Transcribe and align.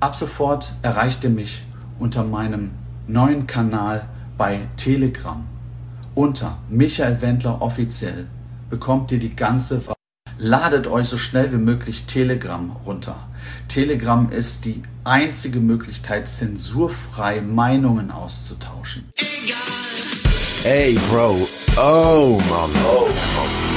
Ab 0.00 0.14
sofort 0.14 0.72
erreicht 0.82 1.24
ihr 1.24 1.30
mich 1.30 1.62
unter 1.98 2.22
meinem 2.22 2.70
neuen 3.08 3.48
Kanal 3.48 4.08
bei 4.36 4.60
Telegram. 4.76 5.44
Unter 6.14 6.58
Michael 6.68 7.20
Wendler 7.20 7.60
offiziell 7.60 8.28
bekommt 8.70 9.10
ihr 9.10 9.18
die 9.18 9.34
ganze 9.34 9.84
Wahrheit. 9.86 9.96
Ladet 10.38 10.86
euch 10.86 11.08
so 11.08 11.18
schnell 11.18 11.52
wie 11.52 11.56
möglich 11.56 12.06
Telegram 12.06 12.70
runter. 12.86 13.16
Telegram 13.66 14.30
ist 14.30 14.66
die 14.66 14.84
einzige 15.02 15.58
Möglichkeit, 15.58 16.28
zensurfrei 16.28 17.40
Meinungen 17.40 18.12
auszutauschen. 18.12 19.10
Ey, 20.62 20.96
Bro. 21.10 21.48
Oh, 21.76 22.40
Mann. 22.48 22.70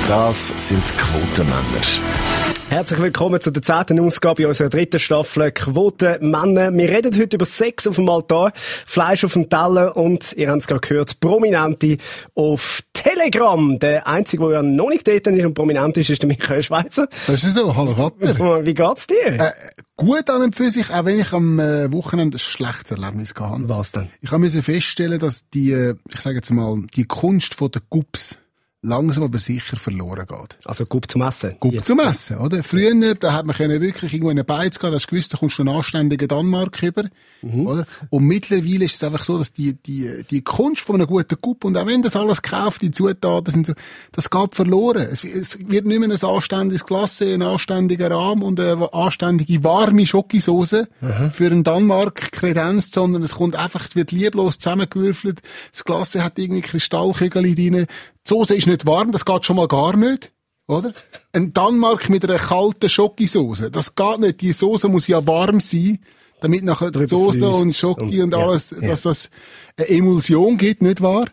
Das 0.07 0.53
sind 0.55 0.83
Quotenmänner. 0.97 2.40
Herzlich 2.71 3.01
willkommen 3.01 3.41
zu 3.41 3.51
der 3.51 3.61
zehnten 3.61 3.99
Ausgabe 3.99 4.47
unserer 4.47 4.69
dritten 4.69 4.97
Staffel 4.97 5.51
Quote 5.51 6.19
Männer. 6.21 6.71
Wir 6.71 6.89
reden 6.89 7.13
heute 7.19 7.35
über 7.35 7.43
Sex 7.43 7.85
auf 7.85 7.97
dem 7.97 8.07
Altar, 8.07 8.53
Fleisch 8.55 9.25
auf 9.25 9.33
dem 9.33 9.49
Teller 9.49 9.97
und, 9.97 10.31
ihr 10.37 10.49
habt 10.49 10.61
es 10.61 10.67
gerade 10.67 10.79
gehört, 10.79 11.19
Prominente 11.19 11.97
auf 12.33 12.81
Telegram. 12.93 13.77
Der 13.77 14.07
Einzige, 14.07 14.45
der 14.45 14.53
ja 14.53 14.63
noch 14.63 14.87
nicht 14.87 15.05
dort 15.05 15.27
ist 15.27 15.45
und 15.45 15.53
prominent 15.53 15.97
ist, 15.97 16.11
ist 16.11 16.21
der 16.21 16.29
Michael 16.29 16.63
Schweizer. 16.63 17.09
Das 17.27 17.43
ist 17.43 17.55
so. 17.55 17.75
Hallo 17.75 17.93
Vater. 17.93 18.65
Wie 18.65 18.73
geht's 18.73 19.05
dir? 19.05 19.33
Äh, 19.33 19.51
gut 19.97 20.29
an 20.29 20.41
und 20.41 20.55
für 20.55 20.71
sich, 20.71 20.89
auch 20.91 21.03
wenn 21.03 21.19
ich 21.19 21.33
am 21.33 21.59
äh, 21.59 21.91
Wochenende 21.91 22.37
ein 22.37 22.39
schlechtes 22.39 22.91
Erlebnis 22.91 23.33
hatte. 23.37 23.67
Was 23.67 23.91
denn? 23.91 24.07
Ich 24.21 24.31
musste 24.31 24.63
feststellen, 24.63 25.19
dass 25.19 25.49
die, 25.49 25.73
äh, 25.73 25.95
ich 26.09 26.21
sage 26.21 26.37
jetzt 26.37 26.49
mal, 26.51 26.81
die 26.95 27.03
Kunst 27.03 27.53
von 27.53 27.69
der 27.69 27.81
Gups 27.89 28.37
langsam 28.83 29.23
aber 29.23 29.37
sicher 29.37 29.77
verloren 29.77 30.25
geht. 30.25 30.57
Also 30.65 30.85
Gup 30.85 31.09
zum 31.09 31.21
Essen? 31.21 31.55
Gup 31.59 31.73
ja. 31.73 31.83
zum 31.83 31.99
Essen, 31.99 32.37
oder? 32.37 32.63
Früher, 32.63 33.13
da 33.15 33.33
hat 33.33 33.45
man 33.45 33.55
wirklich 33.57 34.13
irgendwo 34.13 34.31
in 34.31 34.39
eine 34.39 34.43
Beiz 34.43 34.79
gehen, 34.79 34.91
hast 34.91 35.07
gewusst, 35.07 35.33
da 35.33 35.37
kommst 35.37 35.59
du 35.59 35.63
einen 35.63 35.75
anständigen 35.75 36.27
Danmark 36.27 36.81
über, 36.81 37.03
mhm. 37.43 37.67
oder? 37.67 37.85
Und 38.09 38.25
mittlerweile 38.25 38.85
ist 38.85 38.95
es 38.95 39.03
einfach 39.03 39.23
so, 39.23 39.37
dass 39.37 39.53
die, 39.53 39.75
die, 39.75 40.23
die 40.29 40.41
Kunst 40.43 40.81
von 40.81 40.95
einer 40.95 41.05
guten 41.05 41.37
Gup, 41.39 41.63
und 41.63 41.77
auch 41.77 41.85
wenn 41.85 42.01
das 42.01 42.15
alles 42.15 42.41
gekauft, 42.41 42.81
die 42.81 42.89
Zutaten 42.89 43.51
sind 43.53 43.67
so, 43.67 43.73
das 44.13 44.31
geht 44.31 44.55
verloren. 44.55 45.07
Es, 45.11 45.23
es 45.23 45.59
wird 45.59 45.85
nicht 45.85 45.99
mehr 45.99 46.09
ein 46.09 46.23
anständiges 46.23 46.83
Glas, 46.83 47.21
ein 47.21 47.43
anständiger 47.43 48.09
Rahmen 48.09 48.41
und 48.41 48.59
eine 48.59 48.91
anständige 48.93 49.63
warme 49.63 50.07
Schokosauce 50.07 50.87
mhm. 51.01 51.31
für 51.31 51.45
einen 51.45 51.63
Danmark 51.63 52.31
kredenzt, 52.31 52.93
sondern 52.93 53.21
es 53.21 53.35
kommt 53.35 53.55
einfach, 53.55 53.85
es 53.85 53.95
wird 53.95 54.11
lieblos 54.11 54.57
zusammengewürfelt, 54.57 55.41
das 55.71 55.83
Glas 55.83 56.15
hat 56.15 56.39
irgendwie 56.39 56.61
Kristallkügel 56.61 57.53
drin, 57.53 57.85
die 58.25 58.29
Soße 58.29 58.55
ist 58.55 58.67
nicht 58.67 58.85
warm, 58.85 59.11
das 59.11 59.25
geht 59.25 59.45
schon 59.45 59.55
mal 59.55 59.67
gar 59.67 59.95
nicht. 59.95 60.31
Oder? 60.67 60.93
Ein 61.33 61.53
Danmark 61.53 62.09
mit 62.09 62.23
einer 62.23 62.37
kalten 62.37 62.89
Schokosauce. 62.89 63.65
Das 63.71 63.95
geht 63.95 64.19
nicht. 64.19 64.41
Die 64.41 64.53
Soße 64.53 64.87
muss 64.87 65.07
ja 65.07 65.25
warm 65.27 65.59
sein, 65.59 65.99
damit 66.39 66.63
nachher 66.63 66.91
die 66.91 67.05
Soße 67.05 67.49
und 67.49 67.75
Schoki 67.75 68.21
und, 68.21 68.33
und 68.33 68.41
alles, 68.41 68.71
ja, 68.71 68.89
dass 68.89 69.01
das 69.01 69.29
eine 69.75 69.89
Emulsion 69.89 70.57
gibt, 70.57 70.81
nicht 70.81 71.01
wahr? 71.01 71.25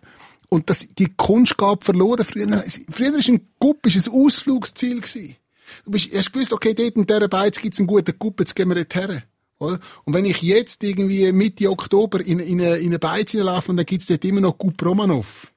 Und 0.48 0.70
das, 0.70 0.88
die 0.88 1.12
Kunst 1.16 1.56
gab 1.56 1.84
verloren. 1.84 2.24
Früher, 2.24 2.64
früher 2.90 3.18
ist 3.18 3.28
ein 3.28 3.48
Gupp, 3.58 3.86
ist 3.86 4.08
ein 4.08 4.12
Ausflugsziel 4.12 5.00
gewesen. 5.00 5.36
Du 5.84 5.90
bist, 5.90 6.12
hast 6.14 6.32
gewusst, 6.32 6.52
okay, 6.52 6.74
dort 6.74 6.96
in 6.96 7.06
dieser 7.06 7.28
Beiz 7.28 7.60
gibt's 7.60 7.78
einen 7.78 7.86
guten 7.86 8.18
Gupp, 8.18 8.40
jetzt 8.40 8.56
gehen 8.56 8.68
wir 8.68 8.74
dort 8.74 8.94
her. 8.94 9.22
Oder? 9.58 9.78
Und 10.04 10.14
wenn 10.14 10.24
ich 10.24 10.40
jetzt 10.42 10.82
irgendwie 10.82 11.30
Mitte 11.32 11.70
Oktober 11.70 12.20
in, 12.20 12.38
in, 12.38 12.60
eine, 12.60 12.76
in 12.78 12.88
eine 12.88 12.98
Beiz 12.98 13.34
laufe 13.34 13.70
und 13.70 13.76
dann 13.76 13.86
gibt's 13.86 14.06
dort 14.06 14.24
immer 14.24 14.40
noch 14.40 14.56
Gupp 14.56 14.82
Romanov 14.84 15.52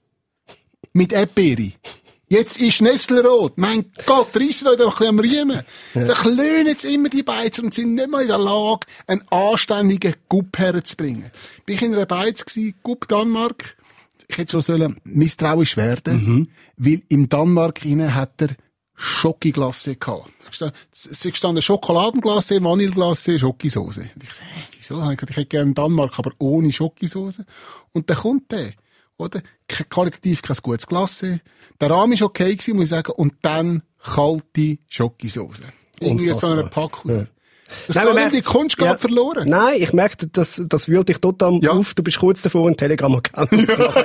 mit 0.93 1.13
Erdbeere. 1.13 1.73
Jetzt 2.31 2.61
ist 2.61 2.81
Nesselrot. 2.81 3.57
Mein 3.57 3.91
Gott, 4.05 4.29
reissen 4.37 4.69
euch 4.69 4.77
doch 4.77 5.01
ein 5.01 5.17
bisschen 5.17 5.19
am 5.19 5.19
Riemen. 5.19 5.61
Ja. 5.93 6.05
Da 6.05 6.13
klönen 6.13 6.67
jetzt 6.67 6.85
immer 6.85 7.09
die 7.09 7.23
Beizer 7.23 7.61
und 7.61 7.73
sind 7.73 7.95
nicht 7.95 8.09
mal 8.09 8.21
in 8.21 8.29
der 8.29 8.37
Lage, 8.37 8.87
einen 9.05 9.21
anständigen 9.29 10.15
Gupp 10.29 10.57
herzubringen. 10.57 11.29
Bin 11.65 11.75
ich 11.75 11.81
in 11.81 11.93
einer 11.93 12.05
Beiz 12.05 12.45
gewesen, 12.45 12.75
Gupp 12.83 13.09
Danmark. 13.09 13.75
Ich 14.29 14.37
hätte 14.37 14.51
schon 14.51 14.61
sollen 14.61 14.95
misstrauisch 15.03 15.75
werden, 15.75 16.25
mhm. 16.25 16.47
weil 16.77 17.01
im 17.09 17.27
Danmark 17.27 17.83
rein 17.83 18.15
hat 18.15 18.41
er 18.41 18.55
Schokoglasse 18.95 19.97
gehabt. 19.97 20.31
Es 20.93 21.27
stand 21.33 21.61
Schokoladenglasse, 21.61 22.63
Vanilleglasse, 22.63 23.39
Schokosauce. 23.39 23.97
Ich 23.97 24.85
so, 24.85 24.95
hä, 24.95 25.01
wieso? 25.01 25.11
Ich 25.11 25.21
hätte 25.21 25.45
gerne 25.47 25.73
Danmark, 25.73 26.17
aber 26.17 26.31
ohne 26.37 26.71
Schokosauce. 26.71 27.41
Und 27.91 28.09
dann 28.09 28.17
kommt 28.17 28.51
der 28.53 28.71
oder? 29.21 29.41
Qualitativ 29.67 30.41
kein 30.41 30.57
gutes 30.61 30.87
Klasse. 30.87 31.41
Der 31.79 31.89
Rahmen 31.89 32.19
war 32.19 32.27
okay 32.27 32.55
gewesen, 32.55 32.75
muss 32.75 32.85
ich 32.85 32.89
sagen. 32.89 33.13
Und 33.13 33.33
dann 33.41 33.83
kalte 34.03 34.77
Schokosauce. 34.87 35.61
Irgendwie 35.99 36.33
so 36.33 36.47
eine 36.47 36.65
Packung. 36.65 37.11
Ja. 37.11 37.27
Das 37.87 37.95
Nein, 37.95 38.13
merkt, 38.13 38.33
die 38.35 38.41
Kunst 38.41 38.79
ja, 38.81 38.97
verloren. 38.97 39.47
Nein, 39.47 39.75
ich 39.77 39.93
merke, 39.93 40.27
das, 40.27 40.61
das 40.65 40.89
wühlt 40.89 41.07
dich 41.07 41.19
total 41.19 41.59
ja. 41.61 41.71
auf. 41.71 41.93
Du 41.93 42.03
bist 42.03 42.19
kurz 42.19 42.41
davor, 42.41 42.67
einen 42.67 42.75
Telegram-Account 42.75 43.49
zu 43.49 43.81
machen. 43.81 44.03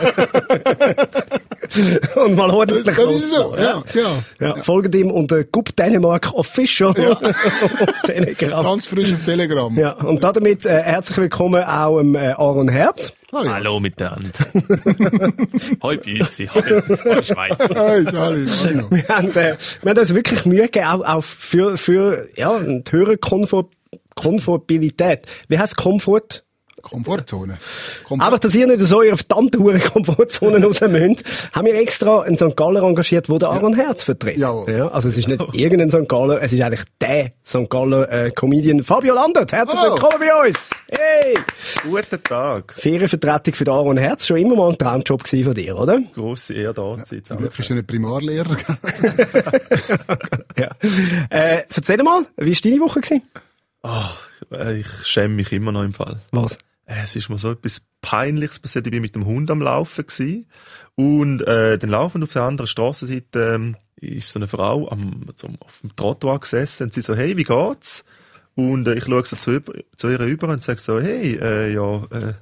Und 2.25 2.37
mal 2.37 2.51
ordentlich 2.51 2.85
das, 2.85 2.97
das 2.97 3.15
ist 3.17 3.35
so, 3.35 3.57
ja. 3.57 3.83
Ja, 3.93 4.01
ja. 4.01 4.23
ja. 4.41 4.63
Folgt 4.63 4.95
ihm 4.95 5.11
unter 5.11 5.43
Gup 5.45 5.75
Dänemark 5.75 6.33
Official 6.35 6.95
ja. 6.97 7.11
auf 7.13 8.03
Telegram. 8.05 8.65
Ganz 8.65 8.87
frisch 8.87 9.13
auf 9.13 9.25
Telegram. 9.25 9.77
Ja, 9.77 9.93
und 9.93 10.23
damit 10.23 10.65
äh, 10.65 10.83
herzlich 10.83 11.19
willkommen 11.19 11.65
auch 11.65 11.99
im 11.99 12.15
äh, 12.15 12.29
Aaron 12.29 12.69
Herz. 12.69 13.15
Hallo, 13.37 13.51
Hallo 13.51 13.81
miteinander. 13.81 14.31
Hoi 15.83 15.99
Büssi, 15.99 16.47
hoi, 16.47 16.63
hoi 16.63 17.23
Schweiz. 17.23 17.59
Hoi, 17.59 18.03
hallo, 18.07 18.91
Wir 18.91 19.09
haben, 19.09 19.29
äh, 19.33 19.57
wir 19.83 19.91
haben 19.91 19.99
uns 19.99 20.15
wirklich 20.15 20.47
Mühe 20.47 20.63
gegeben, 20.63 20.87
auch, 20.87 21.05
auch 21.05 21.23
für, 21.23 21.77
für 21.77 22.31
ja, 22.37 22.59
die 22.59 22.83
höhere 22.91 23.19
Komfortabilität. 23.19 25.27
Wie 25.49 25.59
heißt 25.59 25.77
Komfort? 25.77 26.46
Komfortzone. 26.91 27.59
Komfort. 28.05 28.27
Aber 28.27 28.39
dass 28.39 28.55
ihr 28.55 28.67
nicht 28.67 28.81
so 28.81 29.03
ihre 29.03 29.17
verdammte 29.17 29.59
hure 29.59 29.79
Komfortzone 29.93 30.65
raus 30.65 30.81
müsst, 30.83 31.51
haben 31.53 31.67
wir 31.67 31.75
extra 31.75 32.23
einen 32.23 32.37
St. 32.37 32.57
Galler 32.57 32.83
engagiert, 32.83 33.29
der 33.29 33.49
Aaron 33.49 33.73
ja. 33.73 33.87
Herz 33.87 34.05
vertritt. 34.05 34.39
Ja. 34.39 34.55
ja. 34.69 34.89
Also 34.89 35.09
es 35.09 35.19
ist 35.19 35.27
nicht 35.27 35.43
irgendein 35.53 35.91
St. 35.91 36.09
Galler, 36.09 36.41
es 36.41 36.53
ist 36.53 36.61
eigentlich 36.63 36.85
der 37.01 37.33
St. 37.45 37.69
Galler 37.69 38.11
äh, 38.11 38.31
Comedian 38.31 38.85
Fabio 38.85 39.15
Landert. 39.15 39.53
Herzlich 39.53 39.81
oh. 39.81 39.93
willkommen 39.93 40.21
bei 40.21 40.47
uns. 40.47 40.71
Hey! 40.89 41.35
Guten 41.83 42.23
Tag. 42.23 42.75
Ferienvertretung 42.79 43.55
für 43.55 43.71
Aaron 43.71 43.97
Herz, 43.97 44.27
schon 44.27 44.37
immer 44.37 44.55
mal 44.55 44.71
ein 44.71 44.79
Traumjob 44.79 45.27
von 45.27 45.55
dir, 45.55 45.77
oder? 45.77 46.01
Grosse 46.15 46.55
Ehre 46.55 46.75
da 46.75 47.03
zu 47.05 47.21
sein. 47.23 47.39
Du 47.39 47.49
bist 47.49 47.71
ein 47.71 47.85
Primarlehrer. 47.85 48.57
ja. 50.59 50.71
Äh, 51.31 51.65
erzähl 51.75 52.03
mal, 52.03 52.25
wie 52.37 52.53
war 52.53 52.71
deine 52.71 52.81
Woche? 52.81 53.01
Gewesen? 53.01 53.23
Oh, 53.83 54.69
ich 54.71 54.87
schäme 55.05 55.35
mich 55.35 55.53
immer 55.53 55.73
noch 55.73 55.83
im 55.83 55.95
Fall. 55.95 56.21
Was? 56.31 56.59
Es 56.87 57.17
ist 57.17 57.29
mir 57.29 57.39
so 57.39 57.51
etwas 57.51 57.83
Peinliches 58.01 58.61
passiert. 58.61 58.87
Ich 58.87 58.93
bin 58.93 59.03
mit 59.03 59.15
dem 59.15 59.27
Hund 59.27 59.51
am 59.51 59.61
Laufen 59.61 60.07
gewesen. 60.07 60.47
und 60.95 61.43
äh, 61.43 61.77
dann 61.79 61.91
laufen 61.91 62.23
auf 62.23 62.33
der 62.33 62.43
anderen 62.43 62.69
Straßenseite 62.69 63.55
ähm, 63.55 63.77
ist 63.97 64.33
so 64.33 64.39
eine 64.39 64.47
Frau 64.47 64.89
am, 64.89 65.27
so, 65.35 65.49
auf 65.61 65.81
dem 65.81 65.95
Trottoir 65.97 66.39
gesessen 66.41 66.85
und 66.85 66.93
sie 66.93 67.01
so, 67.01 67.15
hey, 67.15 67.37
wie 67.37 67.45
geht's? 67.45 68.05
Und 68.55 68.87
äh, 68.87 68.95
ich 68.95 69.05
schaue 69.05 69.25
so 69.25 69.37
zu, 69.37 69.61
zu 69.97 70.09
ihr 70.09 70.21
über 70.21 70.49
und 70.49 70.63
sage 70.63 70.81
so, 70.81 71.01
hey, 71.01 71.39
äh, 71.41 71.73
ja, 71.75 71.97
äh, 72.05 72.35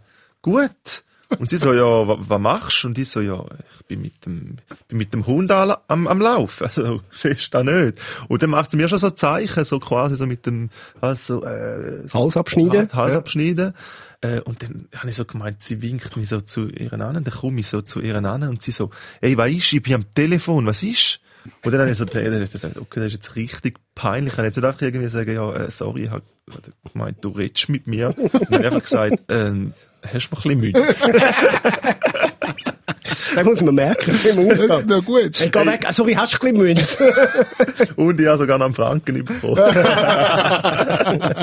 gut. 0.43 1.04
Und 1.38 1.50
sie 1.50 1.56
so, 1.56 1.72
ja, 1.72 1.84
was 2.06 2.41
machst 2.41 2.84
du? 2.84 2.88
Und 2.88 2.99
ich 2.99 3.09
so, 3.09 3.21
ja, 3.21 3.44
ich 3.78 3.87
bin 3.87 4.03
mit 4.03 4.25
dem, 4.27 4.56
bin 4.88 4.99
mit 4.99 5.12
dem 5.12 5.27
Hund 5.27 5.50
am, 5.50 6.06
am, 6.06 6.21
Laufen. 6.21 6.66
Also, 6.75 7.00
siehst 7.10 7.54
du 7.54 7.59
da 7.59 7.65
nicht. 7.65 7.99
Und 8.28 8.43
dann 8.43 8.50
macht 8.50 8.71
sie 8.71 8.77
mir 8.77 8.88
schon 8.88 8.99
so 8.99 9.10
Zeichen, 9.10 9.65
so 9.65 9.81
quasi 9.81 10.16
so 10.16 10.27
mit 10.27 10.47
dem, 10.47 10.71
also, 11.00 11.43
äh, 11.44 12.06
Hals 12.12 12.37
abschneiden. 12.37 12.93
Hals 12.93 13.12
ja. 13.12 13.19
abschneiden. 13.19 13.75
Äh, 14.24 14.40
und 14.40 14.62
dann 14.62 14.88
habe 14.96 15.10
ich 15.10 15.16
so 15.16 15.26
gemeint, 15.26 15.62
sie 15.62 15.82
winkt 15.82 16.16
mich 16.16 16.30
so 16.30 16.40
zu 16.40 16.68
ihren 16.68 17.02
an, 17.02 17.22
dann 17.22 17.34
komme 17.34 17.60
ich 17.60 17.66
so 17.66 17.82
zu 17.82 18.00
ihren 18.00 18.24
an 18.24 18.42
und 18.44 18.62
sie 18.62 18.70
so, 18.70 18.90
ey, 19.20 19.36
was 19.36 19.50
ist? 19.50 19.72
Ich 19.72 19.82
bin 19.82 19.94
am 19.94 20.14
Telefon, 20.14 20.64
was 20.66 20.82
ist? 20.82 21.20
Und 21.62 21.72
dann 21.72 21.82
habe 21.82 21.90
ich 21.90 21.98
so 21.98 22.06
gedacht, 22.06 22.78
okay, 22.78 23.00
das 23.00 23.08
ist 23.08 23.12
jetzt 23.12 23.36
richtig 23.36 23.78
peinlich. 23.94 24.32
Ich 24.32 24.36
kann 24.36 24.46
jetzt 24.46 24.56
nicht 24.56 24.64
einfach 24.64 24.80
irgendwie 24.80 25.08
sagen, 25.08 25.34
ja, 25.34 25.54
äh, 25.54 25.70
sorry, 25.70 26.04
ich 26.04 26.10
habe 26.10 26.22
gemeint, 26.90 27.18
du 27.20 27.28
redest 27.28 27.68
mit 27.68 27.86
mir. 27.86 28.14
Und 28.16 28.32
dann 28.50 28.65
einfach 28.65 28.82
gesagt, 28.82 29.21
ähm, 29.28 29.74
hast 30.03 30.30
du 30.30 30.34
mal 30.34 30.53
ein 30.53 30.60
bisschen 30.60 30.82
Münze? 30.84 31.12
Das 33.34 33.44
muss 33.44 33.62
man 33.62 33.74
merken. 33.74 34.12
Das 34.12 34.24
ist 34.24 34.86
noch 34.86 35.04
gut. 35.04 35.38
Hey, 35.38 35.50
geh 35.50 35.66
weg. 35.66 35.86
Sorry, 35.91 36.15
hast 36.15 36.34
du 36.34 36.47
ein 36.47 36.54
bisschen 36.54 36.66
Münze? 36.66 37.15
Und 37.97 38.20
ich 38.20 38.27
habe 38.27 38.38
sogar 38.38 38.59
noch 38.59 38.66
einen 38.66 38.74
Franken 38.74 39.24
bekommen. 39.24 39.56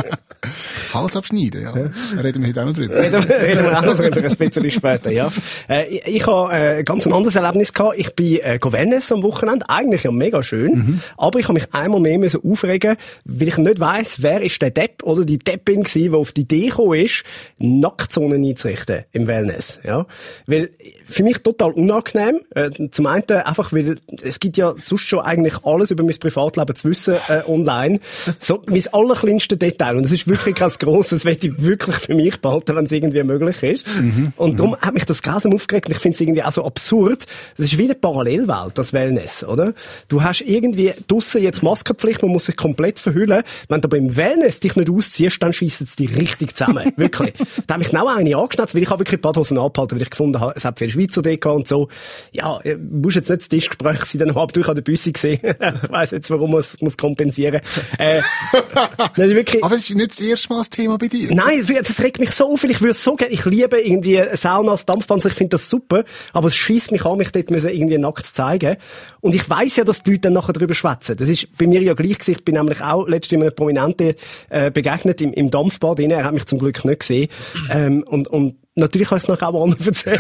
Abschneiden, 1.22 1.62
ja. 1.62 1.78
ja. 1.78 2.22
Reden 2.22 2.42
wir 2.42 2.50
heute 2.50 2.62
auch 2.62 2.66
noch 2.66 2.74
drüber. 2.74 2.96
Reden, 2.96 3.24
reden 3.24 3.64
wir 3.64 3.78
auch 3.78 3.86
noch 3.86 3.96
drüber, 3.96 4.18
ein 4.18 4.36
bisschen 4.36 4.72
später, 4.72 5.12
ja. 5.12 5.32
Äh, 5.70 5.88
ich, 5.88 6.08
ich 6.08 6.26
habe 6.26 6.54
äh, 6.54 6.84
ganz 6.84 7.06
ein 7.06 7.14
anderes 7.14 7.36
Erlebnis 7.36 7.74
gehabt. 7.74 7.98
Ich 7.98 8.16
bin 8.16 8.40
äh, 8.40 8.60
Wellness 8.62 9.12
am 9.12 9.22
Wochenende. 9.22 9.70
Eigentlich 9.70 10.04
ja 10.04 10.12
mega 10.12 10.42
schön. 10.42 10.74
Mhm. 10.74 11.02
Aber 11.18 11.40
ich 11.40 11.46
habe 11.46 11.54
mich 11.54 11.74
einmal 11.74 12.00
mehr 12.00 12.18
müssen 12.18 12.42
aufregen, 12.44 12.98
weil 13.26 13.48
ich 13.48 13.58
nicht 13.58 13.80
weiss, 13.80 14.24
wer 14.24 14.42
ist 14.42 14.62
der 14.62 14.72
Depp 14.72 15.04
oder 15.04 15.26
die 15.26 15.38
Deppin 15.38 15.84
gewesen, 15.84 16.12
die 16.12 16.18
auf 16.18 16.32
die 16.32 16.42
Idee 16.42 16.68
gekommen 16.68 17.00
ist, 17.00 17.24
Nacktzonen 17.60 18.44
einzurichten 18.44 19.06
im 19.12 19.28
Wellness, 19.28 19.80
ja. 19.84 20.08
Weil, 20.48 20.72
für 21.06 21.24
mich 21.24 21.38
total 21.40 21.72
unangenehm. 21.72 22.42
Äh, 22.56 22.72
zum 22.90 23.06
einen 23.06 23.30
einfach, 23.30 23.72
weil 23.72 23.98
es 24.24 24.40
gibt 24.40 24.58
ja 24.58 24.74
sonst 24.78 25.04
schon 25.04 25.20
eigentlich 25.20 25.54
alles 25.64 25.92
über 25.92 26.04
mein 26.04 26.18
Privatleben 26.18 26.76
zu 26.76 26.90
wissen 26.90 27.16
äh, 27.28 27.42
online. 27.48 28.00
So, 28.40 28.62
mein 28.68 28.84
allerkleinste 28.92 29.58
Detail. 29.58 29.98
Und 29.98 30.06
es 30.06 30.12
ist 30.12 30.28
wirklich 30.28 30.56
kein 30.56 30.72
das 31.12 31.26
werde 31.26 31.48
ich 31.48 31.62
wirklich 31.62 31.96
für 31.96 32.14
mich 32.14 32.40
behalten, 32.42 32.76
wenn 32.76 32.86
es 32.86 32.92
irgendwie 32.92 33.24
möglich 33.24 33.62
ist. 33.64 33.88
Mhm. 33.88 34.34
Und 34.38 34.60
darum 34.60 34.76
hat 34.78 34.94
mich 34.94 35.06
das 35.06 35.22
grausam 35.22 35.54
aufgeregt 35.54 35.88
und 35.88 35.96
ich 35.96 36.00
finde 36.00 36.16
es 36.16 36.22
irgendwie 36.22 36.44
auch 36.44 36.52
so 36.52 36.66
absurd. 36.66 37.26
Das 37.58 37.68
ist 37.68 37.78
wie 37.78 37.86
eine 37.86 37.96
Parallelwelt, 37.96 38.78
das 38.78 38.94
Wellness, 38.94 39.44
oder? 39.44 39.74
Du 40.08 40.24
hast 40.24 40.42
irgendwie 40.42 40.94
draussen 41.08 41.42
jetzt 41.42 41.64
Maskenpflicht, 41.64 42.22
man 42.22 42.32
muss 42.32 42.46
sich 42.46 42.58
komplett 42.58 43.00
verhüllen. 43.00 43.44
Wenn 43.68 43.82
du 43.82 43.88
beim 43.88 44.16
Wellness 44.16 44.60
dich 44.60 44.76
nicht 44.76 44.90
ausziehst, 44.90 45.42
dann 45.42 45.54
schießt 45.54 45.82
es 45.82 45.96
dich 45.96 46.16
richtig 46.16 46.56
zusammen. 46.56 46.92
wirklich. 46.98 47.34
Da 47.68 47.76
habe 47.76 47.84
ich 47.84 47.90
genau 47.90 48.08
eine 48.08 48.36
angeschnitzt, 48.36 48.76
weil 48.76 48.84
ich 48.84 48.90
habe 48.90 49.00
wirklich 49.00 49.20
ein 49.20 49.22
paar 49.22 49.36
Hosen 49.36 49.58
abgehalten, 49.58 49.98
weil 49.98 50.04
ich 50.04 50.10
gefunden 50.10 50.40
habe, 50.40 50.54
es 50.56 50.66
hat 50.66 50.80
viel 50.80 50.90
Schweizer 50.90 51.22
Deko 51.22 51.54
und 51.54 51.68
so. 51.68 51.90
Ja, 52.32 52.60
äh, 52.62 52.76
musst 52.76 53.16
jetzt 53.16 53.30
nicht 53.30 53.42
das 53.42 53.50
Tischgespräch 53.50 54.04
sein, 54.04 54.20
dann 54.20 54.36
habe 54.36 54.60
ich 54.60 54.68
an 54.68 54.76
der 54.76 54.82
Büsse 54.82 55.12
gesehen. 55.12 55.40
ich 55.44 55.92
weiss 55.92 56.12
jetzt, 56.12 56.30
warum 56.30 56.52
man 56.52 56.62
es 56.62 56.80
muss 56.82 56.98
kompensieren. 56.98 57.62
Äh, 57.98 58.22
das 59.16 59.28
ist 59.28 59.36
wirklich, 59.36 59.64
Aber 59.64 59.76
es 59.76 59.90
ist 59.90 59.96
nicht 59.96 60.12
das 60.12 60.20
erste 60.20 60.50
Mal 60.50 60.60
das 60.60 60.70
Thema 60.70 60.98
bei 61.02 61.08
dir. 61.08 61.34
Nein, 61.34 61.66
das 61.68 62.02
regt 62.02 62.20
mich 62.20 62.32
so 62.32 62.54
auf, 62.54 62.64
ich 62.64 62.80
würde 62.80 62.94
so 62.94 63.16
gerne, 63.16 63.34
ich 63.34 63.44
liebe 63.46 63.82
irgendwie 63.82 64.22
Saunas, 64.34 64.86
Dampfbahn, 64.86 65.20
ich 65.26 65.34
finde 65.34 65.58
das 65.58 65.70
super, 65.70 66.06
aber 66.32 66.48
es 66.48 66.56
schießt 66.56 66.92
mich 66.92 67.04
an, 67.06 67.18
mich 67.18 67.32
dort 67.32 67.50
müssen 67.50 67.70
irgendwie 67.70 67.98
nackt 67.98 68.26
zeigen. 68.26 68.78
Und 69.20 69.36
ich 69.36 69.50
weiß 69.50 69.78
ja, 69.78 69.84
dass 69.84 70.04
die 70.04 70.12
Leute 70.12 70.22
dann 70.22 70.34
nachher 70.34 70.54
darüber 70.54 70.74
schwätzen. 70.74 71.18
Das 71.18 71.28
ist 71.28 71.58
bei 71.58 71.68
mir 71.68 71.82
ja 71.82 71.94
gleich 71.94 72.20
gewesen. 72.20 72.32
Ich 72.32 72.46
bin 72.46 72.56
nämlich 72.56 72.82
auch 72.82 73.08
letztens 73.08 73.42
einem 73.42 73.56
Prominenten 73.56 74.14
äh, 74.50 74.72
begegnet 74.72 75.22
im, 75.22 75.34
im 75.34 75.50
Dampfbad. 75.50 76.00
Rein. 76.00 76.12
Er 76.12 76.24
hat 76.24 76.34
mich 76.34 76.46
zum 76.46 76.60
Glück 76.60 76.86
nicht 76.86 77.00
gesehen. 77.00 77.28
Ähm, 77.70 78.04
und, 78.04 78.28
und 78.28 78.56
Natürlich 78.76 79.10
habe 79.12 79.18
ich 79.18 79.24
es 79.24 79.28
noch 79.28 79.42
auch 79.42 79.64
anderen 79.64 79.86
erzählt. 79.86 80.20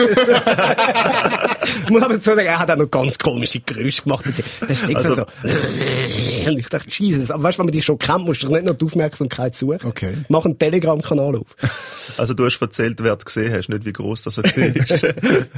ich 1.85 1.89
muss 1.89 2.01
aber 2.03 2.15
dazu 2.15 2.31
sagen, 2.31 2.39
er 2.45 2.59
hat 2.59 2.69
auch 2.69 2.75
noch 2.77 2.91
ganz 2.91 3.17
komische 3.17 3.61
Geräusche 3.61 4.03
gemacht. 4.03 4.25
Der 4.61 4.69
ist 4.69 4.83
also, 4.93 5.15
so. 5.15 5.25
Und 6.49 6.57
ich 6.57 6.67
dachte, 6.67 6.89
Jesus. 6.89 7.31
Aber 7.31 7.43
weißt 7.43 7.57
du, 7.57 7.59
wenn 7.59 7.65
man 7.67 7.71
dich 7.73 7.85
schon 7.85 7.97
kennt, 7.97 8.25
musst 8.25 8.43
du 8.43 8.49
nicht 8.51 8.65
noch 8.65 8.75
die 8.75 8.83
Aufmerksamkeit 8.85 9.55
suchen. 9.55 9.79
Okay. 9.85 10.13
Mach 10.27 10.43
einen 10.45 10.57
Telegram-Kanal 10.59 11.37
auf. 11.37 11.47
Also 12.17 12.33
du 12.33 12.43
hast 12.45 12.59
erzählt, 12.59 13.01
wer 13.01 13.15
du 13.15 13.23
gesehen 13.23 13.53
hast, 13.53 13.69
nicht 13.69 13.85
wie 13.85 13.93
groß 13.93 14.23
das 14.23 14.37
er 14.37 14.43
ist. 14.75 15.01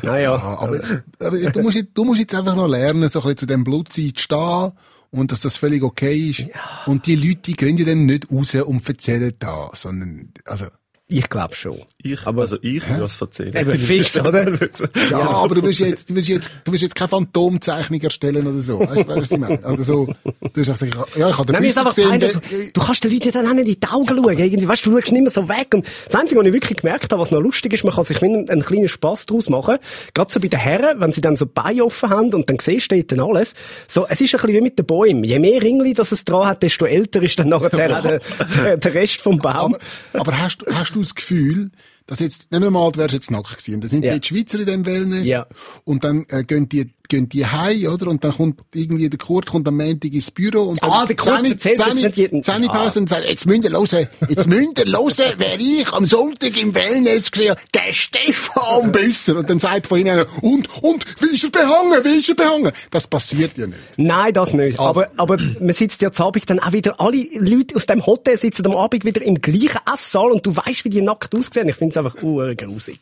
naja. 0.03 0.33
Ja, 0.35 0.35
aber, 0.59 0.79
aber 1.19 1.37
du, 1.39 1.61
musst, 1.61 1.77
jetzt- 1.77 1.89
du 1.95 2.03
musst 2.05 2.19
jetzt 2.19 2.35
einfach 2.35 2.55
noch 2.55 2.67
lernen, 2.67 3.09
so 3.09 3.19
ein 3.19 3.23
bisschen 3.23 3.37
zu 3.37 3.45
dem 3.47 3.63
Blutsein 3.63 4.13
zu 4.13 4.21
stehen 4.21 4.71
und 5.09 5.31
dass 5.31 5.41
das 5.41 5.57
völlig 5.57 5.81
okay 5.81 6.15
ist. 6.29 6.45
Und 6.85 7.07
die 7.07 7.15
Leute, 7.15 7.39
die 7.45 7.53
gehen 7.53 7.75
ja 7.77 7.85
dann 7.85 8.05
nicht 8.05 8.29
raus 8.31 8.53
und 8.53 8.87
erzählen 8.87 9.33
da, 9.39 9.71
sondern, 9.73 10.31
also, 10.45 10.67
Ich 11.09 11.29
glaube 11.29 11.53
schon. 11.53 11.81
Ich, 12.01 12.25
also 12.25 12.57
ich 12.61 12.87
will 12.89 13.01
was 13.01 13.19
erzählen. 13.21 13.53
Eben 13.55 13.75
fix, 13.77 14.17
oder? 14.17 14.49
ja, 15.11 15.19
aber 15.19 15.55
du 15.55 15.61
willst 15.63 15.79
jetzt, 15.81 16.09
du 16.09 16.15
willst 16.15 16.29
jetzt, 16.29 16.49
du 16.63 16.71
willst 16.71 16.81
jetzt 16.81 16.95
keine 16.95 17.09
Phantomzeichnung 17.09 18.01
erstellen 18.01 18.47
oder 18.47 18.61
so. 18.61 18.79
Weißt 18.79 19.09
du, 19.09 19.15
was 19.15 19.31
ich 19.31 19.37
meine? 19.37 19.63
Also 19.63 19.83
so, 19.83 20.05
du 20.05 20.61
hast 20.65 20.79
gesagt, 20.79 21.15
ja, 21.17 21.29
ich 21.29 21.37
habe 21.37 21.51
den 21.53 21.61
Büsser 21.61 21.83
gesehen, 21.83 22.19
der- 22.19 22.31
Du 22.73 22.81
kannst 22.81 23.03
den 23.03 23.11
Leuten 23.11 23.31
dann 23.31 23.47
auch 23.47 23.53
nicht 23.53 23.67
in 23.67 23.79
die 23.79 23.87
Augen 23.87 24.07
schauen. 24.07 24.37
Irgendwie, 24.37 24.67
weißt 24.67 24.85
du, 24.85 24.91
du 24.91 24.97
schaust 25.01 25.11
nicht 25.11 25.21
mehr 25.21 25.29
so 25.29 25.49
weg. 25.49 25.67
Und 25.73 25.85
das 26.05 26.15
Einzige, 26.15 26.39
was 26.39 26.47
ich 26.47 26.53
wirklich 26.53 26.77
gemerkt 26.79 27.11
habe, 27.11 27.21
was 27.21 27.31
noch 27.31 27.41
lustig 27.41 27.73
ist, 27.73 27.83
man 27.83 27.93
kann 27.93 28.05
sich 28.05 28.21
wie 28.21 28.25
einen, 28.25 28.49
einen 28.49 28.61
kleinen 28.63 28.87
Spass 28.87 29.25
daraus 29.25 29.49
machen. 29.49 29.77
Gerade 30.13 30.31
so 30.31 30.39
bei 30.39 30.47
den 30.47 30.59
Herren, 30.59 30.99
wenn 30.99 31.11
sie 31.11 31.21
dann 31.21 31.35
so 31.37 31.45
Beine 31.45 31.83
offen 31.85 32.09
haben 32.09 32.33
und 32.33 32.49
dann 32.49 32.57
siehst 32.59 32.91
du 32.91 33.03
dann 33.03 33.19
alles. 33.19 33.53
So, 33.87 34.07
es 34.07 34.19
ist 34.21 34.33
ein 34.33 34.41
bisschen 34.41 34.55
wie 34.57 34.61
mit 34.61 34.79
den 34.79 34.85
Bäumen. 34.85 35.23
Je 35.25 35.37
mehr 35.37 35.61
Ringli, 35.61 35.93
das 35.93 36.11
es 36.13 36.23
dran 36.23 36.47
hat, 36.47 36.63
desto 36.63 36.85
älter 36.85 37.21
ist 37.21 37.37
dann 37.39 37.49
nachher 37.49 37.69
der, 37.69 38.01
der, 38.01 38.21
der, 38.63 38.77
der 38.77 38.93
Rest 38.93 39.21
vom 39.21 39.37
Baum. 39.37 39.75
Aber, 40.13 40.21
aber 40.21 40.39
hast, 40.41 40.57
du- 40.59 40.65
hast 40.93 40.95
du 40.95 41.01
das 41.01 41.15
Gefühl, 41.15 41.71
dass 42.07 42.19
jetzt, 42.19 42.51
nehmen 42.51 42.65
wir 42.65 42.71
mal, 42.71 42.91
du 42.91 42.99
wärst 42.99 43.13
jetzt 43.13 43.31
nackt 43.31 43.57
gewesen, 43.57 43.81
dann 43.81 43.89
sind 43.89 44.03
Ja. 44.03 44.17
die 44.17 44.27
Schweizer 44.27 44.59
in 44.59 44.65
dem 44.65 44.85
Wellness, 44.85 45.25
Ja. 45.25 45.45
und 45.85 46.03
dann 46.03 46.25
äh, 46.29 46.43
gehen 46.43 46.67
die, 46.69 46.93
gehen 47.09 47.27
die 47.29 47.45
heim, 47.45 47.85
oder? 47.87 48.07
Und 48.07 48.23
dann 48.23 48.31
kommt 48.31 48.61
irgendwie 48.73 49.09
der 49.09 49.19
Kurt 49.19 49.45
kommt 49.47 49.67
am 49.67 49.77
Montag 49.77 50.13
ins 50.13 50.31
Büro 50.31 50.63
und 50.63 50.81
dann 50.81 50.89
Ah, 50.89 51.05
der 51.05 51.15
Kurt 51.15 51.35
Zähne- 51.43 51.57
Zähne- 51.57 51.93
nicht 51.95 52.17
jedem. 52.17 52.43
Zähnepause 52.43 52.99
und 52.99 53.09
sagt, 53.09 53.29
jetzt 53.29 53.45
müsst 53.45 53.63
ihr 53.65 53.71
hören, 53.71 54.07
jetzt 54.29 54.47
müsst 54.47 54.79
ihr 54.79 54.85
hören, 54.93 55.33
wer 55.37 55.59
ich 55.59 55.91
am 55.93 56.07
Sonntag 56.07 56.59
im 56.61 56.73
Wellness 56.73 57.29
gesehen 57.31 57.55
der 57.73 57.93
Stefan 57.93 58.91
Büsser. 58.91 59.37
Und 59.37 59.49
dann 59.49 59.59
sagt 59.59 59.87
von 59.87 59.99
ihnen 59.99 60.09
einer, 60.11 60.25
und, 60.41 60.67
und, 60.81 61.05
wie 61.21 61.35
ist 61.35 61.43
er 61.43 61.49
behangen, 61.51 62.03
wie 62.03 62.15
ist 62.19 62.29
er 62.29 62.35
behangen? 62.35 62.71
Das 62.91 63.07
passiert 63.07 63.57
ja 63.57 63.67
nicht. 63.67 63.77
Nein, 63.97 64.33
das 64.33 64.53
nicht. 64.53 64.79
Aber, 64.79 65.09
aber 65.17 65.37
man 65.59 65.73
sitzt 65.73 66.01
ja 66.01 66.11
zu 66.11 66.23
Abend 66.23 66.49
dann 66.49 66.59
auch 66.59 66.71
wieder, 66.71 66.99
alle 66.99 67.17
Leute 67.39 67.75
aus 67.75 67.85
dem 67.85 68.05
Hotel 68.05 68.37
sitzen 68.37 68.65
am 68.65 68.75
Abend 68.75 69.05
wieder 69.05 69.21
im 69.21 69.35
gleichen 69.41 69.79
Esssaal 69.93 70.31
und 70.31 70.45
du 70.45 70.55
weißt, 70.55 70.85
wie 70.85 70.89
die 70.89 71.01
nackt 71.01 71.35
aussehen. 71.37 71.67
Ich 71.69 71.75
finde 71.75 71.91
es 71.91 71.97
einfach 71.97 72.21
urgrusig. 72.23 72.99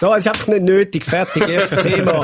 So, 0.00 0.12
es 0.14 0.20
ist 0.20 0.28
einfach 0.28 0.48
nicht 0.48 0.62
nötig. 0.62 1.04
Fertig, 1.04 1.46
erstes 1.48 1.82
Thema. 1.86 2.22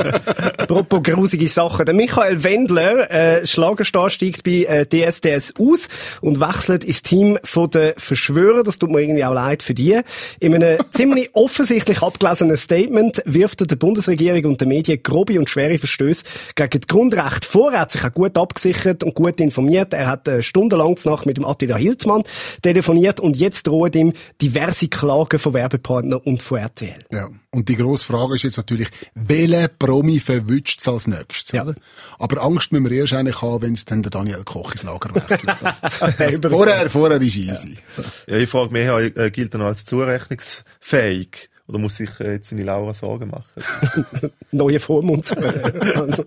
Apropos 0.57 1.01
grusige 1.19 1.49
Sachen. 1.49 1.85
Der 1.85 1.93
Michael 1.93 2.45
Wendler, 2.45 3.11
äh, 3.11 3.45
Schlagerstar, 3.45 4.09
steigt 4.09 4.45
bei 4.45 4.63
äh, 4.63 4.85
DSDS 4.85 5.53
aus 5.59 5.89
und 6.21 6.39
wechselt 6.39 6.85
ins 6.85 7.01
Team 7.01 7.37
von 7.43 7.69
den 7.69 7.91
Verschwörer. 7.97 8.63
Das 8.63 8.79
tut 8.79 8.89
mir 8.89 9.01
irgendwie 9.01 9.25
auch 9.25 9.33
leid 9.33 9.61
für 9.61 9.73
die. 9.73 9.99
In 10.39 10.55
einem 10.55 10.79
ziemlich 10.91 11.29
offensichtlich 11.33 12.01
abgelesenen 12.01 12.55
Statement 12.55 13.21
wirft 13.25 13.59
er 13.59 13.67
der 13.67 13.75
Bundesregierung 13.75 14.45
und 14.45 14.61
den 14.61 14.69
Medien 14.69 15.03
grobe 15.03 15.37
und 15.37 15.49
schwere 15.49 15.77
Verstöße 15.77 16.23
gegen 16.55 16.79
die 16.79 16.87
Grundrechte 16.87 17.45
vor. 17.45 17.73
Er 17.73 17.81
hat 17.81 17.91
sich 17.91 18.05
auch 18.05 18.13
gut 18.13 18.37
abgesichert 18.37 19.03
und 19.03 19.13
gut 19.13 19.41
informiert. 19.41 19.93
Er 19.93 20.07
hat 20.07 20.25
äh, 20.29 20.41
stundenlang 20.41 20.95
Nacht 21.03 21.25
mit 21.25 21.35
dem 21.35 21.43
Attila 21.43 21.75
Hilzmann 21.75 22.23
telefoniert 22.61 23.19
und 23.19 23.35
jetzt 23.35 23.67
drohen 23.67 23.91
ihm 23.91 24.13
diverse 24.41 24.87
Klagen 24.87 25.37
von 25.37 25.53
Werbepartnern 25.53 26.21
und 26.23 26.41
von 26.41 26.59
RTL. 26.59 27.03
Ja. 27.11 27.27
Und 27.51 27.67
die 27.67 27.75
grosse 27.75 28.05
Frage 28.05 28.35
ist 28.35 28.43
jetzt 28.43 28.57
natürlich, 28.57 28.89
welcher 29.15 29.67
Promi 29.69 30.19
verwünscht 30.19 30.81
es 30.81 30.87
als 30.87 31.07
nächstes, 31.07 31.51
Ja. 31.51 31.63
oder? 31.63 31.73
Aber 32.19 32.43
Angst 32.43 32.71
müssen 32.71 32.87
wir 32.87 32.91
erst 32.91 33.13
eigentlich 33.13 33.41
haben, 33.41 33.63
wenn 33.63 33.73
es 33.73 33.85
dann 33.85 34.03
der 34.03 34.11
Daniel 34.11 34.43
Koch 34.43 34.71
ins 34.73 34.83
Lager 34.83 35.15
wechselt. 35.15 35.49
Also, 36.19 36.49
vorher, 36.49 36.89
vorher 36.91 37.19
ist 37.21 37.35
easy. 37.35 37.77
So. 37.95 38.03
Ja, 38.27 38.37
ich 38.37 38.49
frage 38.49 38.71
mich, 38.71 38.85
äh, 39.17 39.31
gilt 39.31 39.53
er 39.55 39.59
noch 39.59 39.65
als 39.65 39.83
zurechnungsfähig? 39.85 41.48
Oder 41.69 41.77
muss 41.77 41.97
sich 41.97 42.09
äh, 42.19 42.33
jetzt 42.33 42.49
seine 42.49 42.63
Laura 42.63 42.93
Sorgen 42.95 43.29
machen? 43.29 44.31
neue 44.51 44.79
Vormund 44.79 45.23
zu 45.23 45.37
also, 45.37 46.23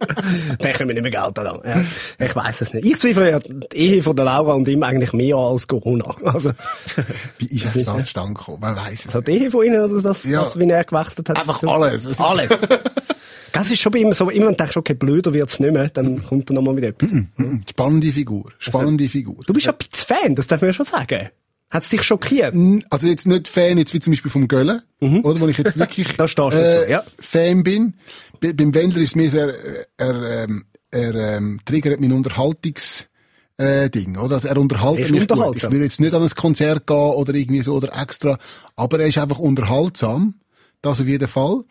Dann 0.60 0.72
können 0.72 0.88
wir 0.88 0.94
nicht 0.94 1.02
mehr 1.02 1.10
Geld 1.10 1.36
an. 1.38 1.60
Ja, 1.64 2.24
ich 2.26 2.36
weiß 2.36 2.60
es 2.60 2.72
nicht. 2.72 2.84
Ich 2.86 2.98
zweifle 3.00 3.28
ja 3.30 3.38
die 3.40 3.76
Ehe 3.76 4.02
von 4.04 4.14
der 4.14 4.24
Laura 4.26 4.52
und 4.54 4.68
ihm 4.68 4.82
eigentlich 4.84 5.12
mehr 5.12 5.34
an 5.36 5.52
als 5.52 5.66
Corona. 5.66 6.14
Also, 6.24 6.52
Wie 7.38 7.46
ist 7.56 7.74
er 7.74 7.82
da 7.82 7.98
zustande 7.98 8.34
gekommen? 8.34 8.60
Man 8.60 8.76
weiss 8.76 9.04
es 9.04 9.12
so 9.12 9.18
nicht. 9.18 9.28
die 9.28 9.32
Ehe 9.32 9.50
von 9.50 9.66
ihnen 9.66 9.80
oder 9.82 10.00
das, 10.00 10.22
Ja. 10.24 10.42
das 10.44 10.56
wie 10.58 10.70
er 10.70 10.84
gewechselt 10.84 11.28
hat? 11.28 11.38
Einfach 11.40 11.58
So- 11.60 11.68
alles. 11.70 12.04
Es 12.04 12.12
ist- 12.12 12.20
Alles. 12.20 12.50
Das 13.52 13.70
ist 13.70 13.80
schon 13.80 13.92
bei 13.92 13.98
ihm 13.98 14.12
so, 14.14 14.30
immer 14.30 14.46
wenn 14.46 14.52
du 14.52 14.56
denkst, 14.58 14.76
okay, 14.78 14.94
blöder 14.94 15.34
wird's 15.34 15.60
nicht 15.60 15.72
mehr, 15.74 15.88
dann 15.90 16.24
kommt 16.24 16.48
er 16.50 16.54
nochmal 16.54 16.72
mit 16.74 16.84
etwas. 16.84 17.10
Mhm. 17.10 17.62
Spannende 17.68 18.10
Figur. 18.12 18.44
Spannende 18.58 19.08
Figur. 19.10 19.36
Du 19.46 19.52
bist 19.52 19.66
ja 19.66 19.72
ein 19.72 19.78
bisschen 19.78 20.06
Fan, 20.16 20.34
das 20.36 20.46
darf 20.46 20.62
man 20.62 20.70
ja 20.70 20.72
schon 20.74 20.86
sagen. 20.86 21.28
Hat's 21.72 21.88
dich 21.88 22.02
schockiert? 22.02 22.54
Also 22.90 23.06
jetzt 23.06 23.26
nicht 23.26 23.48
Fan, 23.48 23.78
jetzt 23.78 23.94
wie 23.94 23.98
zum 23.98 24.12
Beispiel 24.12 24.30
vom 24.30 24.46
Gölle, 24.46 24.82
oder, 25.00 25.40
wo 25.40 25.48
ich 25.48 25.56
jetzt 25.56 25.78
wirklich 25.78 26.06
dazu, 26.18 26.90
ja. 26.90 27.02
Fan 27.18 27.62
bin. 27.62 27.94
Bei, 28.40 28.52
beim 28.52 28.74
Wendler 28.74 29.00
ist 29.00 29.16
mir 29.16 29.30
sehr, 29.30 29.48
äh, 29.48 29.84
er, 29.96 30.44
ähm, 30.44 30.66
er 30.90 31.14
ähm, 31.14 31.60
triggert 31.64 31.98
mein 31.98 32.12
Unterhaltungs 32.12 33.06
äh, 33.56 33.88
Ding, 33.88 34.18
oder? 34.18 34.34
Also 34.34 34.48
er 34.48 34.56
Er 34.56 34.60
unterhaltet 34.60 35.06
ist 35.06 35.10
mich 35.12 35.26
gut. 35.26 35.56
Ich 35.56 35.70
will 35.70 35.82
jetzt 35.82 35.98
nicht 35.98 36.12
an 36.12 36.22
ein 36.22 36.28
Konzert 36.28 36.86
gehen 36.86 36.96
oder 36.96 37.32
irgendwie 37.32 37.62
so 37.62 37.74
oder 37.74 37.98
extra, 38.00 38.38
aber 38.76 39.00
er 39.00 39.06
ist 39.06 39.16
einfach 39.16 39.38
unterhaltsam, 39.38 40.34
das 40.82 41.00
auf 41.00 41.06
jeden 41.06 41.28
Fall. 41.28 41.64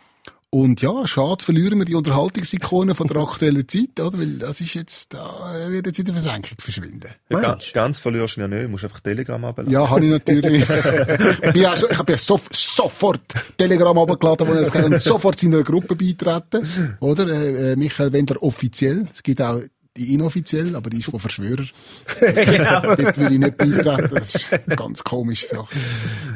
Und 0.54 0.82
ja, 0.82 1.08
schade, 1.08 1.42
verlieren 1.42 1.80
wir 1.80 1.86
die 1.86 1.96
Unterhaltungsikone 1.96 2.94
von 2.94 3.08
der 3.08 3.18
aktuellen 3.22 3.66
Zeit, 3.70 3.98
oder? 4.02 4.20
Weil 4.20 4.34
das 4.34 4.60
ist 4.60 4.74
jetzt, 4.74 5.14
da 5.14 5.56
wird 5.70 5.86
jetzt 5.86 5.98
in 5.98 6.04
der 6.04 6.14
Versenkung 6.14 6.58
verschwinden. 6.60 7.10
Ja, 7.30 7.40
ganz, 7.40 7.72
ganz 7.72 8.00
verlierst 8.02 8.36
du 8.36 8.42
ihn 8.42 8.44
ja 8.44 8.48
nicht, 8.50 8.66
du 8.66 8.68
musst 8.68 8.84
einfach 8.84 9.00
Telegram 9.00 9.46
abladen. 9.46 9.72
Ja, 9.72 9.90
habe 9.90 10.04
ich 10.04 10.12
natürlich. 10.12 10.62
ich 10.70 11.54
bin 11.54 11.62
ja 11.62 11.74
so, 11.78 11.90
ich 11.90 11.98
habe 11.98 12.12
ja 12.12 12.18
sof 12.18 12.50
sofort 12.52 13.22
Telegram 13.56 13.98
abgeladen, 13.98 14.46
wo 14.46 14.52
er 14.52 14.86
und 14.86 15.02
sofort 15.02 15.40
seiner 15.40 15.64
Gruppe 15.64 15.96
beitreten. 15.96 16.98
Oder? 17.00 17.30
Äh, 17.30 17.72
äh, 17.72 17.76
Michael 17.78 18.12
Wendler 18.12 18.44
offiziell. 18.44 19.08
Es 19.14 19.24
gibt 19.24 19.42
auch 19.42 19.62
die 19.98 20.14
inoffiziell, 20.14 20.76
aber 20.76 20.90
die 20.90 21.00
ist 21.00 21.10
von 21.10 21.20
Verschwörer. 21.20 21.66
genau. 22.20 22.82
Dort 22.96 23.18
will 23.18 23.32
ich 23.34 23.40
nicht 23.40 23.58
beitreten. 23.58 24.16
Das 24.16 24.36
ist 24.36 24.54
eine 24.54 24.76
ganz 24.76 25.04
komische 25.04 25.48
Sache. 25.48 25.76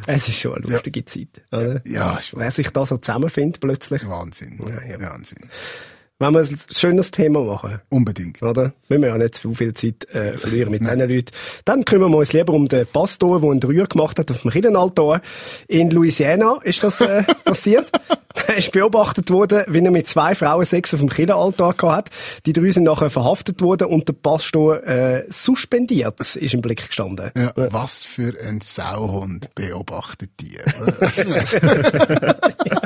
Es 0.08 0.28
ist 0.28 0.40
schon 0.40 0.56
eine 0.56 0.66
lustige 0.66 1.06
Zeit. 1.06 1.42
Oder? 1.52 1.82
Ja, 1.86 2.18
ist 2.18 2.36
Wer 2.36 2.52
sich 2.52 2.70
da 2.70 2.86
so 2.86 2.98
zusammenfindet 2.98 3.62
plötzlich. 3.62 4.08
Wahnsinn. 4.08 4.60
Ja, 4.68 4.84
ja. 4.84 5.00
Wahnsinn. 5.00 5.50
Wenn 6.18 6.34
wir 6.34 6.40
ein 6.40 6.60
schönes 6.72 7.12
Thema 7.12 7.44
machen. 7.44 7.82
Unbedingt. 7.90 8.42
Oder? 8.42 8.72
Müssen 8.88 9.02
wir 9.02 9.10
ja 9.10 9.18
nicht 9.18 9.36
zu 9.36 9.54
viel 9.54 9.74
Zeit 9.74 10.08
äh, 10.16 10.38
verlieren 10.38 10.72
mit 10.72 10.82
diesen 10.82 11.00
Leuten. 11.00 11.32
Dann 11.66 11.84
kümmern 11.84 12.12
wir 12.12 12.20
uns 12.20 12.32
lieber 12.32 12.54
um 12.54 12.70
den 12.70 12.88
Pastor, 12.88 13.42
der 13.42 13.52
einen 13.52 13.60
Dreier 13.60 13.86
gemacht 13.86 14.18
hat 14.18 14.32
auf 14.32 14.42
dem 14.42 14.52
Kirchenaltar. 14.52 15.22
In 15.68 15.92
Louisiana 15.92 16.60
ist 16.64 16.82
das 16.84 17.02
äh, 17.02 17.24
passiert. 17.44 17.92
Er 18.48 18.56
ist 18.56 18.72
beobachtet 18.72 19.30
worden, 19.30 19.64
wie 19.68 19.80
er 19.80 19.92
mit 19.92 20.08
zwei 20.08 20.36
Frauen 20.36 20.66
Sex 20.66 20.94
auf 20.94 21.02
dem 21.02 21.10
Kirchenaltar 21.10 21.74
gehabt 21.74 22.10
hat. 22.10 22.46
Die 22.46 22.54
drei 22.54 22.70
sind 22.70 22.84
nachher 22.84 23.10
verhaftet 23.10 23.62
worden 23.62 23.88
und 23.88 24.08
der 24.08 24.14
Pastor 24.14 24.88
äh, 24.88 25.26
suspendiert 25.30 26.22
ist 26.22 26.54
im 26.54 26.62
Blick 26.62 26.88
gestanden. 26.88 27.32
Ja, 27.36 27.52
was 27.56 28.06
für 28.06 28.34
ein 28.42 28.62
Sauhund 28.62 29.54
beobachtet 29.54 30.30
die. 30.40 30.56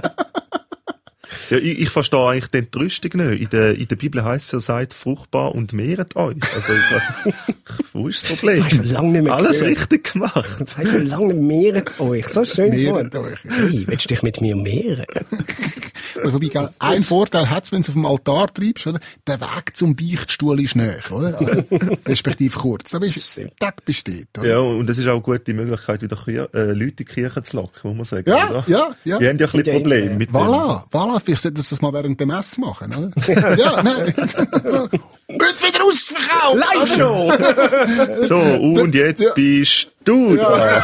Ja, 1.50 1.58
ich, 1.58 1.80
ich 1.80 1.90
verstehe 1.90 2.28
eigentlich 2.28 2.48
die 2.48 2.58
Entrüstung 2.60 3.12
nicht. 3.16 3.42
In 3.42 3.50
der, 3.50 3.76
in 3.78 3.88
der 3.88 3.96
Bibel 3.96 4.24
heisst 4.24 4.48
es 4.48 4.52
ja, 4.52 4.60
seid 4.60 4.94
fruchtbar 4.94 5.56
und 5.56 5.74
mehret 5.74 6.16
euch. 6.16 6.36
Also, 6.56 6.74
ich 6.74 6.92
weiss, 6.92 7.36
wo 7.94 8.08
ist 8.08 8.24
das 8.24 8.38
Problem? 8.38 8.64
Hast 8.64 8.78
du 8.78 8.84
lange 8.84 9.12
nicht 9.12 9.24
mehr 9.24 9.34
Alles 9.34 9.60
gehört. 9.60 9.78
richtig 9.80 10.14
gemacht. 10.14 10.76
Hast 10.78 10.94
du 10.94 11.00
lange 11.00 11.34
mehret 11.34 12.00
euch. 12.00 12.28
So 12.28 12.46
schön 12.46 12.70
Mehret 12.70 13.14
Wort. 13.14 13.26
euch. 13.26 13.40
Hey, 13.48 13.84
willst 13.88 14.06
du 14.06 14.08
dich 14.10 14.22
mit 14.24 14.42
mir 14.42 14.56
mehren? 14.56 15.06
Also, 16.16 16.34
wobei, 16.34 16.48
gell, 16.48 16.70
ein 16.80 17.04
Vorteil 17.04 17.50
hat's, 17.50 17.72
wenn 17.72 17.82
du 17.82 17.90
auf 17.90 17.94
dem 17.94 18.06
Altar 18.06 18.48
treibst, 18.54 18.88
oder? 18.88 19.00
Der 19.28 19.40
Weg 19.40 19.76
zum 19.76 19.96
Beichtstuhl 19.96 20.60
ist 20.62 20.76
näher, 20.76 21.00
oder? 21.12 21.40
Also, 21.40 21.64
respektive 22.06 22.58
kurz. 22.58 22.92
Da 22.92 23.00
bist 23.00 23.38
du, 23.38 23.48
Tag 23.60 23.86
besteht, 23.86 24.28
oder? 24.38 24.48
Ja, 24.48 24.60
und 24.60 24.90
es 24.90 24.98
ist 24.98 25.08
auch 25.08 25.14
eine 25.14 25.22
gute 25.22 25.54
Möglichkeit, 25.54 26.02
wieder 26.02 26.18
äh, 26.28 26.72
Leute 26.72 26.84
in 26.84 26.96
die 26.98 27.06
Kirche 27.06 27.44
zu 27.44 27.58
locken, 27.58 27.96
muss 27.96 28.12
man 28.12 28.24
sagen. 28.24 28.30
Ja, 28.30 28.50
oder? 28.50 28.64
ja, 28.68 28.96
ja. 29.04 29.20
Die 29.20 29.28
haben 29.28 29.38
ja 29.38 29.46
ein 29.46 29.52
bisschen 29.52 29.64
Probleme 29.64 30.16
mit 30.16 30.30
dem. 30.30 30.36
Voilà, 30.36 30.84
voilà, 30.92 31.20
vielleicht 31.40 31.56
sollten 31.56 31.58
wir 31.58 31.64
das 31.70 31.82
mal 31.82 31.94
während 31.94 32.20
der 32.20 32.28
Messe 32.28 32.62
machen, 32.62 32.94
oder? 32.96 33.56
ja, 33.58 33.84
nein. 33.84 34.14
so, 34.66 34.88
wird 34.92 35.64
wieder 35.64 35.84
ausverkauft! 35.86 36.58
Live-Show! 36.58 37.32
So, 38.28 38.38
und 38.38 38.94
jetzt 38.96 39.22
Ja. 39.24 39.32
bist 39.34 39.92
du 40.04 40.36
dran. 40.36 40.84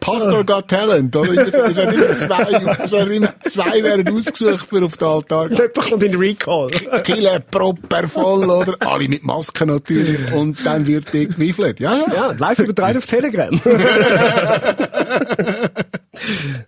Pastor 0.00 0.44
got 0.44 0.68
Talent, 0.68 1.16
oder? 1.16 1.46
Es 1.46 1.52
werden 1.54 1.94
immer 1.94 2.14
zwei, 2.14 2.76
es 2.84 2.92
werden 2.92 3.10
immer 3.12 3.34
zwei 3.42 3.82
werden 3.82 4.16
ausgesucht 4.16 4.66
für 4.68 4.84
auf 4.84 4.96
den 4.96 5.08
Altar. 5.08 5.50
Jemand 5.50 5.74
kommt 5.74 6.02
in 6.02 6.12
den 6.12 6.20
Recall. 6.20 6.68
Kille 7.04 7.42
proper 7.50 8.06
voll, 8.08 8.48
oder? 8.48 8.74
Alle 8.80 9.08
mit 9.08 9.24
Masken 9.24 9.68
natürlich. 9.68 10.32
Und 10.32 10.64
dann 10.64 10.86
wird 10.86 11.12
die 11.12 11.26
gewiffelt. 11.26 11.80
Ja, 11.80 11.94
ja. 11.94 12.14
Ja, 12.14 12.32
live 12.38 12.58
übertragen 12.58 12.98
auf 12.98 13.06
Telegram. 13.06 13.60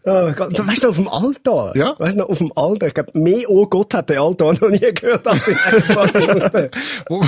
Oh 0.05 0.33
Gott. 0.33 0.59
Und 0.59 0.69
Weißt 0.69 0.85
du, 0.85 0.89
auf 0.89 0.97
dem 0.97 1.09
Altar? 1.09 1.77
Ja. 1.77 1.95
Weißt 1.99 2.15
du, 2.15 2.21
noch, 2.21 2.29
auf 2.29 2.39
dem 2.39 2.53
Altar. 2.57 2.89
Ich 2.89 2.95
glaube, 2.95 3.19
mehr 3.19 3.49
Oh 3.49 3.67
Gott 3.67 3.95
hat 3.95 4.11
der 4.11 4.21
Altar 4.21 4.53
noch 4.55 4.69
nie 4.69 4.79
gehört 4.93 5.27
als 5.27 5.47
in 5.49 5.57
ein 5.57 5.83
paar. 5.83 6.09
Wo, 7.09 7.25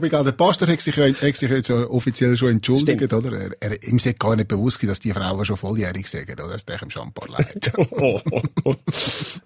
gell, 0.00 0.24
der 0.24 0.32
Pastor 0.32 0.68
hat 0.68 0.80
sich, 0.80 0.96
ja- 0.96 1.06
hat 1.06 1.36
sich 1.36 1.50
jetzt 1.50 1.68
ja 1.68 1.76
offiziell 1.86 2.36
schon 2.36 2.50
entschuldigt, 2.50 3.02
Stimmt. 3.04 3.12
oder? 3.12 3.32
Er, 3.38 3.50
er, 3.60 3.82
ihm 3.82 3.96
ist 3.96 4.18
gar 4.18 4.36
nicht 4.36 4.48
bewusst, 4.48 4.82
dass 4.88 5.00
die 5.00 5.12
Frauen 5.12 5.44
schon 5.44 5.56
volljährig 5.56 6.06
sind, 6.08 6.30
oder? 6.30 6.48
Das 6.48 6.56
ist 6.62 6.68
dem 6.68 6.90
schon 6.90 7.02
ein 7.08 7.12
paar 7.12 7.28
leid. 7.28 7.72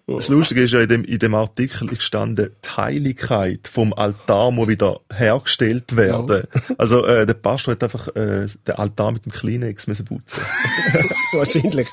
Das 0.06 0.28
Lustige 0.28 0.62
ist 0.62 0.72
ja, 0.72 0.80
in 0.80 0.88
dem, 0.88 1.04
in 1.04 1.18
dem 1.18 1.34
Artikel 1.34 1.88
ist 1.90 1.98
gestanden, 1.98 2.50
die 2.64 2.68
Heiligkeit 2.76 3.68
vom 3.68 3.92
Altar 3.92 4.50
muss 4.50 4.68
wieder 4.68 5.00
hergestellt 5.12 5.96
werden. 5.96 6.44
Also, 6.78 7.04
äh, 7.04 7.26
der 7.26 7.34
Pastor 7.34 7.72
hat 7.74 7.82
einfach, 7.82 8.08
äh, 8.16 8.46
den 8.66 8.74
Altar 8.74 9.12
mit 9.12 9.24
dem 9.26 9.32
Kleenex 9.32 9.86
müssen 9.86 10.06
putzen. 10.06 10.40
Wahrscheinlich. 11.32 11.88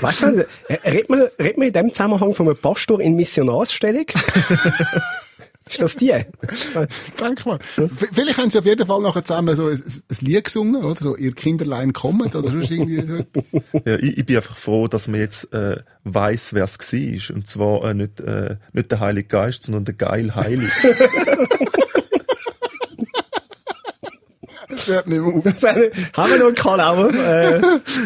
Weißt 0.00 0.22
du, 0.22 0.46
äh, 0.68 0.74
redet 0.88 1.10
man, 1.10 1.20
redet 1.38 1.58
man 1.58 1.66
in 1.68 1.72
dem 1.72 1.92
Zusammenhang 1.92 2.34
von 2.34 2.48
einem 2.48 2.56
Pastor 2.56 3.00
in 3.00 3.14
Missionarsstellung? 3.14 4.06
Ist 5.66 5.80
das 5.80 5.96
die? 5.96 6.12
Denk 7.20 7.46
mal. 7.46 7.58
Vielleicht 8.12 8.38
haben 8.38 8.50
sie 8.50 8.58
auf 8.58 8.66
jeden 8.66 8.86
Fall 8.86 9.00
nachher 9.00 9.24
zusammen 9.24 9.56
so 9.56 9.68
ein, 9.68 9.80
ein 9.80 10.16
Lied 10.20 10.44
gesungen, 10.44 10.84
oder? 10.84 10.94
So, 10.94 11.16
ihr 11.16 11.32
Kinderlein 11.32 11.92
kommt, 11.94 12.34
oder 12.34 12.50
sonst 12.50 12.70
irgendwie 12.70 13.00
so 13.00 13.14
etwas. 13.14 13.44
Ja, 13.86 13.96
ich, 13.96 14.18
ich 14.18 14.26
bin 14.26 14.36
einfach 14.36 14.56
froh, 14.56 14.86
dass 14.86 15.08
man 15.08 15.20
jetzt 15.20 15.52
äh, 15.52 15.76
weiss, 16.04 16.52
wer 16.52 16.64
es 16.64 16.78
war. 16.78 17.34
Und 17.36 17.46
zwar 17.46 17.84
äh, 17.84 17.94
nicht, 17.94 18.20
äh, 18.20 18.56
nicht 18.72 18.90
der 18.90 19.00
Heilige 19.00 19.28
Geist, 19.28 19.64
sondern 19.64 19.84
der 19.84 19.94
Geil 19.94 20.34
Heilig. 20.34 20.70
Das 24.86 24.94
hört 24.94 25.06
nicht 25.06 25.20
mehr 25.20 25.34
auf. 25.34 25.44
Das 25.44 25.62
haben 25.62 26.30
wir 26.30 26.38
noch 26.38 26.46
einen 26.46 26.54
Kalauer? 26.54 27.10
Äh, 27.14 27.60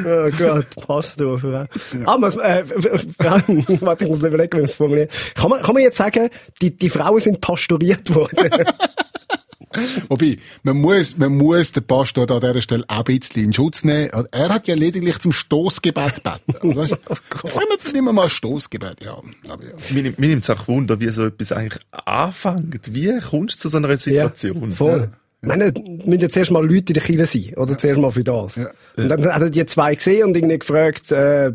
oh 0.07 0.31
Gott, 0.39 0.67
Pastor. 0.87 1.69
Ah, 2.05 2.19
man, 2.19 2.33
äh, 2.41 2.65
warte, 3.81 4.05
ich 4.05 4.09
muss 4.09 4.19
überlegen, 4.23 4.53
wie 4.53 4.57
man 4.57 4.65
es 4.65 4.75
formuliert. 4.75 5.13
Kann 5.35 5.51
man, 5.51 5.63
kann 5.63 5.75
man 5.75 5.83
jetzt 5.83 5.97
sagen, 5.99 6.29
die, 6.63 6.77
die 6.77 6.89
Frauen 6.91 7.21
sind 7.21 7.41
pastoriert 7.41 8.15
worden? 8.15 8.51
Wobei, 10.09 10.39
man 10.63 10.79
muss, 10.79 11.19
man 11.19 11.37
muss 11.37 11.73
den 11.73 11.85
Pastor 11.85 12.27
da 12.27 12.37
an 12.37 12.41
dieser 12.41 12.61
Stelle 12.63 12.85
auch 12.89 13.05
ein 13.07 13.19
bisschen 13.19 13.45
in 13.45 13.53
Schutz 13.53 13.85
nehmen. 13.85 14.11
Also, 14.13 14.27
Er 14.33 14.49
hat 14.49 14.67
ja 14.67 14.75
lediglich 14.75 15.19
zum 15.19 15.31
Stoßgebet 15.33 16.23
gebeten. 16.25 16.77
Weißt? 16.77 16.97
Oh 17.11 17.15
Gott. 17.31 17.53
Ja, 17.55 17.93
wir 17.95 18.13
mal 18.13 18.29
Stoßgebet, 18.29 19.05
ja. 19.05 19.19
Aber 19.49 19.63
ja. 19.65 19.71
mir, 19.91 20.03
nimmt- 20.03 20.19
mir 20.19 20.29
nimmt 20.29 20.45
es 20.45 20.51
auch 20.51 20.67
Wunder, 20.69 21.01
wie 21.01 21.09
so 21.11 21.27
etwas 21.27 21.53
eigentlich 21.53 21.83
anfängt. 21.91 22.95
Wie 22.95 23.19
kommst 23.21 23.59
du 23.59 23.63
zu 23.63 23.69
so 23.69 23.77
einer 23.77 23.97
Situation? 23.99 24.73
voll. 24.73 25.11
Ich 25.41 25.49
meine, 25.49 25.73
müssen 26.05 26.21
ja 26.21 26.29
zuerst 26.29 26.51
mal 26.51 26.65
Leute 26.65 26.93
in 26.93 26.95
der 26.95 27.03
Kirche 27.03 27.27
sein, 27.27 27.55
oder? 27.57 27.79
Zuerst 27.79 28.01
mal 28.01 28.11
für 28.11 28.25
das. 28.25 28.57
Ja. 28.57 28.71
Und 28.97 29.09
dann 29.09 29.25
hat 29.33 29.41
er 29.41 29.51
die 29.51 29.65
zwei 29.67 29.95
gesehen 29.95 30.25
und 30.25 30.37
irgendwie 30.37 30.59
gefragt, 30.59 31.13
äh, 31.13 31.53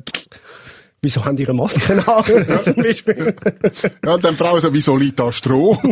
wieso 1.02 1.26
haben 1.26 1.36
die 1.36 1.44
ihre 1.44 1.54
Masken 1.54 2.00
an? 2.08 2.24
Zum 2.64 2.76
Beispiel. 2.76 3.36
Ja, 4.06 4.14
und 4.14 4.24
dann 4.24 4.38
Frau 4.38 4.58
so, 4.60 4.74
wieso 4.74 4.96
liegt 4.96 5.20
da 5.20 5.32
Stroh? 5.32 5.78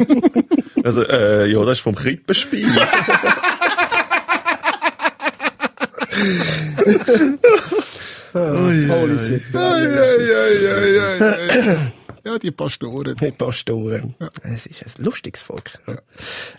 Also, 0.84 1.04
äh, 1.08 1.46
ja, 1.46 1.60
das 1.64 1.74
ist 1.74 1.82
vom 1.82 1.94
Krippenspiel. 1.94 2.68
Holy 8.34 9.20
shit. 9.28 9.44
Ja, 12.24 12.38
die 12.38 12.52
Pastoren. 12.52 13.16
Die 13.16 13.32
Pastoren. 13.32 14.16
Es 14.44 14.68
ist 14.68 14.84
ein 14.86 15.04
lustiges 15.04 15.42
Volk. 15.42 15.72
Ja. 15.88 15.98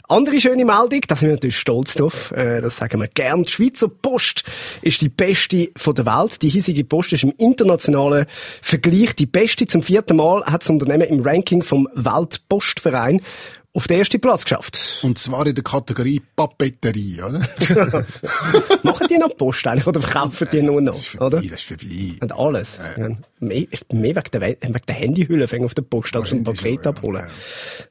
Andere 0.09 0.41
schöne 0.41 0.65
Meldung, 0.65 1.01
da 1.07 1.15
sind 1.15 1.29
wir 1.29 1.35
natürlich 1.35 1.59
stolz 1.59 1.95
drauf, 1.95 2.33
äh, 2.33 2.61
das 2.61 2.77
sagen 2.77 3.01
wir 3.01 3.09
gern. 3.09 3.45
Die 3.45 3.51
Schweizer 3.51 3.89
Post 3.89 4.45
ist 4.83 5.01
die 5.03 5.09
beste 5.09 5.71
von 5.77 5.95
der 5.95 6.07
Welt. 6.07 6.43
Die 6.43 6.49
hiesige 6.49 6.85
Post 6.85 7.13
ist 7.13 7.23
im 7.23 7.33
internationalen 7.39 8.27
Vergleich 8.61 9.15
die 9.15 9.27
beste. 9.27 9.67
Zum 9.67 9.83
vierten 9.83 10.17
Mal 10.17 10.45
hat 10.45 10.63
das 10.63 10.71
Unternehmen 10.71 11.09
im 11.09 11.21
Ranking 11.23 11.63
vom 11.63 11.89
Weltpostverein 11.95 13.21
auf 13.75 13.87
den 13.87 13.99
ersten 14.01 14.21
Platz 14.21 14.45
geschafft. 14.45 15.01
Und 15.03 15.19
zwar 15.19 15.47
in 15.47 15.55
der 15.55 15.65
Kategorie 15.65 16.21
Papeterie, 16.37 17.23
oder? 17.23 17.41
Machen 18.83 19.07
die 19.09 19.17
noch 19.19 19.35
Post 19.37 19.67
eigentlich 19.67 19.87
oder 19.87 20.01
verkaufen 20.01 20.47
die 20.53 20.63
nur 20.63 20.81
noch, 20.83 20.93
Das 20.95 21.01
ist 21.03 21.09
vorbei, 21.09 21.27
oder? 21.27 21.37
das 21.43 21.53
ist 21.53 21.63
vorbei. 21.65 22.13
Und 22.21 22.33
alles. 22.33 22.79
Ja. 22.99 23.09
Mehr, 23.41 23.67
mehr 23.93 24.17
wegen 24.17 24.31
der, 24.33 24.41
We- 24.43 24.57
wegen 24.61 24.81
der 24.87 24.95
Handyhülle 24.95 25.49
fängt 25.49 25.65
auf 25.65 25.75
der 25.75 25.83
Post 25.83 26.15
als 26.17 26.29
zum 26.29 26.45
Paket 26.45 26.61
schon, 26.63 26.85
ja. 26.85 26.91
abholen. 26.91 27.27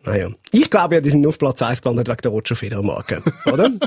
Naja. 0.06 0.30
Ich 0.52 0.70
glaube 0.70 0.96
ja, 0.96 1.02
die 1.02 1.10
sind 1.10 1.22
nur 1.22 1.30
auf 1.30 1.38
Platz 1.40 1.62
1 1.62 1.82
gelandet 1.82 2.08
wegen 2.08 2.22
der 2.22 2.32
Roger 2.32 2.56
Federer 2.56 2.84
Marke. 2.84 3.24
Oder? 3.46 3.70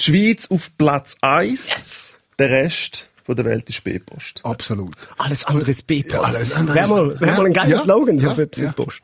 Die 0.00 0.04
Schweiz 0.04 0.46
auf 0.50 0.70
Platz 0.78 1.16
1. 1.20 2.18
Der 2.38 2.50
Rest 2.50 3.08
von 3.24 3.36
der 3.36 3.44
Welt 3.44 3.68
ist 3.68 3.82
B-Post. 3.84 4.40
Absolut. 4.44 4.94
alles 5.18 5.44
andere 5.44 5.70
ist 5.70 5.86
B-Post. 5.86 6.14
Ja, 6.14 6.20
alles 6.22 6.52
andere 6.52 6.74
Wäre 6.76 6.84
ist- 6.84 6.90
mal, 6.90 7.20
wär 7.20 7.28
Ja, 7.28 7.36
mal 7.36 7.46
ein 7.46 7.52
geiler 7.52 7.68
ja, 7.70 7.78
Slogan 7.80 8.18
ja, 8.18 8.34
für, 8.34 8.46
die 8.46 8.62
Post. 8.74 9.00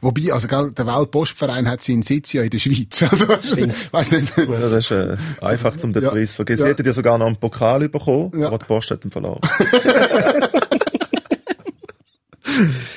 Wobei, 0.00 0.32
also, 0.32 0.48
gell, 0.48 0.70
der 0.76 0.86
Weltpostverein 0.86 1.68
hat 1.68 1.82
seinen 1.82 2.02
Sitz 2.02 2.32
ja 2.32 2.42
in 2.42 2.50
der 2.50 2.58
Schweiz. 2.58 3.02
Also, 3.10 3.28
weiss 3.28 4.12
nicht. 4.12 4.36
Ja, 4.36 4.44
das 4.46 4.72
ist 4.72 4.90
äh, 4.90 5.16
einfach 5.40 5.76
zum 5.76 5.92
den 5.92 6.02
Ja. 6.04 6.10
Preis 6.10 6.34
vergessen. 6.34 6.60
Ja. 6.60 6.66
Sie 6.66 6.70
hätten 6.72 6.86
ja 6.86 6.92
sogar 6.92 7.18
noch 7.18 7.26
einen 7.26 7.36
Pokal 7.36 7.88
bekommen, 7.88 8.32
Ja. 8.38 8.46
aber 8.48 8.58
die 8.58 8.66
Post 8.66 8.90
hat 8.90 9.04
ihn 9.04 9.10
verloren. 9.10 9.40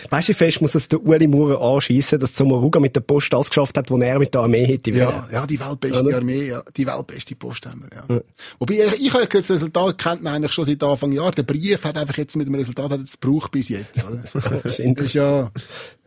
Weißt 0.09 0.27
du, 0.27 0.31
wie 0.31 0.35
fest 0.35 0.61
muss 0.61 0.75
es 0.75 0.87
der 0.87 1.01
Uli 1.03 1.27
Maurer 1.27 1.61
anschiessen, 1.61 2.19
dass 2.19 2.33
Zomaruga 2.33 2.79
mit 2.79 2.95
der 2.95 3.01
Post 3.01 3.31
das 3.31 3.49
geschafft 3.49 3.77
hat, 3.77 3.89
was 3.91 4.01
er 4.01 4.19
mit 4.19 4.33
der 4.33 4.41
Armee 4.41 4.65
hätte 4.65 4.91
Ja, 4.91 5.07
wollen? 5.07 5.23
ja, 5.31 5.45
die 5.45 5.59
weltbeste 5.59 6.01
Oder? 6.03 6.17
Armee, 6.17 6.47
ja, 6.49 6.63
die 6.75 6.85
weltbeste 6.85 7.35
Post 7.35 7.65
haben 7.67 7.85
wir, 7.89 8.15
ja. 8.17 8.21
Wobei, 8.59 8.73
ich, 8.95 9.05
ich 9.07 9.13
habe 9.13 9.27
das 9.27 9.49
Resultat 9.51 9.97
kennt 9.97 10.23
man 10.23 10.33
eigentlich 10.35 10.51
schon 10.51 10.65
seit 10.65 10.83
Anfang 10.83 11.11
Jahr. 11.11 11.31
Der 11.31 11.43
Brief 11.43 11.83
hat 11.83 11.97
einfach 11.97 12.17
jetzt 12.17 12.35
mit 12.35 12.47
dem 12.47 12.55
Resultat 12.55 12.91
hat 12.91 12.99
es 13.01 13.19
gebraucht 13.19 13.51
bis 13.51 13.69
jetzt, 13.69 14.03
oder? 14.03 14.23
Das 14.63 14.79
ist 14.79 15.13
ja, 15.13 15.49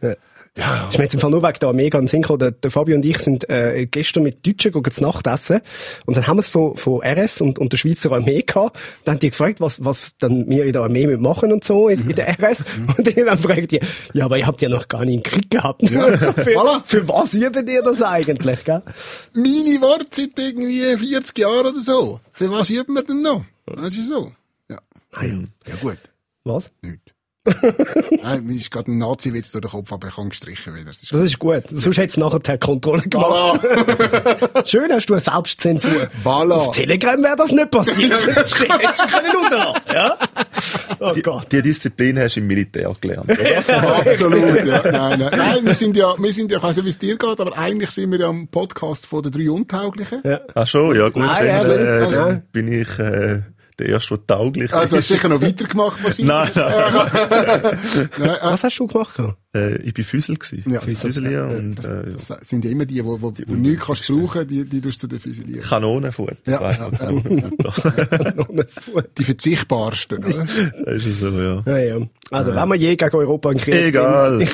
Ja. 0.03 0.15
Ja, 0.59 0.89
Ist 0.89 0.99
mir 0.99 1.05
jetzt 1.05 1.15
im 1.15 1.21
Fall 1.21 1.31
nur 1.31 1.43
wegen 1.43 1.59
der 1.61 1.69
Armee 1.69 1.89
ganz 1.91 2.11
Sinn 2.11 2.23
gekommen. 2.23 2.41
Der, 2.41 2.51
der 2.51 2.71
Fabio 2.71 2.97
und 2.97 3.05
ich 3.05 3.19
sind 3.19 3.49
äh, 3.49 3.87
gestern 3.87 4.25
mit 4.25 4.47
Deutschen 4.47 4.73
gegangen 4.73 4.93
zu 4.93 5.03
Nacht 5.03 5.27
essen. 5.27 5.61
Und 6.07 6.17
dann 6.17 6.27
haben 6.27 6.37
wir 6.37 6.41
es 6.41 6.49
von, 6.49 6.77
von 6.77 7.01
RS 7.03 7.41
und, 7.41 7.59
und 7.59 7.73
der 7.73 7.77
Schweizer 7.77 8.13
Armee 8.13 8.43
gehabt. 8.43 8.79
Dann 9.05 9.15
haben 9.15 9.21
die 9.21 9.31
gefragt, 9.31 9.61
was, 9.61 9.85
was 9.85 10.15
dann 10.19 10.49
wir 10.49 10.65
in 10.65 10.73
der 10.73 10.83
Armee 10.83 11.07
machen 11.17 11.53
und 11.53 11.65
so, 11.65 11.89
in, 11.89 12.11
in 12.11 12.17
der 12.17 12.37
RS. 12.39 12.65
Und 12.97 13.17
dann 13.17 13.39
fragt 13.39 13.73
die, 13.73 13.81
ja, 14.13 14.25
aber 14.25 14.39
ihr 14.39 14.47
habt 14.47 14.61
ja 14.63 14.69
noch 14.69 14.89
gar 14.89 15.05
nicht 15.05 15.15
einen 15.15 15.23
Krieg 15.23 15.51
gehabt. 15.51 15.83
Ja, 15.91 16.19
so, 16.19 16.33
für, 16.33 16.51
voilà. 16.51 16.83
für 16.85 17.09
was 17.09 17.35
üben 17.35 17.67
ihr 17.69 17.83
das 17.83 18.03
eigentlich, 18.03 18.65
gell? 18.65 18.83
meine 19.33 19.81
Worte 19.81 20.07
seit 20.11 20.39
irgendwie 20.39 20.97
40 20.97 21.39
Jahren 21.39 21.67
oder 21.67 21.81
so. 21.81 22.21
Für 22.33 22.51
was 22.51 22.71
üben 22.71 22.95
wir 22.95 23.03
denn 23.03 23.23
noch? 23.23 23.45
Das 23.67 23.97
ist 23.97 24.09
so. 24.09 24.33
Ja. 24.69 24.79
Ah, 25.13 25.25
ja. 25.25 25.35
Ja, 25.67 25.75
gut. 25.81 25.99
Was? 26.45 26.71
Nicht. 26.83 27.08
Nein, 28.23 28.45
mir 28.45 28.57
ist 28.57 28.71
gerade 28.71 28.91
ein 28.91 28.99
Nazi-Witz 28.99 29.53
durch 29.53 29.63
den 29.63 29.71
Kopf, 29.71 29.93
aber 29.93 30.09
ich 30.09 30.15
kann 30.17 30.29
gestrichen 30.29 30.75
wieder. 30.75 30.87
Das 30.87 31.03
ist 31.03 31.13
Das 31.13 31.23
ist 31.23 31.39
gut. 31.39 31.63
Sonst 31.71 31.97
hätte 31.99 32.09
es 32.11 32.17
nachher 32.17 32.39
die 32.41 32.59
Kontrolle 32.59 33.03
gemacht. 33.03 33.63
Voilà. 33.65 34.67
Schön 34.67 34.93
hast 34.93 35.07
du 35.07 35.15
eine 35.15 35.21
Selbstzensur. 35.21 36.09
Voilà. 36.25 36.53
Auf 36.55 36.71
Telegram 36.77 37.23
wäre 37.23 37.37
das 37.37 37.53
nicht 37.53 37.71
passiert. 37.71 38.13
Das 38.13 38.27
hättest 38.27 38.55
du 38.59 39.07
können 39.07 39.31
rauslassen, 39.37 39.83
ja? 39.93 40.19
Oh 41.01 41.13
Gott. 41.23 41.53
Die 41.53 41.63
Disziplin 41.63 42.19
hast 42.19 42.37
du 42.37 42.41
im 42.41 42.47
Militär 42.47 42.93
gelernt. 43.01 43.31
oder? 43.31 43.99
Absolut, 43.99 44.65
ja. 44.65 44.83
Nein, 44.91 45.19
nein. 45.21 45.31
nein, 45.37 45.59
wir 45.67 45.75
sind 45.75 45.97
ja, 45.97 46.15
wir 46.19 46.33
sind 46.33 46.51
ja, 46.51 46.59
ich 46.59 46.63
weiss 46.65 46.77
nicht, 46.77 46.85
wie 46.87 46.91
es 46.91 46.99
dir 46.99 47.17
geht, 47.17 47.41
aber 47.41 47.57
eigentlich 47.57 47.91
sind 47.91 48.11
wir 48.13 48.19
ja 48.21 48.29
am 48.29 48.49
Podcast 48.49 49.07
von 49.07 49.23
den 49.23 49.33
drei 49.33 49.51
Untauglichen. 49.51 50.21
Ja. 50.25 50.41
Ach 50.55 50.67
schon, 50.67 50.97
ja 50.97 51.09
gut. 51.09 51.23
Nein, 51.23 51.47
dann, 51.47 51.71
ja, 51.71 52.09
äh, 52.09 52.13
Ja. 52.13 52.43
bin 52.53 52.69
ich 52.69 52.99
äh, 52.99 53.43
der 53.79 53.89
erste, 53.89 54.17
der 54.17 54.27
tauglich 54.27 54.73
Ah, 54.73 54.87
du 54.87 54.97
hast 54.97 55.11
ist. 55.11 55.17
sicher 55.17 55.29
noch 55.29 55.41
weitergemacht 55.41 56.03
wahrscheinlich. 56.03 56.27
Nein, 56.27 56.51
nein. 56.55 57.79
Nein, 58.19 58.29
äh, 58.31 58.37
Was 58.43 58.65
hast 58.65 58.79
du 58.79 58.87
gemacht? 58.87 59.15
äh, 59.55 59.77
ich 59.83 59.95
bin 59.95 60.05
Füsel 60.05 60.37
gewesen. 60.37 60.71
Ja, 60.73 60.81
Füselier 60.81 61.45
und 61.47 61.75
das, 61.77 61.87
äh, 61.87 62.03
das 62.13 62.49
sind 62.49 62.65
ja 62.65 62.71
immer 62.71 62.85
die, 62.87 63.05
wo, 63.05 63.21
wo, 63.21 63.33
wo 63.47 63.55
nichts 63.55 63.85
kannst 63.87 64.07
brauchen, 64.09 64.47
die, 64.47 64.65
die 64.65 64.81
tust 64.81 65.03
du 65.03 65.07
den 65.07 65.19
Füsilieren. 65.19 65.63
Kanonenfutter. 65.63 66.37
Ja, 66.47 66.71
ja, 66.71 66.89
du. 66.91 68.63
Die 69.17 69.25
verzichtbarsten, 69.25 70.25
oder? 70.25 70.47
Das 70.85 71.07
ist 71.07 71.21
so, 71.21 71.29
ja. 71.31 71.63
Ja, 71.67 71.79
ja. 71.79 71.97
Also, 72.31 72.55
wenn 72.55 72.69
wir 72.69 72.75
je 72.77 72.95
gegen 72.97 73.17
Europa 73.17 73.51
in 73.53 73.59
Krieg 73.59 73.75
Egal. 73.87 74.39
sind. 74.41 74.53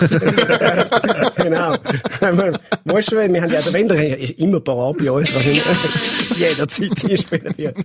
genau. 1.36 1.76
Wenn 2.20 2.56
weißt 2.84 3.12
du, 3.12 3.16
wir 3.16 3.42
haben 3.42 3.50
ja, 3.52 3.60
der 3.60 3.72
Wender 3.72 4.18
ist 4.18 4.38
immer 4.38 4.60
parat 4.60 4.98
bei 4.98 5.10
uns, 5.10 5.34
was 5.34 6.38
jederzeit 6.38 7.04
einspielen 7.10 7.56
wird. 7.58 7.76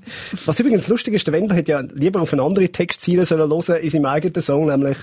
Was 0.45 0.59
übrigens 0.59 0.87
lustig 0.87 1.15
ist, 1.15 1.28
der 1.29 1.39
Wender 1.39 1.55
hätte 1.55 1.71
ja 1.71 1.83
lieber 1.93 2.21
auf 2.21 2.33
eine 2.33 2.41
andere 2.41 2.69
Textziele 2.69 3.25
sollen 3.25 3.49
hören 3.49 3.81
in 3.81 3.89
seinem 3.89 4.05
eigenen 4.05 4.41
Song, 4.41 4.65
nämlich. 4.65 4.97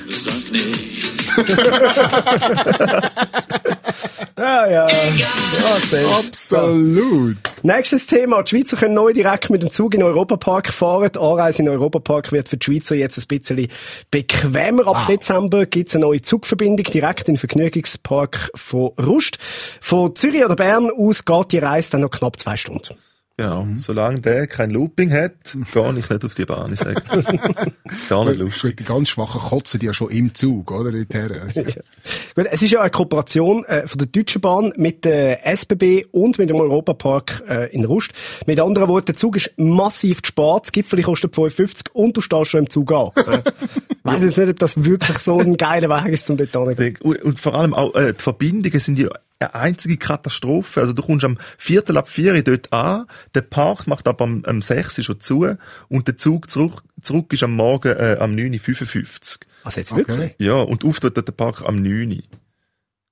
Ja, 4.38 4.66
ja. 4.71 4.87
ja 4.87 4.88
sehr. 5.87 6.06
Absolut. 6.09 7.37
Nächstes 7.62 8.06
Thema. 8.06 8.42
Die 8.42 8.50
Schweizer 8.50 8.76
können 8.76 8.95
neu 8.95 9.12
direkt 9.12 9.50
mit 9.50 9.62
dem 9.62 9.71
Zug 9.71 9.95
in 9.95 10.00
den 10.00 10.09
Europapark 10.09 10.73
fahren. 10.73 11.11
Die 11.14 11.18
Anreise 11.18 11.61
in 11.61 11.66
den 11.66 11.75
Europapark 11.75 12.33
wird 12.33 12.49
für 12.49 12.56
die 12.56 12.64
Schweizer 12.64 12.97
jetzt 12.97 13.18
ein 13.18 13.26
bisschen 13.28 13.68
bequemer. 14.11 14.87
Ab 14.87 15.06
Dezember 15.09 15.66
gibt's 15.66 15.95
eine 15.95 16.06
neue 16.06 16.23
Zugverbindung 16.23 16.85
direkt 16.85 17.28
in 17.28 17.35
den 17.35 17.38
Vergnügungspark 17.38 18.50
von 18.54 18.92
Rust. 18.99 19.38
Von 19.80 20.16
Zürich 20.16 20.45
oder 20.45 20.56
Bern 20.56 20.90
aus 20.90 21.25
geht 21.25 21.52
die 21.52 21.59
Reise 21.59 21.92
dann 21.92 22.00
noch 22.00 22.11
knapp 22.11 22.38
zwei 22.38 22.56
Stunden. 22.56 22.95
Ja, 23.38 23.66
solange 23.76 24.21
der 24.21 24.47
kein 24.47 24.71
Looping 24.71 25.12
hat, 25.12 25.33
gehe 25.52 25.99
ich 25.99 26.09
nicht 26.09 26.25
auf 26.25 26.35
die 26.35 26.47
Bahn, 26.47 26.73
ich 26.73 26.78
sage 26.78 27.02
das. 27.07 27.26
Gar 28.09 28.25
nicht 28.25 28.38
lustig. 28.38 28.78
Die 28.78 28.85
ganz 28.85 29.11
schwachen 29.11 29.38
kotzen 29.38 29.78
die 29.78 29.87
ja 29.87 29.93
schon 29.93 30.09
im 30.09 30.35
Zug, 30.35 30.73
oder? 30.73 30.90
Gut, 32.35 32.47
es 32.50 32.62
ist 32.62 32.71
ja 32.71 32.81
eine 32.81 32.90
Kooperation 32.90 33.62
äh, 33.66 33.87
von 33.87 33.99
der 33.99 34.07
Deutschen 34.07 34.40
Bahn 34.40 34.73
mit 34.76 35.05
der 35.05 35.47
SBB 35.47 36.07
und 36.12 36.38
mit 36.38 36.49
dem 36.49 36.57
Europapark 36.57 37.43
äh, 37.47 37.75
in 37.75 37.85
Rust. 37.85 38.12
Mit 38.47 38.59
anderen 38.59 38.88
Worten, 38.88 39.07
der 39.07 39.16
Zug 39.16 39.37
ist 39.37 39.52
massiv 39.59 40.23
gespart. 40.23 40.64
Das 40.64 40.73
Gipfel 40.73 41.02
kostet 41.02 41.35
55 41.35 41.95
und 41.95 42.16
du 42.16 42.23
stehst 42.23 42.52
schon 42.52 42.61
im 42.61 42.71
Zug 42.71 42.93
an. 42.93 43.11
Äh, 43.26 43.43
Weiss 44.12 44.23
jetzt 44.23 44.38
nicht, 44.38 44.50
ob 44.50 44.59
das 44.61 44.85
wirklich 44.85 45.19
so 45.19 45.40
ein 45.40 45.57
geiler 45.57 45.88
Weg 45.88 46.12
ist 46.12 46.26
zum 46.26 46.37
dort 46.37 46.55
und 47.00 47.40
vor 47.40 47.57
allem 47.57 47.75
auch, 47.75 47.93
äh, 47.97 48.14
die 48.14 48.23
Verbindungen 48.23 48.78
sind 48.78 49.00
ja 49.00 49.09
eine 49.38 49.55
einzige 49.55 49.97
Katastrophe. 49.97 50.81
Also 50.81 50.93
du 50.93 51.02
kommst 51.02 51.25
am 51.25 51.38
Viertel 51.59 51.97
ab 51.97 52.09
vier 52.09 52.43
dort 52.43 52.73
an, 52.73 53.07
der 53.35 53.43
Park 53.43 53.87
macht 53.87 54.09
aber 54.09 54.25
am, 54.25 54.43
am 54.47 54.62
6 54.62 55.05
schon 55.05 55.21
zu 55.21 55.47
und 55.88 56.09
der 56.09 56.16
Zug 56.16 56.50
zurück, 56.50 56.83
zurück 57.02 57.33
ist 57.33 57.43
am 57.43 57.55
Morgen 57.55 57.93
äh, 57.97 58.16
am 58.19 58.33
9.55 58.33 59.40
Also 59.64 59.81
jetzt 59.81 59.95
wirklich? 59.95 60.19
Okay. 60.19 60.35
Ja, 60.38 60.55
und 60.55 60.85
auftritt 60.85 61.16
dort 61.16 61.28
der 61.28 61.33
Park 61.33 61.62
am 61.66 61.76
9. 61.76 62.23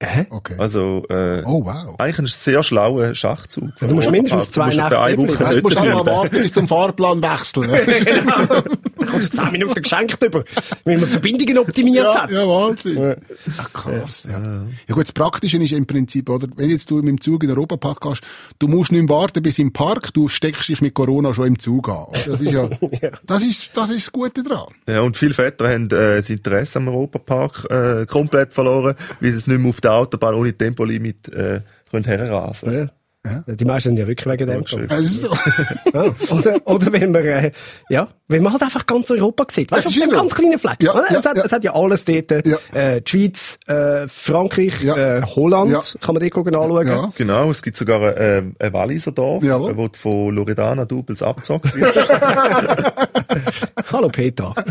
Hä? 0.03 0.27
Okay. 0.29 0.57
Also, 0.59 1.05
äh, 1.09 1.43
Oh, 1.45 1.65
wow. 1.65 1.99
eigentlich 1.99 2.19
ein 2.19 2.27
sehr 2.27 2.63
schlauer 2.63 3.15
Schachzug. 3.15 3.71
du 3.79 3.95
musst 3.95 4.11
mindestens 4.11 4.51
zwei. 4.51 4.71
Ja, 4.71 4.89
du 5.15 5.23
musst 5.23 5.77
auch 5.77 5.85
mal 5.85 6.05
warten 6.07 6.43
bis 6.43 6.53
zum 6.53 6.69
Fahrplan 6.69 7.23
wechseln. 7.23 7.71
genau. 8.05 8.63
Du 9.05 9.13
kommst 9.13 9.37
10 9.37 9.53
Minuten 9.53 9.83
geschenkt 9.83 10.23
über, 10.23 10.45
weil 10.85 10.99
man 10.99 11.09
Verbindungen 11.09 11.59
optimiert 11.59 12.05
Ja, 12.05 12.23
hat. 12.23 12.31
ja, 12.31 12.47
Wahnsinn. 12.49 13.17
Ach, 13.59 13.73
krass, 13.73 14.29
ja. 14.31 14.65
Ja 14.89 14.95
gut, 14.95 15.05
das 15.05 15.13
Praktische 15.13 15.57
ist 15.59 15.73
im 15.73 15.87
Prinzip, 15.87 16.29
oder, 16.31 16.49
wenn 16.57 16.71
jetzt 16.71 16.91
du 16.91 16.97
mit 16.97 17.09
dem 17.09 17.21
Zug 17.21 17.43
in 17.43 17.49
den 17.49 17.57
Europapark 17.59 18.01
gehst, 18.01 18.23
du 18.59 18.69
musst 18.69 18.93
nicht 18.93 19.03
mehr 19.03 19.09
warten 19.17 19.43
bis 19.43 19.59
im 19.59 19.73
Park, 19.73 20.13
du 20.15 20.29
steckst 20.29 20.69
dich 20.69 20.81
mit 20.81 20.95
Corona 20.95 21.33
schon 21.35 21.47
im 21.49 21.59
Zug 21.59 21.89
an. 21.89 22.07
Das 22.13 22.41
ist 22.41 22.53
ja, 22.53 22.69
das 23.27 23.43
ist, 23.43 23.77
das 23.77 23.91
ist 23.91 24.07
das 24.07 24.13
Gute 24.13 24.43
dran. 24.43 24.67
Ja, 24.89 25.01
und 25.01 25.17
viele 25.17 25.35
Väter 25.35 25.69
haben 25.69 25.87
äh, 25.87 26.17
das 26.17 26.31
Interesse 26.31 26.79
am 26.79 26.89
Europapark 26.89 27.67
äh, 27.71 28.07
komplett 28.07 28.53
verloren, 28.55 28.95
weil 29.21 29.31
sie 29.31 29.37
es 29.37 29.47
nicht 29.47 29.59
mehr 29.59 29.71
auf 29.71 29.81
der 29.81 29.93
Autobahn 29.95 30.35
ohne 30.35 30.53
Tempolimit 30.57 31.29
äh, 31.35 31.61
können 31.91 32.05
herrasen 32.05 32.73
Ja. 32.73 32.89
Die 33.47 33.65
meisten 33.65 33.89
sind 33.89 33.99
ja 33.99 34.07
wirklich 34.07 34.27
wegen 34.31 34.47
dem 34.47 34.65
gekommen. 34.65 34.87
Es 34.91 35.01
ist 35.01 35.21
so. 35.23 35.33
Ja. 35.95 36.15
Oder, 36.31 36.61
oder 36.67 36.93
wenn 36.93 37.11
man, 37.11 37.25
äh, 37.25 37.53
ja, 37.89 38.09
wenn 38.29 38.43
man 38.43 38.53
halt 38.53 38.63
einfach 38.63 38.85
ganz 38.85 39.11
Europa 39.11 39.47
sieht. 39.49 39.71
Weißt 39.73 39.87
du, 39.87 39.89
Das 39.89 39.97
auf 39.97 39.97
ist 39.97 40.03
dem 40.03 40.11
so. 40.11 40.17
ganz 40.17 40.35
kleinen 40.35 40.59
Fleck. 40.59 40.83
Ja, 40.83 40.93
oder? 40.93 41.11
ja, 41.11 41.19
es, 41.21 41.25
hat, 41.25 41.37
ja. 41.39 41.45
es 41.45 41.53
hat 41.53 41.65
ja 41.65 41.73
alles 41.75 42.05
dort. 42.05 42.31
Ja. 42.47 42.59
Äh, 42.75 43.01
die 43.01 43.11
Schweiz, 43.11 43.59
äh, 43.67 44.07
Frankreich, 44.09 44.79
Ja. 44.83 45.19
äh, 45.19 45.23
Holland, 45.23 45.71
Ja. 45.73 45.81
kann 46.03 46.15
man 46.15 46.21
dort 46.21 46.33
gucken, 46.33 46.55
anschauen. 46.55 46.87
Ja. 46.87 47.13
Genau, 47.17 47.51
es 47.51 47.63
gibt 47.63 47.79
sogar 47.79 48.15
äh, 48.17 48.43
ein 48.59 48.73
Walliser 48.75 49.13
Dorf, 49.13 49.43
äh, 49.43 49.49
wo 49.77 49.89
du 49.89 49.99
von 49.99 50.35
Loredana 50.35 50.85
Doubles 50.85 51.23
abgezockt 51.23 51.75
wird. 51.77 51.97
Hallo 53.93 54.09
Peter. 54.09 54.55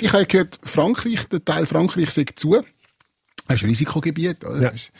Ich 0.00 0.12
habe 0.12 0.26
gehört, 0.26 0.58
Frankreich, 0.62 1.28
der 1.28 1.44
Teil 1.44 1.64
Frankreich 1.66 2.10
sagt 2.10 2.38
zu. 2.38 2.60
Das 3.48 3.56
ist 3.56 3.62
ein 3.64 3.70
Risikogebiet, 3.70 4.44
oder? 4.44 4.56
Ja. 4.62 4.70
Das 4.70 4.74
ist, 4.74 4.92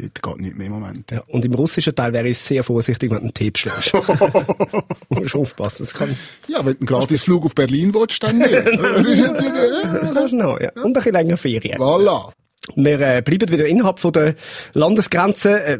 dort 0.00 0.22
geht 0.22 0.40
nicht 0.40 0.56
mehr 0.56 0.66
im 0.66 0.72
Moment. 0.74 1.10
Ja, 1.10 1.22
und 1.28 1.44
im 1.44 1.54
russischen 1.54 1.94
Teil 1.94 2.12
wäre 2.12 2.28
ich 2.28 2.38
sehr 2.38 2.64
vorsichtig, 2.64 3.10
wenn 3.10 3.18
du 3.18 3.24
einen 3.24 3.34
Tipp 3.34 3.58
stellst. 3.58 3.92
musst 5.08 5.34
aufpassen. 5.34 5.82
Es 5.82 5.94
kann, 5.94 6.16
Ja, 6.48 6.58
wenn 6.58 6.74
du 6.74 6.80
einen 6.80 6.86
Gratisflug 6.86 7.44
auf 7.44 7.54
Berlin 7.54 7.92
willst, 7.94 8.22
dann 8.22 8.38
nicht. 8.38 8.50
Das 9.00 9.06
ist 9.06 9.20
natürlich, 9.20 10.30
du 10.30 10.36
ja. 10.60 10.70
Und 10.74 10.84
ein 10.84 10.92
bisschen 10.92 11.12
länger 11.12 11.36
Ferien. 11.36 11.78
Voilà. 11.78 12.32
Wir 12.76 13.00
äh, 13.00 13.22
bleiben 13.22 13.50
wieder 13.50 13.66
innerhalb 13.66 13.98
von 13.98 14.12
der 14.12 14.34
Landesgrenzen, 14.72 15.52
äh, 15.52 15.78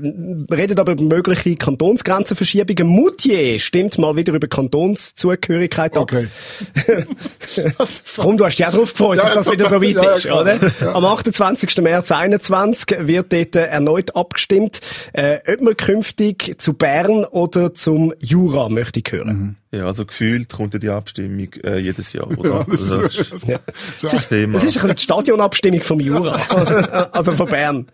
reden 0.54 0.78
aber 0.78 0.92
über 0.92 1.02
mögliche 1.02 1.56
Kantonsgrenzenverschiebungen. 1.56 2.86
Moutier 2.86 3.58
stimmt 3.58 3.98
mal 3.98 4.16
wieder 4.16 4.32
über 4.32 4.48
Kantonszugehörigkeit 4.48 5.96
ab. 5.96 6.02
Okay. 6.02 6.26
Komm, 8.16 8.36
du 8.36 8.44
hast 8.44 8.58
dich 8.58 8.66
auch 8.66 8.72
darauf 8.72 8.92
gefreut, 8.92 9.18
dass 9.18 9.34
das 9.34 9.52
wieder 9.52 9.68
so 9.68 9.82
weit 9.82 10.16
ist, 10.16 10.26
oder? 10.26 10.94
Am 10.94 11.04
28. 11.04 11.78
März 11.78 12.08
2021 12.08 13.06
wird 13.06 13.32
dort 13.32 13.56
äh, 13.56 13.66
erneut 13.66 14.16
abgestimmt, 14.16 14.80
äh, 15.12 15.38
ob 15.46 15.60
man 15.60 15.76
künftig 15.76 16.56
zu 16.58 16.74
Bern 16.74 17.24
oder 17.24 17.74
zum 17.74 18.12
Jura 18.18 18.68
möchte 18.68 19.00
ich 19.00 19.12
hören. 19.12 19.59
Ja, 19.72 19.86
also 19.86 20.04
gefühlt 20.04 20.48
kommt 20.48 20.74
ja 20.74 20.80
die 20.80 20.88
Abstimmung 20.88 21.48
äh, 21.62 21.78
jedes 21.78 22.12
Jahr, 22.12 22.26
oder? 22.26 22.66
also, 22.70 23.02
das 23.02 23.14
ist 23.16 23.46
Ja. 23.46 23.60
das 24.02 24.28
Thema. 24.28 24.54
Das 24.54 24.64
ist 24.64 24.76
ein 24.76 24.82
bisschen 24.82 24.96
die 24.96 25.02
Stadionabstimmung 25.02 25.82
vom 25.82 26.00
Jura. 26.00 26.34
also 27.12 27.32
von 27.32 27.46
Bern. 27.48 27.86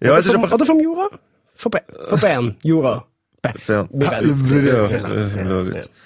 ja, 0.00 0.10
oder, 0.10 0.18
es 0.18 0.26
ist 0.26 0.32
vom, 0.32 0.44
aber... 0.44 0.54
oder 0.54 0.66
vom 0.66 0.80
Jura? 0.80 1.08
Von, 1.56 1.70
Ber 1.70 1.82
von 2.08 2.20
Bern. 2.20 2.56
Jura. 2.62 3.04
Bern. 3.40 3.54
Ja. 3.66 3.88
Ja. 3.98 4.88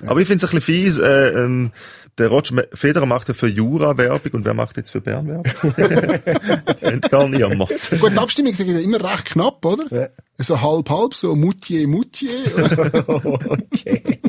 Aber 0.06 0.20
ich 0.20 0.26
finde 0.26 0.44
es 0.46 0.52
ein 0.52 0.56
bisschen 0.56 0.60
fies, 0.60 0.98
äh, 0.98 1.28
ähm, 1.30 1.72
der 2.18 2.28
Roger 2.28 2.64
Federer 2.72 3.04
macht 3.04 3.28
ja 3.28 3.34
für 3.34 3.46
Jura 3.46 3.98
Werbung 3.98 4.32
und 4.32 4.44
wer 4.46 4.54
macht 4.54 4.78
jetzt 4.78 4.92
für 4.92 5.02
Bern 5.02 5.28
Werbung? 5.28 5.44
Kennt 6.80 7.10
gar 7.10 7.28
niemand. 7.28 7.68
Gut, 8.00 8.12
die 8.12 8.18
Abstimmung 8.18 8.52
ist 8.52 8.60
ja 8.60 8.78
immer 8.78 9.04
recht 9.04 9.26
knapp, 9.26 9.62
oder? 9.62 9.84
Ja. 9.90 10.08
So 10.38 10.60
halb-halb, 10.60 11.12
so 11.12 11.36
Moutier, 11.36 11.86
Moutier. 11.86 12.30
okay. 13.18 14.20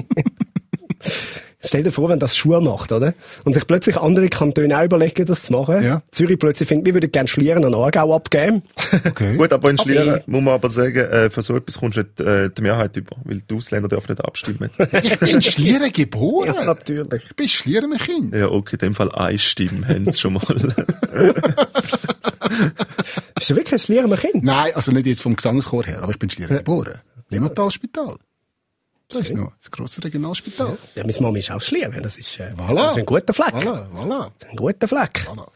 Stell 1.59 1.81
dir 1.81 1.91
vor, 1.91 2.07
wenn 2.07 2.19
das 2.19 2.37
Schuhe 2.37 2.61
macht, 2.61 2.91
oder? 2.91 3.15
Und 3.43 3.53
sich 3.53 3.65
plötzlich 3.65 3.97
andere 3.97 4.29
Kantone 4.29 4.77
auch 4.79 4.83
überlegen, 4.83 5.25
das 5.25 5.41
zu 5.45 5.53
machen. 5.53 5.81
Ja. 5.83 6.03
Zürich 6.11 6.37
plötzlich 6.37 6.69
findet, 6.69 6.85
wir 6.85 6.93
würden 6.93 7.11
gerne 7.11 7.27
Schlieren 7.27 7.65
an 7.65 7.73
Aargau 7.73 8.15
abgeben. 8.15 8.61
Okay. 9.05 9.35
Gut, 9.35 9.51
aber 9.51 9.71
in 9.71 9.77
Schlieren 9.79 10.09
Okay. 10.09 10.23
muss 10.27 10.41
man 10.43 10.53
aber 10.53 10.69
sagen, 10.69 10.97
äh, 10.99 11.29
für 11.31 11.41
so 11.41 11.55
etwas 11.57 11.79
kommst 11.79 11.97
du 11.97 12.01
nicht 12.03 12.21
äh, 12.21 12.51
die 12.55 12.61
Mehrheit 12.61 12.95
über, 12.95 13.15
weil 13.23 13.41
die 13.41 13.55
Ausländer 13.55 13.89
dürfen 13.89 14.11
nicht 14.11 14.23
abstimmen. 14.23 14.69
Ich 15.01 15.17
bin 15.19 15.29
in 15.29 15.41
Schlieren 15.41 15.91
geboren. 15.91 16.53
Ja, 16.55 16.63
natürlich. 16.63 17.23
Ich 17.25 17.35
bin 17.35 17.49
Schlieren 17.49 17.97
Kind. 17.97 18.35
ja, 18.35 18.47
okay, 18.49 18.75
in 18.75 18.79
dem 18.79 18.95
Fall 18.95 19.11
eine 19.11 19.37
Stimme 19.39 19.87
haben 19.87 20.11
sie 20.11 20.19
schon 20.19 20.33
mal. 20.33 20.43
Ist 23.39 23.49
das 23.49 23.55
wirklich 23.55 23.73
ein 23.73 23.79
Schlieren 23.79 24.15
Kind? 24.15 24.43
Nein, 24.43 24.71
also 24.75 24.91
nicht 24.91 25.05
jetzt 25.07 25.21
vom 25.21 25.35
Gesangschor 25.35 25.83
her, 25.85 26.01
aber 26.03 26.11
ich 26.11 26.19
bin 26.19 26.29
Schlieren 26.29 26.57
geboren. 26.57 26.99
Limmatal-Spital. 27.29 28.15
Das 29.09 29.21
ist 29.21 29.35
noch 29.35 29.53
das 29.61 29.71
grosse 29.71 30.03
Regionalspital. 30.03 30.77
Ja, 30.95 31.03
meine 31.05 31.17
Mama 31.21 31.37
ist 31.37 31.49
auch 31.51 31.61
Schlieren. 31.61 32.01
Das 32.03 32.17
ist, 32.17 32.39
äh, 32.39 32.51
Voilà. 32.57 32.75
das 32.75 32.91
ist 32.91 32.97
ein 32.97 33.05
guter 33.05 33.33
Fleck. 33.33 33.55
Voilà, 33.55 33.87
voilà. 33.95 34.31
Ein 34.49 34.55
guter 34.57 34.87
Fleck. 34.87 35.25
voilà. 35.27 35.47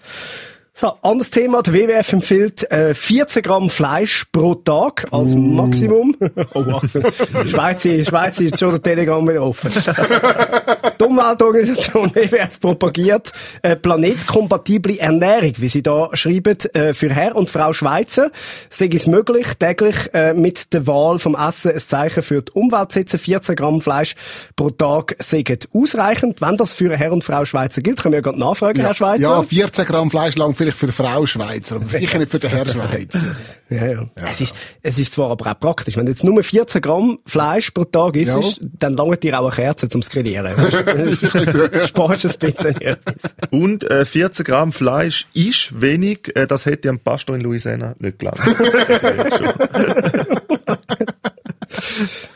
So, 0.73 0.93
anderes 1.01 1.31
Thema. 1.31 1.61
Der 1.61 1.73
WWF 1.73 2.13
empfiehlt 2.13 2.71
äh, 2.71 2.93
14 2.93 3.43
Gramm 3.43 3.69
Fleisch 3.69 4.25
pro 4.31 4.55
Tag 4.55 5.05
als 5.11 5.33
Uh. 5.33 5.37
Maximum. 5.37 6.15
oh, 6.53 6.63
Achtung. 6.71 7.03
Schweiz, 7.45 7.83
Schweiz 7.83 8.39
ist 8.39 8.57
schon 8.57 8.71
der 8.71 8.81
Telegram 8.81 9.27
wieder 9.27 9.43
offen. 9.43 9.69
die 10.99 11.03
Umweltorganisation 11.03 12.15
WWF 12.15 12.59
propagiert 12.59 13.31
äh, 13.61 13.75
planetkompatible 13.75 14.97
Ernährung, 14.97 15.53
wie 15.57 15.67
sie 15.67 15.83
da 15.83 16.09
schreiben, 16.13 16.57
äh, 16.73 16.93
für 16.93 17.09
Herr 17.09 17.35
und 17.35 17.49
Frau 17.49 17.73
Schweizer. 17.73 18.31
Sei 18.69 18.89
es 18.93 19.07
möglich, 19.07 19.47
täglich 19.59 19.95
äh, 20.13 20.33
mit 20.33 20.73
der 20.73 20.87
Wahl 20.87 21.19
vom 21.19 21.35
Essen 21.35 21.73
ein 21.73 21.79
Zeichen 21.79 22.23
für 22.23 22.41
die 22.41 22.51
Umwelt 22.53 22.93
zu 22.93 22.99
setzen. 22.99 23.19
14 23.19 23.55
Gramm 23.57 23.81
Fleisch 23.81 24.15
pro 24.55 24.69
Tag 24.69 25.15
seien 25.19 25.43
ausreichend. 25.73 26.41
Wenn 26.41 26.55
das 26.55 26.71
für 26.73 26.95
Herr 26.95 27.11
und 27.11 27.25
Frau 27.25 27.43
Schweizer 27.43 27.81
gilt, 27.81 28.01
können 28.01 28.13
wir 28.13 28.19
ja 28.19 28.23
gerade 28.23 28.39
nachfragen, 28.39 28.79
Herr 28.79 28.93
Schweizer. 28.93 29.21
Ja, 29.21 29.43
14 29.43 29.85
Gramm 29.85 30.09
Fleisch 30.09 30.37
lang 30.37 30.55
vielleicht 30.61 30.77
für 30.77 30.87
die 30.87 30.93
Frau 30.93 31.25
Schweizer, 31.25 31.77
aber 31.77 31.87
sicher 31.87 32.19
nicht 32.19 32.31
für 32.31 32.39
den 32.39 32.49
Herr 32.49 32.67
Schweizer. 32.67 33.35
Ja, 33.71 33.85
ja. 33.85 34.05
Es, 34.29 34.41
ist, 34.41 34.53
es 34.83 34.99
ist 34.99 35.13
zwar 35.13 35.31
aber 35.31 35.49
auch 35.49 35.57
praktisch. 35.57 35.95
Wenn 35.95 36.05
du 36.05 36.11
jetzt 36.11 36.25
nur 36.25 36.43
14 36.43 36.81
Gramm 36.81 37.19
Fleisch 37.25 37.71
pro 37.71 37.85
Tag 37.85 38.17
isst, 38.17 38.35
Ja. 38.35 38.41
dann 38.79 38.97
langt 38.97 39.23
dir 39.23 39.39
auch 39.39 39.45
eine 39.45 39.55
Kerze 39.55 39.87
zum 39.87 40.01
Grillieren. 40.01 40.53
Du 40.81 41.87
sparst 41.87 42.25
ein 42.25 42.33
bisschen 42.37 42.81
etwas. 42.81 43.31
Und 43.49 43.89
äh, 43.89 44.05
14 44.05 44.43
Gramm 44.43 44.73
Fleisch 44.73 45.25
ist 45.33 45.79
wenig. 45.79 46.35
Äh, 46.35 46.47
das 46.47 46.65
hätte 46.65 46.89
am 46.89 46.99
Pastor 46.99 47.37
in 47.37 47.43
Louisiana 47.43 47.95
nicht 47.99 48.19
gelangt. 48.19 48.41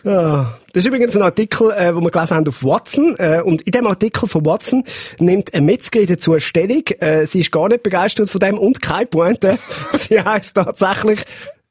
Ja. 0.03 0.57
Das 0.73 0.83
ist 0.83 0.87
übrigens 0.87 1.15
ein 1.15 1.21
Artikel, 1.21 1.71
äh, 1.71 1.95
wo 1.95 2.01
wir 2.01 2.11
gelesen 2.11 2.35
haben 2.35 2.47
auf 2.47 2.63
Watson. 2.63 3.15
Äh, 3.17 3.41
und 3.43 3.61
in 3.61 3.71
dem 3.71 3.87
Artikel 3.87 4.27
von 4.27 4.45
Watson 4.45 4.83
nimmt 5.19 5.53
eine 5.53 5.65
Metzgerin 5.65 6.07
dazu 6.07 6.31
eine 6.33 6.41
Stellung. 6.41 6.83
Äh, 6.99 7.25
sie 7.25 7.39
ist 7.39 7.51
gar 7.51 7.69
nicht 7.69 7.83
begeistert 7.83 8.29
von 8.29 8.39
dem 8.39 8.57
und 8.57 8.81
keine 8.81 9.05
Pointe. 9.05 9.57
sie 9.93 10.21
heisst 10.21 10.55
tatsächlich 10.55 11.25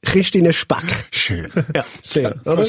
Christine 0.04 0.52
Speck. 0.52 0.84
Schön. 1.10 1.50
Ja, 1.74 1.84
schön, 2.02 2.32
oder? 2.44 2.66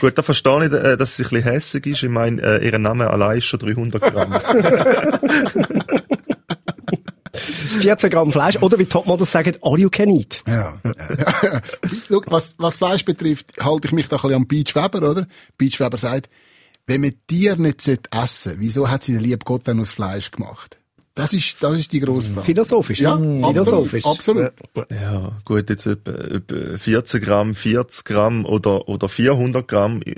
Gut, 0.00 0.16
da 0.16 0.22
verstehe 0.22 0.66
ich, 0.66 0.72
äh, 0.72 0.96
dass 0.96 1.16
sie 1.16 1.24
ein 1.24 1.30
bisschen 1.30 1.44
hässig 1.44 1.86
ist. 1.86 2.02
Ich 2.02 2.08
meine, 2.08 2.42
äh, 2.42 2.64
ihr 2.64 2.78
Name 2.78 3.10
allein 3.10 3.38
ist 3.38 3.46
schon 3.46 3.60
300 3.60 4.00
Gramm. 4.02 4.40
14 7.80 8.10
Gramm 8.10 8.32
Fleisch. 8.32 8.56
Oder 8.62 8.78
wie 8.78 8.86
Topmodels 8.86 9.30
sagen, 9.30 9.56
all 9.62 9.78
you 9.78 9.90
can 9.90 10.08
eat. 10.08 10.42
Ja. 10.46 10.78
ja. 10.84 10.92
Schau, 12.08 12.22
was, 12.26 12.54
was 12.58 12.76
Fleisch 12.76 13.04
betrifft, 13.04 13.52
halte 13.60 13.88
ich 13.88 13.92
mich 13.92 14.08
da 14.08 14.16
ein 14.16 14.22
bisschen 14.22 14.34
am 14.34 14.46
Beach 14.46 14.74
Weber, 14.74 15.10
oder? 15.10 15.26
Beach 15.58 15.78
Weber 15.80 15.98
sagt, 15.98 16.30
wenn 16.86 17.00
man 17.00 17.14
Tier 17.26 17.56
nicht 17.56 17.82
sollte 17.82 18.08
essen 18.12 18.56
wieso 18.58 18.88
hat 18.88 19.04
sie 19.04 19.12
der 19.12 19.20
liebe 19.20 19.44
Gott 19.44 19.62
dann 19.64 19.80
aus 19.80 19.90
Fleisch 19.90 20.30
gemacht? 20.30 20.78
Das 21.16 21.32
ist, 21.32 21.62
das 21.62 21.78
ist 21.78 21.92
die 21.92 22.00
grosse 22.00 22.30
Frage. 22.30 22.44
Philosophisch. 22.44 23.00
Ja, 23.00 23.16
philosophisch. 23.16 24.04
absolut, 24.04 24.52
Ja, 24.90 25.32
gut, 25.46 25.70
jetzt 25.70 25.86
etwa, 25.86 26.10
etwa 26.10 26.76
14 26.76 27.22
Gramm, 27.22 27.54
40 27.54 28.04
Gramm 28.04 28.44
oder, 28.44 28.86
oder 28.86 29.08
400 29.08 29.66
Gramm. 29.66 30.02
Ich, 30.04 30.14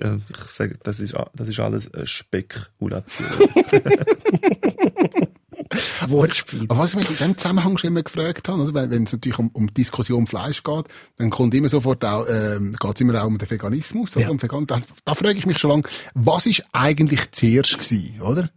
sage, 0.48 0.76
das 0.82 0.98
ist, 0.98 1.14
das 1.34 1.48
ist 1.48 1.60
alles 1.60 1.88
Spekulation. 2.02 3.28
Wortspiel. 6.08 6.64
Aber 6.68 6.78
was 6.78 6.90
ich 6.90 6.96
mich 6.96 7.10
in 7.10 7.16
dem 7.16 7.38
Zusammenhang 7.38 7.76
schon 7.78 7.88
immer 7.88 8.02
gefragt 8.02 8.48
habe, 8.48 8.60
also 8.60 8.74
wenn, 8.74 9.04
es 9.04 9.12
natürlich 9.12 9.38
um, 9.38 9.48
um 9.52 9.72
Diskussion 9.72 10.26
Fleisch 10.26 10.62
geht, 10.62 10.84
dann 11.16 11.30
kommt 11.30 11.54
immer 11.54 11.68
sofort 11.68 12.04
auch, 12.04 12.26
ähm, 12.28 12.76
geht 12.78 12.94
es 12.94 13.00
immer 13.00 13.22
auch 13.22 13.26
um 13.26 13.38
den 13.38 13.50
Veganismus, 13.50 14.16
oder? 14.16 14.26
Ja. 14.26 14.30
Um 14.30 14.42
Vegan 14.42 14.66
da, 14.66 14.80
da 15.04 15.14
frage 15.14 15.38
ich 15.38 15.46
mich 15.46 15.58
schon 15.58 15.70
lange, 15.70 15.82
was 16.14 16.46
ist 16.46 16.62
eigentlich 16.72 17.30
zuerst 17.32 17.78
gewesen, 17.78 18.20
oder? 18.20 18.50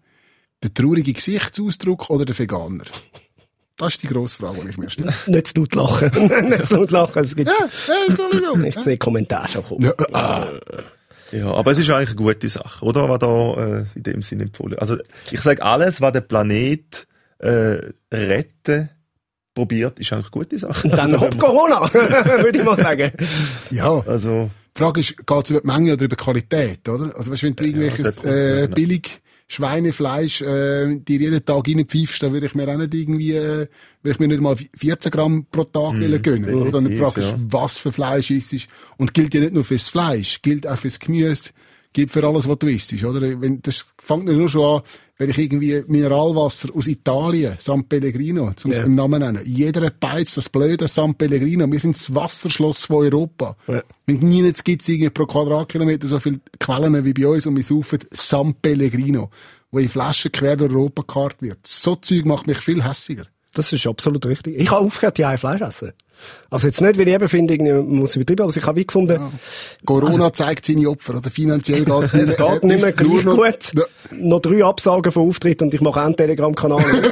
Der 0.64 0.74
traurige 0.74 1.14
Gesichtsausdruck 1.14 2.10
oder 2.10 2.26
der 2.26 2.38
Veganer? 2.38 2.86
Das 3.78 3.94
ist 3.96 4.04
die 4.04 4.08
grosse 4.08 4.38
Frage, 4.38 4.62
die 4.62 4.70
ich 4.70 4.78
mir 4.78 4.92
stelle. 4.92 5.12
Nicht 5.26 5.48
zu 5.48 5.62
laut 5.62 5.74
lachen. 5.74 6.12
nicht 6.50 6.68
zu 6.68 6.76
laut 6.76 6.92
lachen. 6.92 7.24
Es 7.24 7.36
gibt, 7.36 7.50
Ja, 7.50 7.96
Entschuldigung. 8.08 8.64
ich 8.66 8.80
sehe 8.80 8.98
Kommentare 8.98 9.64
kommen. 9.64 9.82
Ja, 9.82 9.94
ah, 10.14 10.48
Ja, 11.32 11.48
aber 11.54 11.72
es 11.72 11.80
ist 11.80 11.90
eigentlich 11.90 12.10
eine 12.10 12.18
gute 12.18 12.50
Sache, 12.50 12.84
oder? 12.86 13.08
Was 13.10 13.20
da 13.20 13.54
äh, 13.80 13.86
in 13.96 14.04
dem 14.04 14.22
Sinne 14.22 14.44
empfohlen. 14.44 14.78
Also 14.80 14.98
ich 15.32 15.42
sage, 15.42 15.62
alles, 15.64 16.02
was 16.02 16.12
der 16.14 16.22
Planet 16.22 17.08
äh, 17.40 17.78
retten 18.14 18.90
probiert, 19.54 20.00
ist 20.00 20.12
eigentlich 20.14 20.26
eine 20.26 20.32
gute 20.32 20.58
Sache. 20.58 20.88
Dann 20.90 21.14
Also, 21.14 21.26
hopp 21.26 21.38
Corona, 21.40 21.82
würde 21.94 22.60
ich 22.60 22.66
mal 22.66 22.78
sagen. 22.78 23.12
ja. 23.70 24.00
Also, 24.06 24.50
Die 24.76 24.80
Frage 24.82 25.00
ist, 25.02 25.18
geht 25.18 25.44
es 25.46 25.50
über 25.52 25.62
die 25.62 25.68
Menge 25.68 25.94
oder 25.94 26.06
über 26.06 26.16
die 26.16 26.24
Qualität, 26.24 26.88
oder? 26.88 27.16
Also, 27.18 27.32
weißt, 27.32 27.44
wenn 27.44 27.56
du 27.56 27.64
irgendwelches 27.66 28.20
hat 28.20 28.26
äh, 28.26 28.62
ja. 28.62 28.68
billig 28.68 29.22
Schweinefleisch 29.52 30.42
äh, 30.44 30.98
dir 31.00 31.20
jeden 31.20 31.44
Tag 31.44 31.68
reinpfeifst, 31.68 32.24
dann 32.24 32.32
würde 32.32 32.46
ich 32.46 32.56
mir 32.56 32.70
auch 32.70 32.78
nicht 32.78 32.94
irgendwie, 32.94 33.34
äh, 33.34 33.68
würde 34.02 34.14
ich 34.14 34.20
mir 34.20 34.30
nicht 34.30 34.40
mal 34.40 34.56
14 34.78 35.12
Gramm 35.12 35.46
pro 35.52 35.66
Tag 35.66 35.96
mm, 35.96 36.22
gönnen. 36.22 36.54
Oder? 36.54 36.82
Die 36.82 36.96
Frage 36.96 37.20
ist, 37.20 37.32
definitiv, 37.32 37.54
was 37.54 37.78
für 37.78 37.92
Fleisch 37.92 38.32
isst. 38.32 38.70
Und 38.96 39.14
gilt 39.14 39.34
ja 39.34 39.42
nicht 39.42 39.54
nur 39.54 39.66
fürs 39.66 39.90
Fleisch, 39.90 40.42
gilt 40.42 40.66
auch 40.66 40.78
fürs 40.78 41.00
Gemüse, 41.00 41.50
gilt 41.94 42.12
für 42.12 42.26
alles, 42.26 42.48
was 42.48 42.60
du 42.60 42.68
isst, 42.68 43.04
oder? 43.04 43.22
Wenn, 43.42 43.62
das 43.62 43.86
fängt 44.00 44.26
nur 44.26 44.50
schon 44.50 44.78
an, 44.78 44.82
wenn 45.18 45.30
ich 45.30 45.38
irgendwie 45.38 45.84
Mineralwasser 45.88 46.70
aus 46.76 46.88
Italien, 46.88 47.56
San 47.60 47.84
Pellegrino, 47.84 48.54
zum 48.54 48.72
Ja. 48.72 48.88
Namen 48.88 49.22
nennen, 49.22 49.42
jeder 49.46 49.90
beizt 49.92 50.38
das 50.38 50.50
blöde 50.50 50.88
San 50.88 51.14
Pellegrino. 51.14 51.72
Wir 51.72 51.80
sind 51.80 51.96
das 51.96 52.14
Wasserschloss 52.16 52.86
von 52.86 53.06
Europa. 53.06 53.56
Ja. 53.68 53.84
Und 54.08 54.24
nie 54.24 54.52
gibt 54.64 54.82
es 54.82 54.90
irgendwie 54.90 55.10
pro 55.12 55.26
Quadratkilometer 55.26 56.08
so 56.08 56.20
viele 56.20 56.40
Quellen 56.60 57.06
wie 57.06 57.14
bei 57.14 57.28
uns 57.28 57.46
und 57.46 57.56
wir 57.56 57.64
saufen 57.64 58.00
San 58.12 58.56
Pellegrino, 58.56 59.30
wo 59.70 59.80
in 59.80 59.90
Flaschen 59.90 60.32
quer 60.32 60.56
durch 60.56 60.72
Europa 60.72 61.04
gekarrt 61.04 61.42
wird. 61.42 61.60
So 61.68 61.96
Zeug 61.96 62.26
macht 62.26 62.48
mich 62.48 62.58
viel 62.58 62.84
hässiger. 62.84 63.28
Das 63.54 63.74
ist 63.74 63.86
absolut 63.86 64.26
richtig. 64.26 64.58
Ich 64.58 64.72
habe 64.72 64.86
aufgehört, 64.86 65.20
ja, 65.20 65.36
Fleisch 65.36 65.62
essen. 65.62 65.92
Also 66.50 66.68
jetzt 66.68 66.82
nicht, 66.82 66.98
weil 66.98 67.08
ich 67.08 67.14
eben 67.14 67.28
finde, 67.28 67.54
irgendwie 67.56 67.74
man 67.74 67.86
muss 67.88 68.16
übertrieben, 68.16 68.44
aber 68.44 68.56
ich 68.56 68.64
habe 68.64 68.80
wie 68.80 68.86
gefunden, 68.86 69.20
Corona 69.86 70.32
zeigt 70.32 70.66
seine 70.66 70.88
Opfer, 70.88 71.16
oder 71.18 71.30
finanziell 71.30 71.84
geht's 71.84 72.14
es 72.14 72.38
geht 72.38 72.64
nicht 72.64 72.82
mehr 72.82 72.94
gleich 72.94 73.24
noch- 73.26 73.36
gut. 73.36 73.72
Ja. 73.76 73.84
Noch 74.12 74.40
drei 74.40 74.64
Absagen 74.64 75.12
von 75.12 75.28
Auftritten 75.28 75.66
und 75.66 75.74
ich 75.74 75.82
mache 75.82 76.00
einen 76.02 76.16
Telegram-Kanal. 76.16 76.84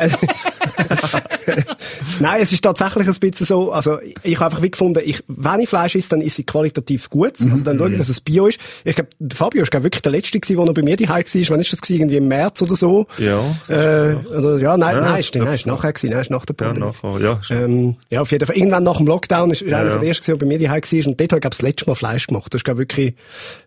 Nein, 2.20 2.42
es 2.42 2.52
ist 2.52 2.62
tatsächlich 2.62 3.06
ein 3.06 3.14
bisschen 3.14 3.46
so, 3.46 3.72
also 3.72 3.98
ich 4.22 4.36
habe 4.36 4.46
einfach 4.46 4.62
wie 4.62 4.70
gefunden, 4.70 5.00
ich, 5.04 5.22
wenn 5.26 5.60
ich 5.60 5.68
Fleisch 5.68 5.94
esse, 5.94 6.08
dann 6.10 6.20
ist 6.20 6.36
sie 6.36 6.44
qualitativ 6.44 7.10
gut. 7.10 7.40
Mhm. 7.40 7.52
Also 7.52 7.64
dann 7.64 7.78
schaue 7.78 7.92
ich, 7.92 7.98
dass 7.98 8.08
es 8.08 8.20
Bio 8.20 8.46
ist. 8.46 8.58
Ich 8.84 8.94
glaube, 8.94 9.10
Fabio 9.32 9.62
ist 9.62 9.70
glaub, 9.70 9.82
wirklich 9.82 10.02
der 10.02 10.12
Letzte 10.12 10.38
gewesen, 10.40 10.56
der 10.56 10.66
noch 10.66 10.74
bei 10.74 10.82
mir 10.82 10.96
daheim 10.96 11.24
war. 11.24 11.50
Wann 11.50 11.60
ist 11.60 11.72
das 11.72 11.80
gewesen? 11.80 12.00
Irgendwie 12.00 12.16
im 12.16 12.28
März 12.28 12.62
oder 12.62 12.76
so? 12.76 13.06
Ja, 13.18 13.40
Äh, 13.68 14.14
oder, 14.36 14.58
ja, 14.58 14.76
nein, 14.76 14.96
Ja, 14.96 15.00
nein, 15.02 15.20
ist, 15.20 15.34
ja. 15.34 15.44
nein, 15.44 15.54
ist 15.54 15.66
nachher 15.66 15.92
gewesen, 15.92 16.10
nein, 16.10 16.20
ist 16.20 16.30
nach 16.30 16.44
der 16.44 16.56
ja, 16.58 16.66
Pandemie. 16.72 16.86
nachher, 16.86 17.20
ja. 17.20 17.40
Ähm, 17.50 17.96
ja, 18.10 18.20
auf 18.20 18.30
jeden 18.32 18.46
Fall. 18.46 18.56
Irgendwann 18.56 18.82
nach 18.82 18.96
dem 18.96 19.06
Lockdown 19.06 19.50
ist, 19.50 19.62
ist 19.62 19.72
einer 19.72 19.90
ja. 19.90 19.98
der 19.98 20.08
ersten, 20.08 20.24
der 20.26 20.36
bei 20.36 20.46
mir 20.46 20.58
daheim 20.58 20.82
war. 20.82 21.06
Und 21.06 21.20
dort 21.20 21.32
habe 21.32 21.38
ich, 21.38 21.40
glaub, 21.40 21.50
das 21.52 21.62
letzte 21.62 21.86
Mal 21.86 21.94
Fleisch 21.94 22.26
gemacht. 22.26 22.52
Das 22.54 22.60
war, 22.60 22.64
glaub, 22.64 22.78
wirklich 22.78 23.14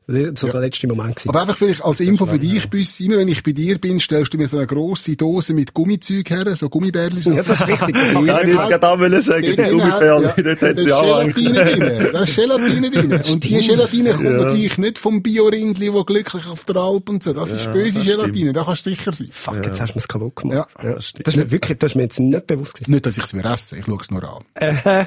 so 0.07 0.47
der 0.47 0.59
letzte 0.59 0.87
Moment. 0.87 1.15
Gewesen. 1.15 1.29
Aber 1.29 1.41
einfach 1.41 1.57
vielleicht 1.57 1.83
als 1.83 1.99
Info 1.99 2.25
für 2.25 2.39
dich, 2.39 2.69
Büss, 2.69 2.99
immer 2.99 3.17
wenn 3.17 3.27
ich 3.27 3.43
bei 3.43 3.51
dir 3.51 3.77
bin, 3.77 3.99
stellst 3.99 4.33
du 4.33 4.37
mir 4.37 4.47
so 4.47 4.57
eine 4.57 4.67
grosse 4.67 5.15
Dose 5.15 5.53
mit 5.53 5.73
Gummizeug 5.73 6.22
her, 6.29 6.55
so 6.55 6.69
Gummibärli. 6.69 7.21
So. 7.21 7.31
Ja, 7.31 7.43
das 7.43 7.61
ist 7.61 7.67
richtig. 7.67 7.95
Das 7.95 8.25
Ja, 8.25 8.41
ich 8.41 8.55
wollte 8.57 8.79
gerade 8.79 8.87
auch 8.87 9.21
sagen, 9.21 9.41
die 9.41 9.55
Gummibärli, 9.55 10.23
ja, 10.25 10.33
dort 10.37 10.61
da 10.61 10.67
hat 10.67 10.77
ist 10.77 10.83
sie 10.85 10.93
auch 10.93 11.23
Gelatine. 11.23 12.09
Da 12.11 12.23
ist 12.23 12.35
Gelatine 12.35 12.91
drin. 12.91 13.21
Und 13.31 13.43
die 13.43 13.59
Gelatine 13.59 14.13
kommt 14.13 14.37
natürlich 14.37 14.77
nicht 14.77 14.97
vom 14.99 15.21
Biorindli, 15.21 15.93
wo 15.93 16.03
glücklich 16.03 16.45
auf 16.47 16.65
der 16.65 16.75
Alp 16.77 17.09
und 17.09 17.23
so. 17.23 17.33
Das 17.33 17.51
ist 17.51 17.71
böse 17.71 17.99
das 17.99 18.07
Gelatine, 18.07 18.53
da 18.53 18.63
kannst 18.63 18.85
du 18.85 18.91
sicher 18.91 19.13
sein. 19.13 19.29
Fuck, 19.31 19.65
jetzt 19.65 19.81
hast 19.81 19.93
du 19.93 19.97
mir 19.97 20.01
es 20.01 20.07
kaputt 20.07 20.35
gemacht. 20.35 20.69
Ja. 20.81 20.89
Ja. 20.89 20.95
Das 20.95 21.13
ist 21.13 21.37
mir 21.37 21.51
wirklich, 21.51 21.77
das 21.79 21.91
ist 21.91 21.95
mir 21.95 22.03
jetzt 22.03 22.19
nicht 22.19 22.47
bewusst 22.47 22.75
gewesen. 22.75 22.91
Nicht, 22.91 23.05
dass 23.05 23.17
ich 23.17 23.23
es 23.23 23.33
mir 23.33 23.45
esse, 23.45 23.77
ich 23.77 23.85
schaue 23.85 23.97
es 24.01 24.11
nur 24.11 24.23
an. 24.23 24.43
Äh, 24.55 25.05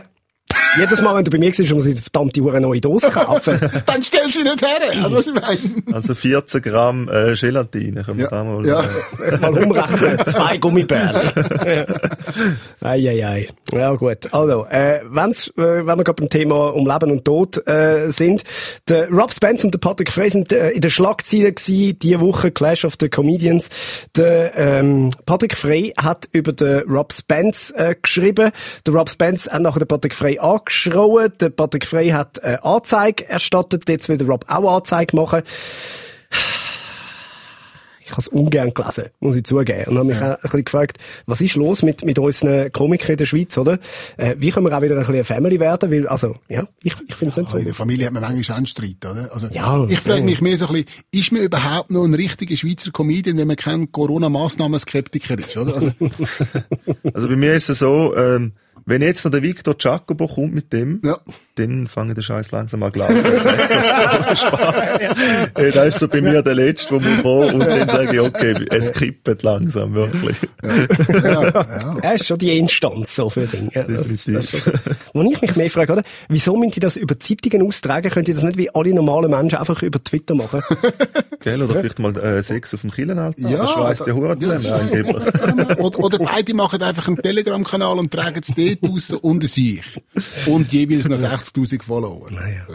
jedes 0.79 1.01
Mal, 1.03 1.15
wenn 1.17 1.25
du 1.25 1.31
bei 1.31 1.39
mir 1.39 1.51
bist, 1.51 1.61
muss 1.73 1.87
ich 1.87 1.95
eine 1.95 2.03
verdammte 2.03 2.41
Uhr 2.41 2.59
neue 2.61 2.81
Dose 2.81 3.11
kaufen. 3.11 3.59
Dann 3.87 4.03
stell 4.03 4.29
sie 4.29 4.43
nicht 4.43 4.63
her, 4.63 5.03
also 5.03 5.17
was 5.17 5.27
ich 5.27 5.35
meine. 5.35 5.95
Also 5.95 6.15
14 6.15 6.63
Gramm 6.63 7.09
äh, 7.09 7.35
Gelatine, 7.35 8.05
können 8.05 8.19
wir 8.19 8.25
Ja, 8.25 8.31
da 8.31 8.45
mal... 8.45 8.67
ja. 8.67 8.85
Äh, 9.25 9.37
Mal 9.39 9.65
umrechnen. 9.65 10.19
Zwei 10.27 10.57
Gummibärchen. 10.59 11.31
ja. 11.67 11.87
Ei, 12.81 13.25
ei. 13.25 13.49
Ja, 13.73 13.95
gut. 13.95 14.33
Also, 14.33 14.67
äh, 14.67 15.01
wenn's, 15.09 15.49
äh, 15.57 15.87
wenn 15.87 15.99
wir 15.99 16.05
gerade 16.05 16.23
beim 16.23 16.29
Thema 16.29 16.75
um 16.75 16.87
Leben 16.87 17.11
und 17.11 17.25
Tod 17.25 17.67
äh, 17.67 18.11
sind, 18.11 18.43
der 18.89 19.09
Rob 19.11 19.33
Spence 19.33 19.65
und 19.65 19.75
der 19.75 19.79
Patrick 19.79 20.13
Frey 20.13 20.31
sind 20.31 20.53
äh, 20.53 20.71
in 20.71 20.81
der 20.81 20.89
Schlagzeile 20.89 21.53
gewesen, 21.53 21.99
diese 21.99 22.21
Woche 22.21 22.51
Clash 22.51 22.85
of 22.85 22.95
the 23.01 23.09
Comedians. 23.09 23.69
Der 24.17 24.57
ähm, 24.57 25.11
Patrick 25.27 25.57
Frey 25.57 25.93
hat 25.97 26.29
über 26.33 26.53
den 26.53 26.81
Rob 26.89 27.13
Spence 27.13 27.71
äh, 27.73 27.95
geschrieben. 28.01 28.51
Der 28.87 28.95
Rob 28.95 29.11
Spence 29.11 29.51
hat 29.51 29.63
nachher 29.63 29.81
den 29.81 29.89
Patrick 29.89 30.15
Frey 30.15 30.39
angeschrien. 30.67 31.33
Der 31.41 31.51
Patrick 31.51 31.87
Frey 31.87 32.09
hat 32.11 32.39
äh, 32.39 32.57
Anzeige 32.63 33.29
erstattet. 33.29 33.89
Jetzt 33.89 34.09
will 34.09 34.19
der 34.19 34.27
Rob 34.27 34.45
auch 34.49 34.77
Anzeige 34.77 35.17
machen. 35.17 35.43
Ich 38.09 38.13
habe 38.13 38.21
es 38.21 38.29
ungern 38.29 38.73
gelesen, 38.73 39.07
muss 39.19 39.35
ich 39.35 39.43
zugeben. 39.43 39.85
Und 39.89 39.97
habe 39.99 40.07
mich 40.07 40.19
auch 40.19 40.37
ein 40.37 40.39
bisschen 40.41 40.65
gefragt, 40.65 40.99
was 41.27 41.41
ist 41.41 41.57
los 41.57 41.83
mit, 41.83 42.05
mit 42.05 42.21
unseren 42.21 42.71
Komikern 42.71 43.11
in 43.13 43.17
der 43.17 43.25
Schweiz, 43.25 43.59
oder? 43.59 43.81
Äh, 44.17 44.37
wie 44.39 44.53
können 44.53 44.65
wir 44.65 44.79
auch 44.79 44.81
wieder 44.81 44.95
ein 44.95 45.01
bisschen 45.01 45.17
eine 45.17 45.25
Family 45.25 45.59
werden? 45.59 45.91
Weil, 45.91 46.07
also, 46.07 46.37
ja, 46.49 46.69
ich, 46.85 46.95
ich 47.09 47.15
finde 47.17 47.31
es 47.33 47.37
nicht 47.37 47.47
Also 47.47 47.59
in 47.59 47.65
der 47.65 47.75
so. 47.75 47.79
Familie 47.79 48.07
hat 48.07 48.13
man 48.13 48.23
manchmal 48.23 48.55
auch 48.55 48.59
einen 48.59 48.67
Streit, 48.67 49.05
oder? 49.11 49.29
Also, 49.33 49.49
Ja, 49.49 49.85
ich 49.89 49.99
frage 49.99 50.21
ja. 50.21 50.25
mich 50.25 50.41
mehr 50.41 50.57
so 50.57 50.69
ein 50.69 50.75
bisschen, 50.75 50.89
ist 51.11 51.33
man 51.33 51.43
überhaupt 51.43 51.91
noch 51.91 52.05
ein 52.05 52.15
richtiger 52.15 52.55
Schweizer 52.57 52.93
Comedian, 52.93 53.39
wenn 53.39 53.49
man 53.49 53.57
kein 53.57 53.91
Corona-Massnahmen-Skeptiker 53.91 55.37
ist, 55.41 55.57
oder? 55.57 55.75
Also, 55.75 55.91
Also 57.13 57.27
bei 57.27 57.35
mir 57.35 57.55
ist 57.55 57.69
es 57.71 57.81
so, 57.81 58.17
ähm, 58.17 58.53
wenn 58.87 59.03
jetzt 59.03 59.25
noch 59.25 59.33
der 59.33 59.43
Victor 59.43 59.75
Giacobo 59.75 60.27
kommt 60.29 60.55
mit 60.55 60.73
dem, 60.73 61.01
Ja. 61.05 61.19
dann 61.57 61.87
fange 61.89 62.15
den 62.15 62.23
Scheiß 62.23 62.51
langsam 62.53 62.83
an 62.85 62.93
glauben. 62.93 63.17
Das 63.23 63.35
ist 63.35 63.47
echt 63.47 63.71
das 63.71 64.41
so 64.41 64.47
Spaß. 64.47 64.99
Äh, 65.55 65.71
Da 65.73 65.85
ist 65.85 65.99
so 65.99 66.07
bei 66.09 66.21
mir 66.21 66.41
der 66.43 66.55
Letzte, 66.55 66.95
wo 66.95 67.01
man 67.01 67.23
kommt 67.23 67.55
und 67.55 67.67
dann 67.67 67.89
sage 67.89 68.15
ich, 68.15 68.21
okay, 68.21 68.55
es 68.71 68.93
kippt 68.93 69.43
langsam, 69.43 69.93
wirklich. 69.95 70.37
ja, 70.63 71.43
ja. 71.49 71.97
Er 72.03 72.15
ist 72.15 72.27
schon 72.27 72.39
die 72.39 72.57
Instanz 72.59 73.17
so 73.17 73.29
für 73.29 73.47
Dinge. 73.47 73.71
Ja, 73.75 73.83
das, 73.85 74.07
ist- 74.09 74.29
das 74.29 74.51
so. 74.51 74.71
Wo 75.13 75.23
ich 75.23 75.41
mich 75.41 75.57
mehr 75.57 75.71
frage, 75.71 75.93
oder? 75.93 76.03
Wieso 76.29 76.57
müssen 76.57 76.73
die 76.73 76.81
das 76.81 76.97
über 76.97 77.19
Zeitungen 77.19 77.67
austragen? 77.67 78.11
Könnt 78.11 78.29
ihr 78.29 78.35
das 78.35 78.45
nicht 78.45 78.57
wie 78.57 78.73
alle 78.75 78.95
normalen 78.95 79.31
Menschen 79.31 79.59
einfach 79.59 79.83
über 79.83 80.03
Twitter 80.03 80.35
machen? 80.35 80.63
Gell? 81.41 81.61
Oder 81.63 81.75
vielleicht 81.81 81.99
mal 81.99 82.17
äh, 82.19 82.43
Sex 82.43 82.73
auf 82.75 82.81
dem 82.83 82.91
Killenaltar. 82.91 83.51
Ja, 83.51 83.59
das 83.59 83.71
schweißt 83.73 84.07
ja 84.07 84.13
Huren 84.13 84.39
das 84.39 84.67
angeblich. 84.67 85.17
zusammen. 85.33 85.67
Oder, 85.79 85.99
oder 85.99 86.19
beide 86.19 86.55
machen 86.55 86.83
einfach 86.83 87.09
einen 87.09 87.17
Telegram-Kanal 87.17 87.99
und 87.99 88.11
tragen 88.13 88.41
es 88.41 88.55
dort 88.55 88.76
raus 88.83 89.11
und 89.11 89.43
ein 89.43 89.47
sich. 89.47 89.83
Und 90.47 90.73
jeweils 90.73 91.09
noch 91.09 91.19
60.000 91.19 91.83
Follower. 91.83 92.31
Ja. 92.33 92.67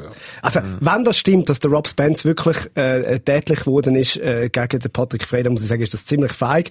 Also, 0.41 0.61
wenn 0.79 1.03
das 1.03 1.17
stimmt, 1.17 1.49
dass 1.49 1.59
der 1.59 1.71
Rob 1.71 1.87
Spence 1.87 2.25
wirklich 2.25 2.57
äh, 2.75 3.19
tätlich 3.19 3.59
geworden 3.59 3.95
ist 3.95 4.17
äh, 4.17 4.49
gegen 4.51 4.79
den 4.79 4.91
Patrick 4.91 5.23
Frey, 5.23 5.43
dann 5.43 5.53
muss 5.53 5.63
ich 5.63 5.69
sagen, 5.69 5.81
ist 5.81 5.93
das 5.93 6.05
ziemlich 6.05 6.33
feig. 6.33 6.69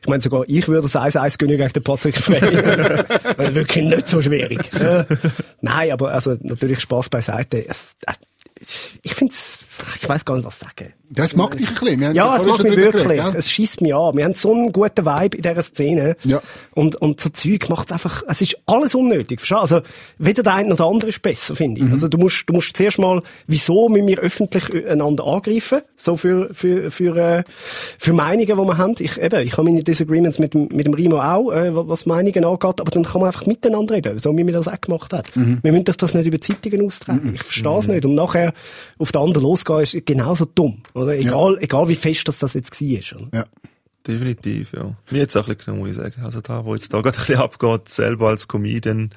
Ich 0.00 0.08
meine, 0.08 0.20
sogar 0.20 0.44
ich 0.46 0.68
würde 0.68 0.82
das 0.82 0.96
1-1 0.96 1.38
gönnen 1.38 1.56
gegen 1.56 1.72
den 1.72 1.82
Patrick 1.82 2.16
Frey. 2.16 2.40
das 3.36 3.54
wirklich 3.54 3.84
nicht 3.84 4.08
so 4.08 4.20
schwierig. 4.22 4.70
Nein, 5.60 5.90
aber 5.90 6.12
also 6.12 6.36
natürlich 6.40 6.80
Spaß 6.80 7.08
beiseite. 7.08 7.66
Es, 7.66 7.94
ich 9.02 9.14
finde 9.14 9.32
es, 9.32 9.58
ich 10.00 10.08
weiß 10.08 10.24
gar 10.24 10.36
nicht, 10.36 10.44
was 10.44 10.58
sagen. 10.58 10.92
Das 11.14 11.36
mag 11.36 11.56
dich 11.56 11.68
ein 11.68 11.74
bisschen. 11.74 12.14
Ja, 12.14 12.36
es 12.36 12.44
schon 12.44 12.62
mich 12.62 12.76
wirklich. 12.76 13.02
geredet, 13.02 13.32
gell? 13.32 13.36
es 13.36 13.50
schießt 13.50 13.82
mich 13.82 13.94
an. 13.94 14.16
Wir 14.16 14.24
haben 14.24 14.34
so 14.34 14.52
einen 14.52 14.72
guten 14.72 15.04
Vibe 15.04 15.36
in 15.36 15.42
dieser 15.42 15.62
Szene. 15.62 16.16
Ja. 16.24 16.40
Und, 16.74 16.96
und 16.96 17.20
so 17.20 17.28
Zeug 17.28 17.68
macht 17.68 17.88
es 17.88 17.92
einfach, 17.92 18.22
es 18.28 18.40
ist 18.40 18.58
alles 18.64 18.94
unnötig. 18.94 19.40
Verstehst? 19.40 19.60
Also, 19.60 19.80
weder 20.18 20.42
der 20.42 20.54
eine 20.54 20.70
noch 20.70 20.76
der 20.76 20.86
andere 20.86 21.10
ist 21.10 21.20
besser, 21.20 21.54
finde 21.54 21.80
ich. 21.80 21.86
Mhm. 21.86 21.92
Also, 21.92 22.08
du 22.08 22.16
musst, 22.16 22.48
du 22.48 22.54
musst 22.54 22.74
zuerst 22.76 22.98
mal, 22.98 23.22
wieso 23.46 23.90
müssen 23.90 24.06
wir 24.06 24.20
öffentlich 24.20 24.86
einander 24.88 25.26
angreifen? 25.26 25.82
So 25.96 26.16
für, 26.16 26.54
für, 26.54 26.90
für, 26.90 27.16
äh, 27.16 27.44
für 27.98 28.12
Meinungen, 28.14 28.46
die 28.46 28.54
wir 28.54 28.78
haben. 28.78 28.94
Ich, 28.98 29.20
eben, 29.20 29.46
ich 29.46 29.52
habe 29.52 29.64
meine 29.64 29.82
Disagreements 29.82 30.38
mit 30.38 30.54
dem, 30.54 30.68
mit 30.72 30.86
dem 30.86 30.94
Rimo 30.94 31.20
auch, 31.20 31.52
äh, 31.52 31.70
was 31.74 32.06
Meinungen 32.06 32.44
angeht, 32.44 32.80
aber 32.80 32.90
dann 32.90 33.04
kann 33.04 33.20
man 33.20 33.28
einfach 33.28 33.44
miteinander 33.44 33.94
reden, 33.94 34.18
so 34.18 34.34
wie 34.36 34.46
wir 34.46 34.52
das 34.52 34.66
auch 34.66 34.80
gemacht 34.80 35.12
haben. 35.12 35.28
Mhm. 35.34 35.58
Wir 35.62 35.72
müssen 35.72 35.84
das 35.84 36.14
nicht 36.14 36.26
über 36.26 36.40
Zeitungen 36.40 36.86
austragen. 36.86 37.32
Ich 37.34 37.42
verstehe 37.42 37.78
es 37.78 37.86
nicht. 37.86 38.04
Und 38.06 38.14
nachher 38.14 38.54
auf 38.98 39.12
den 39.12 39.20
anderen 39.20 39.42
losgehen 39.42 39.71
ist 39.80 40.04
genauso 40.06 40.44
dumm. 40.44 40.82
Oder? 40.94 41.16
Egal, 41.16 41.58
egal 41.60 41.88
wie 41.88 41.94
fest 41.94 42.26
das, 42.28 42.38
das 42.40 42.54
jetzt 42.54 42.80
war. 42.80 43.20
Oder? 43.20 43.38
Ja. 43.38 43.44
Definitiv, 44.06 44.72
ja. 44.72 44.94
Mir 45.10 45.18
jetzt 45.18 45.36
auch 45.36 45.46
ein 45.48 45.54
bisschen 45.56 45.74
genommen, 45.76 45.82
muss 45.88 45.90
ich 45.96 46.02
sagen. 46.02 46.22
Also 46.24 46.40
da, 46.40 46.64
wo 46.64 46.74
jetzt 46.74 46.92
da 46.92 47.00
gerade 47.00 47.16
ein 47.16 47.20
bisschen 47.24 47.40
abgeht, 47.40 47.88
selber 47.88 48.28
als 48.30 48.48
Comedian, 48.48 49.10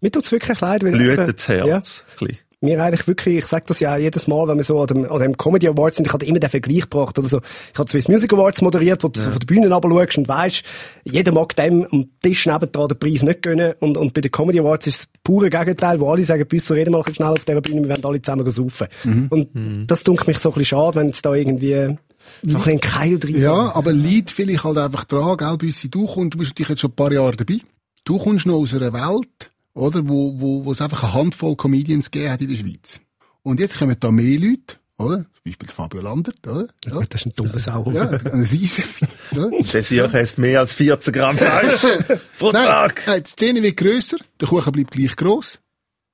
Mir 0.00 0.12
tut's 0.12 0.30
wirklich 0.30 0.60
leid, 0.60 0.84
weil 0.84 0.92
blüht 0.92 1.18
eben- 1.18 1.34
das 1.34 1.48
Herz. 1.48 2.04
ein 2.20 2.26
bisschen. 2.26 2.38
Mir 2.60 2.82
eigentlich 2.82 3.06
wirklich, 3.06 3.38
ich 3.38 3.46
sag 3.46 3.66
das 3.68 3.78
ja 3.78 3.94
auch 3.94 3.98
jedes 3.98 4.26
Mal, 4.26 4.48
wenn 4.48 4.56
wir 4.56 4.64
so 4.64 4.80
an 4.80 4.88
dem, 4.88 5.10
an 5.10 5.20
dem 5.20 5.36
Comedy 5.36 5.68
Awards 5.68 5.96
sind, 5.96 6.06
ich 6.06 6.12
hatte 6.12 6.26
immer 6.26 6.40
den 6.40 6.50
Vergleich 6.50 6.82
gebracht, 6.82 7.16
oder 7.16 7.28
so. 7.28 7.40
Ich 7.72 7.78
habe 7.78 7.88
Swiss 7.88 8.08
Music 8.08 8.32
Awards 8.32 8.62
moderiert, 8.62 9.04
wo 9.04 9.08
du 9.08 9.20
so 9.20 9.30
von 9.30 9.38
der 9.38 9.46
Bühne 9.46 9.72
runter 9.72 9.88
schaust 9.88 10.18
und 10.18 10.28
weisst, 10.28 10.64
jeder 11.04 11.30
mag 11.32 11.54
dem 11.54 11.86
am 11.92 12.06
Tisch 12.20 12.46
nebendran 12.46 12.88
den 12.88 12.98
Preis 12.98 13.22
nicht 13.22 13.42
gönnen. 13.42 13.74
Und, 13.78 13.96
und 13.96 14.12
bei 14.12 14.20
den 14.20 14.32
Comedy 14.32 14.58
Awards 14.58 14.88
ist 14.88 15.02
das 15.02 15.08
pure 15.22 15.50
Gegenteil, 15.50 16.00
wo 16.00 16.10
alle 16.10 16.24
sagen, 16.24 16.46
Büsser, 16.48 16.74
reden 16.74 16.90
mal 16.90 16.98
ein 16.98 17.04
bisschen 17.04 17.16
schnell 17.16 17.28
auf 17.28 17.44
dieser 17.44 17.60
Bühne, 17.60 17.82
wir 17.82 17.90
werden 17.90 18.04
alle 18.04 18.20
zusammen 18.20 18.50
saufen. 18.50 18.88
Und 19.30 19.50
das 19.88 20.02
dunkelt 20.02 20.26
mich 20.26 20.38
so 20.38 20.48
ein 20.50 20.54
bisschen 20.54 20.78
schade, 20.78 20.98
wenn 20.98 21.06
jetzt 21.06 21.24
da 21.24 21.34
irgendwie 21.34 21.96
so 22.42 22.58
ein 22.58 22.64
bisschen 22.64 22.72
ein 22.72 22.80
Keil 22.80 23.18
drin 23.18 23.40
Ja, 23.40 23.74
aber 23.74 23.92
liegt 23.92 24.30
vielleicht 24.30 24.64
halt 24.64 24.78
einfach 24.78 25.04
dran, 25.04 25.36
gell, 25.36 25.56
Büssi, 25.56 25.90
du 25.90 26.06
kommst, 26.06 26.34
du 26.34 26.38
bist 26.38 26.50
natürlich 26.50 26.70
jetzt 26.70 26.80
schon 26.80 26.90
ein 26.90 26.96
paar 26.96 27.12
Jahre 27.12 27.36
dabei. 27.36 27.58
Du 28.04 28.18
kommst 28.18 28.46
noch 28.46 28.56
aus 28.56 28.74
einer 28.74 28.92
Welt, 28.92 29.50
oder, 29.78 30.08
wo, 30.08 30.40
wo, 30.40 30.64
wo 30.64 30.72
es 30.72 30.80
einfach 30.80 31.02
eine 31.04 31.14
Handvoll 31.14 31.56
Comedians 31.56 32.10
gegeben 32.10 32.32
hat 32.32 32.40
in 32.40 32.48
der 32.48 32.56
Schweiz. 32.56 33.00
Und 33.42 33.60
jetzt 33.60 33.78
kommen 33.78 33.96
da 33.98 34.10
mehr 34.10 34.38
Leute, 34.38 34.76
oder? 34.98 35.18
Zum 35.18 35.26
Beispiel 35.44 35.68
Fabio 35.68 36.00
Landert, 36.00 36.46
oder? 36.46 36.68
Ja. 36.84 36.92
Gut, 36.92 37.14
Das 37.14 37.20
ist 37.22 37.26
ein 37.26 37.32
dummer 37.36 37.58
Sau. 37.58 37.90
Ja, 37.92 38.08
ein 38.08 38.40
riesen? 38.42 38.84
Der 39.32 39.82
Sieg 39.82 40.12
heißt 40.12 40.38
mehr 40.38 40.60
als 40.60 40.74
14 40.74 41.12
Gramm 41.12 41.38
Fleisch 41.38 41.80
pro 42.38 42.50
Nein, 42.50 42.66
Tag. 42.66 43.04
nein, 43.06 43.22
die 43.24 43.30
Szene 43.30 43.62
wird 43.62 43.76
grösser, 43.76 44.18
der 44.40 44.48
Kuchen 44.48 44.72
bleibt 44.72 44.90
gleich 44.90 45.16
gross. 45.16 45.60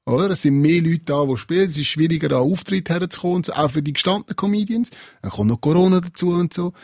Oder? 0.06 0.30
Es 0.32 0.42
sind 0.42 0.60
mehr 0.60 0.82
Leute 0.82 1.00
da, 1.06 1.24
die 1.24 1.36
spielen. 1.38 1.70
Es 1.70 1.78
ist 1.78 1.86
schwieriger, 1.86 2.30
an 2.36 2.42
Auftritt 2.42 2.90
herzukommen, 2.90 3.42
auch 3.48 3.70
für 3.70 3.80
die 3.82 3.94
gestandenen 3.94 4.36
Comedians. 4.36 4.90
Dann 5.22 5.30
kommt 5.30 5.48
noch 5.48 5.60
Corona 5.62 6.00
dazu 6.02 6.28
und 6.28 6.52
so. 6.52 6.74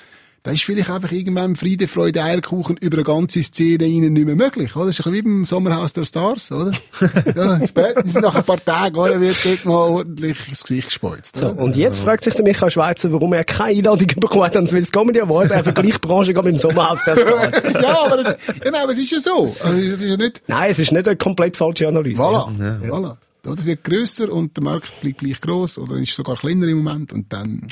Da 0.42 0.52
ist 0.52 0.62
vielleicht 0.62 0.88
einfach 0.88 1.12
irgendwann 1.12 1.54
Friede, 1.54 1.86
Freude, 1.86 2.22
Eierkuchen 2.22 2.78
über 2.78 2.96
eine 2.96 3.04
ganze 3.04 3.42
Szene 3.42 3.84
rein 3.84 4.12
nicht 4.12 4.24
mehr 4.24 4.36
möglich, 4.36 4.74
oder? 4.74 4.86
Das 4.86 4.98
ist 4.98 5.06
ein 5.06 5.12
bisschen 5.12 5.26
wie 5.26 5.30
beim 5.30 5.44
Sommerhaus 5.44 5.92
der 5.92 6.06
Stars, 6.06 6.50
oder? 6.50 6.72
ja, 7.36 7.66
spätestens 7.66 8.14
nach 8.14 8.34
ein 8.34 8.44
paar 8.44 8.64
Tagen, 8.64 8.96
oder? 8.96 9.20
Wird 9.20 9.36
dort 9.44 9.64
mal 9.66 9.74
ordentlich 9.74 10.48
ins 10.48 10.62
Gesicht 10.62 10.88
gespeuzt. 10.88 11.36
So, 11.36 11.48
und 11.48 11.76
jetzt 11.76 12.00
fragt 12.00 12.24
sich 12.24 12.34
der 12.34 12.44
Michael 12.44 12.70
Schweizer, 12.70 13.12
warum 13.12 13.34
er 13.34 13.44
keine 13.44 13.78
Einladung 13.78 14.06
bekommen 14.06 14.44
hat 14.44 14.56
an 14.56 14.66
Swiss 14.66 14.90
Comedy 14.90 15.20
Awards. 15.20 15.50
Er 15.50 15.62
vergleicht 15.62 16.02
die 16.02 16.08
Branche 16.08 16.32
mit 16.32 16.46
dem 16.46 16.56
Sommerhaus 16.56 17.04
der 17.04 17.18
Stars. 17.18 17.62
ja, 17.82 17.98
aber, 18.06 18.22
ja, 18.22 18.36
nein, 18.64 18.74
aber 18.82 18.92
es 18.92 18.98
ist 18.98 19.10
ja 19.10 19.20
so. 19.20 19.54
Also, 19.62 19.78
es 19.78 20.00
ist 20.00 20.02
ja 20.02 20.16
nicht, 20.16 20.42
Nein, 20.46 20.70
es 20.70 20.78
ist 20.78 20.90
nicht 20.90 21.06
eine 21.06 21.16
komplett 21.16 21.58
falsche 21.58 21.86
Analyse. 21.86 22.22
Voilà, 22.22 22.48
voilà. 22.88 23.16
Das 23.42 23.64
wird 23.64 23.84
grösser 23.84 24.30
und 24.32 24.56
der 24.56 24.64
Markt 24.64 25.00
bleibt 25.00 25.18
gleich 25.18 25.40
gross 25.40 25.78
oder 25.78 25.96
ist 25.96 26.14
sogar 26.14 26.36
kleiner 26.36 26.66
im 26.66 26.82
Moment 26.82 27.12
und 27.12 27.32
dann, 27.32 27.66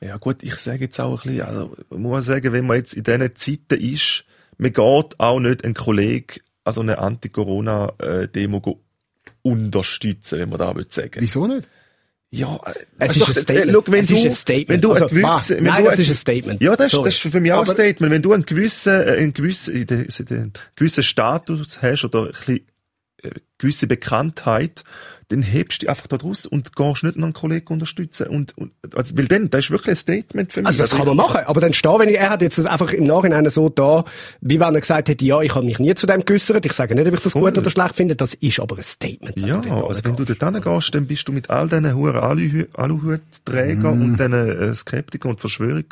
Ja 0.00 0.16
gut, 0.18 0.42
ich 0.42 0.54
sage 0.56 0.84
jetzt 0.84 1.00
auch 1.00 1.24
ein 1.24 1.30
bisschen, 1.30 1.46
also 1.46 1.76
man 1.90 2.02
muss 2.02 2.26
sagen, 2.26 2.52
wenn 2.52 2.66
man 2.66 2.76
jetzt 2.78 2.94
in 2.94 3.04
diesen 3.04 3.36
Zeiten 3.36 3.80
ist, 3.82 4.24
man 4.58 4.72
geht 4.72 5.20
auch 5.20 5.40
nicht 5.40 5.64
einen 5.64 5.74
Kollegen 5.74 6.40
an 6.64 6.72
so 6.74 6.80
eine 6.80 6.98
Anti-Corona-Demo 6.98 8.80
unterstützen, 9.42 10.38
wenn 10.38 10.48
man 10.48 10.58
da 10.58 10.74
will 10.74 10.86
sagen. 10.90 11.20
wieso 11.20 11.46
nicht? 11.46 11.68
Ja, 12.30 12.58
Es 12.98 13.16
äh, 13.16 13.20
ist 13.20 13.28
ein 13.28 13.34
Statement. 13.42 13.72
schau, 13.72 13.92
wenn 13.92 14.00
Es 14.02 14.08
du, 14.08 14.14
ist 14.16 14.24
ein 14.24 14.30
Statement. 14.32 14.68
Wenn 14.68 14.80
du 14.80 14.92
Also, 14.92 15.06
ein 15.06 15.14
wenn 15.14 15.64
nein, 15.64 15.84
du 15.84 15.90
das 15.90 15.98
ist 16.00 16.08
ein 16.08 16.14
Statement. 16.16 16.60
Ja, 16.62 16.74
das, 16.74 16.90
Sorry. 16.90 17.04
das 17.08 17.14
ist 17.14 17.32
für 17.32 17.40
mich 17.40 17.52
auch 17.52 17.60
ein 17.60 17.66
Statement. 17.66 18.10
Wenn 18.12 18.22
du 18.22 18.32
einen 18.32 18.44
gewissen, 18.44 18.92
äh, 18.92 19.12
einen 19.18 19.32
gewissen, 19.34 19.74
einen 19.76 20.52
gewissen 20.74 21.04
Status 21.04 21.80
hast 21.80 22.04
oder 22.04 22.22
ein 22.26 22.32
bisschen, 22.32 22.60
äh, 23.22 23.30
gewisse 23.58 23.86
Bekanntheit, 23.86 24.82
dann 25.28 25.42
hebst 25.42 25.78
du 25.78 25.80
dich 25.80 25.88
einfach 25.88 26.06
da 26.06 26.16
draus 26.16 26.46
und 26.46 26.76
gehst 26.76 27.02
nicht 27.02 27.16
noch 27.16 27.24
einen 27.24 27.32
Kollegen 27.32 27.72
unterstützen. 27.72 28.28
Und, 28.28 28.56
und, 28.58 28.72
also, 28.94 29.16
weil 29.16 29.26
dann, 29.26 29.50
das 29.50 29.66
ist 29.66 29.70
wirklich 29.70 29.90
ein 29.90 29.96
Statement 29.96 30.52
für 30.52 30.60
mich. 30.60 30.66
Also 30.66 30.80
das 30.80 30.90
kann 30.90 31.06
man 31.06 31.16
machen, 31.16 31.40
aber 31.46 31.60
dann 31.60 31.72
stehen, 31.72 31.98
wenn 31.98 32.08
ich, 32.08 32.18
er 32.18 32.30
hat 32.30 32.42
jetzt 32.42 32.58
das 32.58 32.66
einfach 32.66 32.92
im 32.92 33.04
Nachhinein 33.04 33.48
so 33.50 33.68
da, 33.68 34.04
wie 34.40 34.60
wenn 34.60 34.74
er 34.74 34.80
gesagt 34.80 35.08
hätte, 35.08 35.24
ja, 35.24 35.40
ich 35.40 35.54
habe 35.54 35.64
mich 35.64 35.78
nie 35.78 35.94
zu 35.94 36.06
dem 36.06 36.24
geäussert, 36.24 36.64
ich 36.66 36.72
sage 36.72 36.94
nicht, 36.94 37.06
ob 37.06 37.14
ich 37.14 37.20
das 37.20 37.32
gut 37.34 37.56
oder 37.56 37.70
schlecht 37.70 37.96
finde, 37.96 38.16
das 38.16 38.34
ist 38.34 38.60
aber 38.60 38.76
ein 38.76 38.82
Statement. 38.82 39.38
Ja, 39.38 39.60
also 39.60 40.04
wenn 40.04 40.16
du 40.16 40.24
dort 40.24 40.42
hingehst, 40.42 40.94
dann 40.94 41.06
bist 41.06 41.28
du 41.28 41.32
mit 41.32 41.50
all 41.50 41.68
diesen 41.68 41.94
hohen 41.94 42.16
Aluhu- 42.16 42.66
Aluhutträgern 42.74 44.02
und 44.02 44.16
diesen 44.18 44.32
äh, 44.32 44.74
Skeptikern 44.74 45.32
und 45.32 45.40
Verschwörung, 45.40 45.84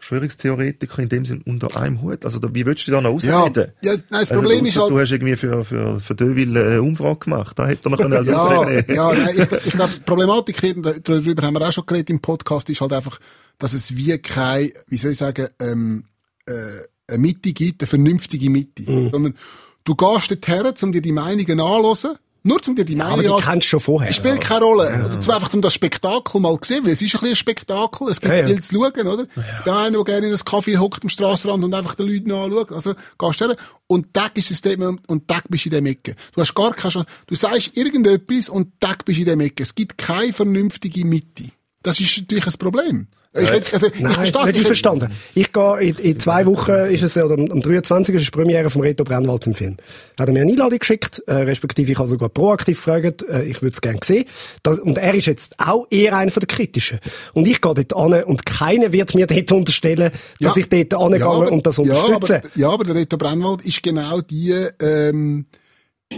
Verschwörungstheoretikern 0.00 1.04
in 1.04 1.08
dem 1.08 1.24
Sinn 1.24 1.42
unter 1.44 1.76
einem 1.80 2.02
Hut. 2.02 2.24
Also 2.24 2.38
da, 2.38 2.48
wie 2.54 2.66
willst 2.66 2.86
du 2.86 2.90
dich 2.90 2.94
da 2.96 3.00
noch 3.00 3.22
Ja, 3.22 3.42
ausreden? 3.42 3.72
ja, 3.82 3.92
nein, 3.92 4.02
das 4.10 4.30
Also, 4.30 4.34
Problem 4.34 4.64
ist 4.64 4.76
halt, 4.76 4.90
Du 4.90 4.98
hast 4.98 5.10
irgendwie 5.12 5.36
für, 5.36 5.64
für, 5.64 6.00
für 6.00 6.14
Döville 6.14 6.66
eine 6.66 6.82
Umfrage 6.82 7.20
gemacht. 7.20 7.58
Da 7.58 7.66
hätte 7.66 7.88
er 7.88 7.90
noch 7.90 7.98
können 8.02 8.14
als 8.14 8.26
ja, 8.28 8.36
ausreden. 8.36 8.94
ja, 8.94 9.12
nein, 9.14 9.34
ich, 9.36 9.66
ich 9.66 9.72
glaube, 9.72 9.92
die 9.94 10.00
Problematik, 10.00 10.60
hier, 10.60 10.74
darüber 10.74 11.42
haben 11.42 11.54
wir 11.54 11.68
auch 11.68 11.72
schon 11.72 11.86
geredet 11.86 12.10
im 12.10 12.20
Podcast, 12.20 12.68
ist 12.70 12.80
halt 12.80 12.92
einfach, 12.92 13.18
dass 13.58 13.72
es 13.72 13.94
wie 13.96 14.16
kein, 14.18 14.70
wie 14.88 14.96
soll 14.96 15.12
ich 15.12 15.18
sagen, 15.18 15.48
ähm, 15.60 16.04
äh, 16.46 16.52
eine 17.06 17.18
Mitte 17.18 17.52
gibt, 17.52 17.82
eine 17.82 17.88
vernünftige 17.88 18.50
Mitte. 18.50 18.84
Sondern 19.10 19.34
du 19.84 19.94
gehst 19.94 20.30
dorthin, 20.30 20.72
um 20.82 20.92
dir 20.92 21.02
die 21.02 21.12
Meinungen 21.12 21.60
anzuhören, 21.60 22.18
nur 22.42 22.58
um 22.66 22.74
dir 22.74 22.84
die 22.84 22.98
aber 23.00 23.16
Meinungen 23.16 23.38
die 23.38 23.44
kennst 23.44 23.66
du 23.66 23.68
schon 23.70 23.80
vorher. 23.80 24.10
Es 24.10 24.16
spielt 24.16 24.40
keine 24.40 24.64
Rolle. 24.64 25.04
Oder 25.06 25.20
zwar 25.20 25.36
einfach 25.36 25.52
um 25.52 25.60
das 25.60 25.74
Spektakel 25.74 26.40
mal 26.40 26.58
zu 26.60 26.72
sehen, 26.72 26.84
weil 26.84 26.92
es 26.92 27.02
ist 27.02 27.08
ein 27.14 27.20
bisschen 27.20 27.28
ein 27.28 27.36
Spektakel, 27.36 28.08
es 28.08 28.20
gibt 28.20 28.32
Ja, 28.32 28.40
ja. 28.40 28.46
viel 28.46 28.62
zu 28.62 28.74
schauen, 28.74 29.06
oder? 29.06 29.26
Der 29.66 29.76
eine, 29.76 29.96
der 29.96 30.04
gerne 30.04 30.26
in 30.26 30.32
einem 30.32 30.44
Kaffee 30.44 30.78
hockt 30.78 31.02
am 31.02 31.08
Strassenrand 31.10 31.64
und 31.64 31.74
einfach 31.74 31.94
den 31.94 32.08
Leuten 32.08 32.32
anschaut. 32.32 32.72
Also, 32.72 32.94
gehst 33.18 33.40
du 33.40 33.56
und 33.86 34.14
Tag 34.14 34.36
ist 34.38 34.50
ein 34.50 34.54
Statement 34.54 35.00
und 35.08 35.28
Tag 35.28 35.44
bist 35.48 35.64
du 35.66 35.68
in 35.68 35.74
dem 35.74 35.86
Ecke. 35.86 36.16
Du 36.34 36.40
hast 36.40 36.54
gar 36.54 36.72
keine 36.72 36.92
Chance. 36.92 37.08
Du 37.26 37.34
sagst 37.34 37.76
irgendetwas 37.76 38.48
und 38.48 38.80
Tag 38.80 39.04
bist 39.04 39.18
du 39.18 39.22
in 39.22 39.28
dem 39.28 39.40
Ecke. 39.40 39.62
Es 39.62 39.74
gibt 39.74 39.98
keine 39.98 40.32
vernünftige 40.32 41.04
Mitte. 41.04 41.50
Das 41.82 42.00
ist 42.00 42.18
natürlich 42.20 42.46
ein 42.46 42.52
Problem. 42.58 43.06
Ich, 43.32 43.48
hätte- 43.48 43.72
also, 43.74 43.86
ich 43.86 44.00
Nein, 44.00 44.12
verstehe 44.12 44.44
nicht 44.46 44.56
einverstanden. 44.56 45.12
Ich 45.36 45.52
gehe 45.52 45.80
in, 45.80 45.94
in 45.98 46.18
zwei 46.18 46.44
Wochen, 46.46 46.72
ist 46.72 47.04
es, 47.04 47.16
oder 47.16 47.34
am, 47.34 47.48
am 47.48 47.60
23. 47.62 48.12
ist 48.16 48.26
die 48.26 48.30
Premiere 48.32 48.70
vom 48.70 48.82
Reto 48.82 49.04
Brennwald 49.04 49.46
im 49.46 49.54
Film. 49.54 49.76
Da 50.16 50.22
hat 50.22 50.28
er 50.30 50.32
mir 50.32 50.40
eine 50.40 50.50
Einladung 50.50 50.80
geschickt, 50.80 51.22
äh, 51.28 51.34
respektive 51.34 51.92
ich 51.92 51.98
habe 51.98 52.08
sogar 52.08 52.28
proaktiv 52.28 52.76
gefragt, 52.84 53.22
äh, 53.30 53.44
ich 53.44 53.62
würde 53.62 53.74
es 53.74 53.80
gerne 53.80 54.00
sehen. 54.02 54.24
Das, 54.64 54.80
und 54.80 54.98
er 54.98 55.14
ist 55.14 55.26
jetzt 55.26 55.54
auch 55.60 55.86
eher 55.90 56.16
einer 56.16 56.32
von 56.32 56.40
den 56.40 56.48
Kritischen. 56.48 56.98
Und 57.32 57.46
ich 57.46 57.60
gehe 57.60 57.72
dort 57.72 57.94
an 57.94 58.24
und 58.24 58.44
keiner 58.46 58.90
wird 58.90 59.14
mir 59.14 59.28
dort 59.28 59.52
unterstellen, 59.52 60.10
dass 60.40 60.56
ich 60.56 60.68
dort 60.68 60.92
angehe 60.94 61.24
aber- 61.24 61.52
und 61.52 61.64
das 61.64 61.76
ja, 61.76 61.82
unterstütze. 61.84 62.38
aber, 62.38 62.48
ja, 62.56 62.68
aber 62.68 62.82
der 62.84 62.96
Reto 62.96 63.16
Brennwald 63.16 63.62
ist 63.64 63.80
genau 63.80 64.22
die, 64.22 64.50
ähm, 64.80 65.46
die 65.52 65.59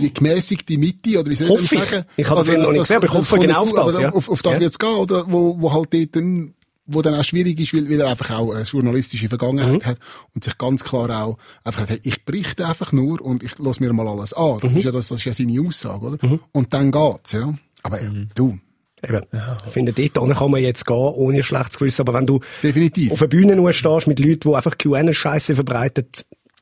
gemäßigte 0.01 0.79
Mitte, 0.79 1.21
oder 1.21 1.31
wie 1.31 1.37
soll 1.37 1.61
ich. 1.61 1.71
sagen? 1.71 2.05
Ich 2.17 2.29
habe 2.29 2.41
den 2.43 2.51
Film 2.51 2.63
noch 2.63 2.71
nicht 2.73 2.81
gesehen, 2.81 2.97
aber 2.97 3.07
ich 3.07 3.13
hoffe 3.13 3.39
genau 3.39 3.63
auf 3.63 3.73
das, 3.75 3.99
ja. 3.99 4.13
Auf, 4.13 4.29
auf 4.31 4.43
das 4.43 4.55
Ja. 4.55 4.61
wird's 4.61 4.79
gehen, 4.79 4.89
oder? 4.97 5.25
Wo, 5.31 5.61
wo 5.61 5.73
halt 5.73 5.93
dort 5.93 6.17
dann, 6.17 6.55
wo 6.87 7.03
dann 7.03 7.15
auch 7.15 7.23
schwierig 7.25 7.61
ist, 7.61 7.75
weil, 7.75 7.89
weil 7.91 8.01
er 8.01 8.09
einfach 8.09 8.31
auch 8.39 8.53
eine 8.53 8.63
journalistische 8.65 9.29
Vergangenheit 9.29 9.83
Mhm. 9.83 9.85
hat 9.87 9.99
und 10.35 10.45
sich 10.45 10.57
ganz 10.59 10.83
klar 10.83 11.25
auch 11.25 11.39
einfach 11.65 11.83
hat, 11.83 11.91
hey, 11.91 12.01
ich 12.05 12.25
berichte 12.25 12.67
einfach 12.67 12.93
nur 12.93 13.21
und 13.21 13.43
ich 13.43 13.59
lasse 13.59 13.83
mir 13.83 13.93
mal 13.93 14.09
alles 14.09 14.33
an. 14.33 14.55
Mhm. 14.57 14.61
Das 14.63 14.73
ist 14.75 14.85
ja 14.85 14.91
das, 14.93 15.09
das 15.09 15.19
ist 15.19 15.25
ja 15.27 15.33
seine 15.33 15.61
Aussage, 15.67 16.07
oder? 16.07 16.39
Und 16.53 16.73
dann 16.75 16.91
geht's, 16.91 17.33
ja. 17.33 17.53
Aber 17.83 18.03
ja, 18.03 18.11
Mhm. 18.11 18.29
du, 18.35 18.59
Eben. 19.05 19.23
Ich 19.67 19.73
finde, 19.73 19.93
dort 19.93 20.37
kann 20.39 20.51
man 20.53 20.63
jetzt 20.63 20.87
gehen, 20.87 20.95
ohne 20.97 21.43
schlechtes 21.43 21.77
Gewissen. 21.77 22.03
Aber 22.03 22.15
wenn 22.15 22.25
du 22.25 22.39
definitiv. 22.63 23.11
auf 23.11 23.19
der 23.19 23.27
Bühne 23.27 23.57
nur 23.57 23.73
stehst 23.73 24.07
mit 24.07 24.21
Leuten, 24.21 24.49
die 24.49 24.55
einfach 24.55 24.79
QN-Scheiße 24.79 25.57
verbreiten, 25.57 26.07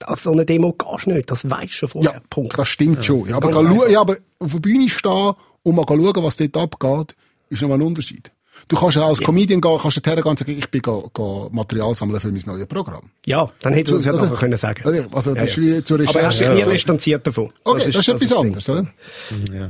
an 0.09 0.17
so 0.17 0.33
eine 0.33 0.45
Demo 0.45 0.73
gehst 0.73 1.07
du 1.07 1.11
nicht. 1.13 1.31
Das 1.31 1.49
weisst 1.49 1.73
du 1.75 1.79
schon 1.79 1.89
vorher. 1.89 2.13
Ja, 2.15 2.21
Punkt. 2.31 2.59
das 2.59 2.69
stimmt 2.69 3.05
schon. 3.05 3.29
Ja, 3.29 3.37
aber, 3.37 3.49
einfach. 3.49 3.89
ja, 3.89 4.01
aber 4.01 4.17
auf 4.39 4.53
der 4.53 4.61
Bühne 4.61 4.89
stehen 4.89 5.33
und 5.63 5.75
mal 5.75 5.85
schauen, 5.87 6.25
was 6.25 6.37
dort 6.37 6.57
abgeht, 6.57 7.17
ist 7.49 7.63
nochmal 7.63 7.79
ein 7.79 7.83
Unterschied. 7.83 8.33
Du 8.71 8.77
kannst 8.77 8.97
ja 8.97 9.03
als 9.05 9.21
Comedian 9.21 9.61
gehen, 9.61 9.79
kannst 9.83 9.97
du 9.97 10.01
hergehen 10.09 10.25
und 10.29 10.39
sagen, 10.39 10.57
ich 10.57 10.71
bin 10.71 10.81
go, 10.81 11.11
go 11.13 11.49
Material 11.53 11.93
sammeln 11.95 12.21
für 12.21 12.31
mein 12.31 12.41
neues 12.47 12.67
Programm. 12.69 13.03
Ja, 13.27 13.51
dann 13.63 13.73
hättest 13.73 13.93
du 13.93 13.97
es 13.99 14.05
ja 14.05 14.13
Oder? 14.13 14.23
nachher 14.23 14.37
können 14.37 14.57
sagen. 14.57 14.89
Oder? 14.89 15.07
Also, 15.13 15.35
das 15.35 15.57
Ja, 15.57 15.63
ja. 15.63 15.79
ist 15.79 15.81
wie 15.81 15.85
zur 15.85 15.97
Aber 16.01 16.21
er 16.21 16.29
ist 16.29 16.41
Recherche. 16.41 16.67
nie 16.67 16.73
distanziert 16.73 17.27
davon. 17.27 17.51
Okay, 17.65 17.87
das 17.87 17.97
ist, 17.97 18.09
etwas 18.09 18.29
das 18.29 18.39
anderes, 18.39 18.69
oder? 18.69 18.87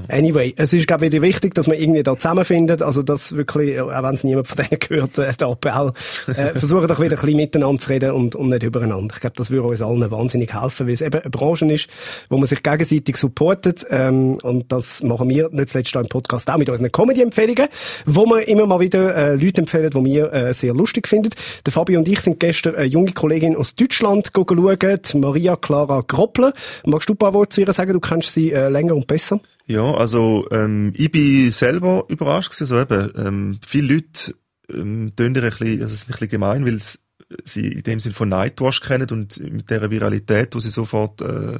Anyway, 0.09 0.53
es 0.57 0.73
ist, 0.75 0.87
glaube 0.87 1.07
ich, 1.07 1.13
wieder 1.13 1.23
wichtig, 1.23 1.55
dass 1.55 1.67
man 1.67 1.79
irgendwie 1.79 2.03
da 2.03 2.15
zusammenfindet. 2.17 2.83
Also, 2.83 3.03
dass 3.03 3.35
wirklich, 3.35 3.71
äh, 3.77 3.81
auch 3.81 4.03
wenn 4.03 4.15
es 4.15 4.23
niemand 4.25 4.47
von 4.49 4.57
denen 4.59 4.79
gehört, 4.81 5.17
äh, 5.19 5.33
der 5.33 5.49
Appell, 5.49 5.93
äh, 6.37 6.59
versuchen 6.59 6.87
doch 6.87 7.01
wieder 7.01 7.17
ein 7.17 7.21
bisschen 7.21 7.37
miteinander 7.37 7.79
zu 7.81 7.89
reden 7.89 8.11
und, 8.13 8.35
und 8.37 8.51
nicht 8.51 8.63
übereinander. 8.63 9.15
Ich 9.15 9.21
glaube, 9.23 9.37
das 9.37 9.51
würde 9.51 9.69
uns 9.69 9.81
allen 9.83 10.11
wahnsinnig 10.11 10.53
helfen, 10.53 10.87
weil 10.87 10.95
es 10.95 11.01
eben 11.01 11.21
eine 11.21 11.31
Branche 11.31 11.65
ist, 11.73 11.89
wo 12.29 12.37
man 12.37 12.47
sich 12.47 12.63
gegenseitig 12.63 13.17
supportet. 13.17 13.87
Ähm, 13.89 14.39
und 14.43 14.71
das 14.71 15.03
machen 15.03 15.29
wir 15.31 15.49
nicht 15.51 15.71
zuletzt 15.71 15.97
auch 15.97 16.01
im 16.03 16.09
Podcast 16.09 16.51
auch 16.51 16.59
mit 16.59 16.69
unseren 16.69 16.93
Comedy-Empfehlungen, 16.93 17.69
wo 18.05 18.27
wir 18.27 18.47
immer 18.47 18.67
mal 18.67 18.81
wieder 18.81 18.90
äh, 18.99 19.35
Leute 19.35 19.61
empfehlen, 19.63 19.91
die 19.91 20.05
wir 20.05 20.33
äh, 20.33 20.55
sehr 20.55 20.75
lustig 20.75 21.09
finden. 21.09 21.31
Der 21.65 21.73
Fabio 21.73 21.99
und 21.99 22.09
ich 22.09 22.21
sind 22.21 22.41
gestern 22.41 22.75
eine 22.75 22.87
junge 22.87 23.13
Kollegin 23.13 23.57
aus 23.57 23.75
Deutschland 23.75 24.31
schauen, 24.35 25.01
Maria 25.21 25.57
Clara 25.57 26.03
Groppler. 26.07 26.53
Magst 26.87 27.09
du 27.09 27.15
ein 27.15 27.19
paar 27.19 27.35
Worte 27.35 27.51
zu 27.55 27.61
ihr 27.63 27.73
sagen? 27.73 27.93
Du 27.93 28.01
kennst 28.01 28.33
sie 28.33 28.53
äh, 28.53 28.69
länger 28.69 28.95
und 28.95 29.07
besser. 29.07 29.41
Ja, 29.67 29.95
also 29.95 30.47
ähm, 30.51 30.93
ich 30.97 31.11
bin 31.13 31.51
selber 31.51 32.05
überrascht 32.09 32.51
gewesen, 32.51 32.67
so 32.67 32.81
eben, 32.81 33.11
ähm, 33.17 33.59
viele 33.67 33.95
Leute 33.95 34.35
ähm, 34.73 35.13
tun 35.15 35.35
ihr 35.35 35.43
ein 35.45 35.51
bisschen, 35.51 35.83
also 35.83 35.93
es 35.95 36.01
ist 36.01 36.09
ein 36.09 36.13
bisschen 36.13 36.29
gemein, 36.29 36.65
weil 36.67 36.77
s- 36.77 36.99
sie 37.45 37.69
in 37.69 37.83
dem 37.83 38.01
Sinn 38.01 38.13
von 38.13 38.29
Nightwash 38.29 38.81
kennen 38.81 39.09
und 39.11 39.39
mit 39.53 39.71
der 39.71 39.91
Viralität, 39.91 40.55
die 40.55 40.61
sie 40.61 40.69
sofort 40.69 41.21
äh, 41.21 41.59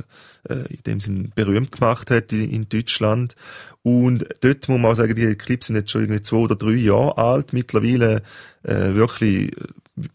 äh, 0.49 0.67
in 0.69 0.83
dem 0.87 1.01
Sinn 1.01 1.33
berühmt 1.35 1.73
gemacht 1.73 2.11
hat 2.11 2.33
in, 2.33 2.51
in 2.51 2.69
Deutschland. 2.69 3.37
Und 3.83 4.27
dort 4.41 4.69
muss 4.69 4.79
man 4.79 4.91
auch 4.91 4.95
sagen, 4.95 5.15
die 5.15 5.35
Clips 5.37 5.69
sind 5.69 5.77
jetzt 5.77 5.91
schon 5.91 6.03
irgendwie 6.03 6.23
zwei 6.23 6.39
oder 6.39 6.57
drei 6.57 6.73
Jahre 6.73 7.17
alt, 7.19 7.53
mittlerweile 7.53 8.23
äh, 8.63 8.95
wirklich, 8.95 9.57
äh, 9.57 9.65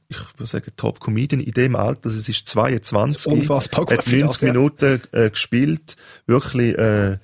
ich 0.09 0.17
würde 0.37 0.47
sagen, 0.47 0.71
Top-Comedian 0.77 1.41
in 1.41 1.51
dem 1.51 1.75
Alter, 1.75 2.05
also 2.05 2.19
es 2.19 2.29
ist 2.29 2.47
22, 2.47 3.15
Das 3.15 3.25
ist 3.25 3.33
unfassbar 3.33 3.85
gut 3.85 3.97
hat 3.97 4.03
für 4.03 4.17
90 4.17 4.27
das. 4.27 4.41
Minuten 4.41 5.01
äh, 5.11 5.29
gespielt, 5.29 5.95
wirklich 6.27 6.77
äh, 6.77 7.17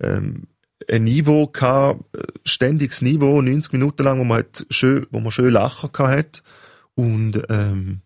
ähm, 0.00 0.44
ein 0.88 1.04
Niveau 1.04 1.48
gehabt, 1.48 2.16
äh, 2.16 2.22
ständiges 2.44 3.02
Niveau, 3.02 3.42
90 3.42 3.72
Minuten 3.72 4.04
lang, 4.04 4.20
wo 4.20 4.24
man 4.24 4.36
halt 4.38 4.66
schön, 4.70 5.06
wo 5.10 5.20
man 5.20 5.30
schön 5.30 5.52
lachen 5.52 5.90
gehabt 5.92 6.16
hat. 6.16 6.42
Und, 6.98 7.40
ähm, 7.48 8.00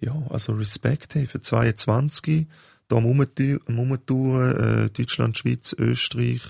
ja, 0.00 0.14
also 0.28 0.52
Respekt, 0.52 1.14
hey, 1.14 1.26
für 1.26 1.40
22, 1.40 2.46
da 2.88 2.96
am 2.96 3.06
Rumtouren, 3.06 3.60
am 3.66 3.78
Rumtouren, 3.78 4.86
äh, 4.86 4.90
Deutschland, 4.90 5.38
Schweiz, 5.38 5.74
Österreich 5.78 6.42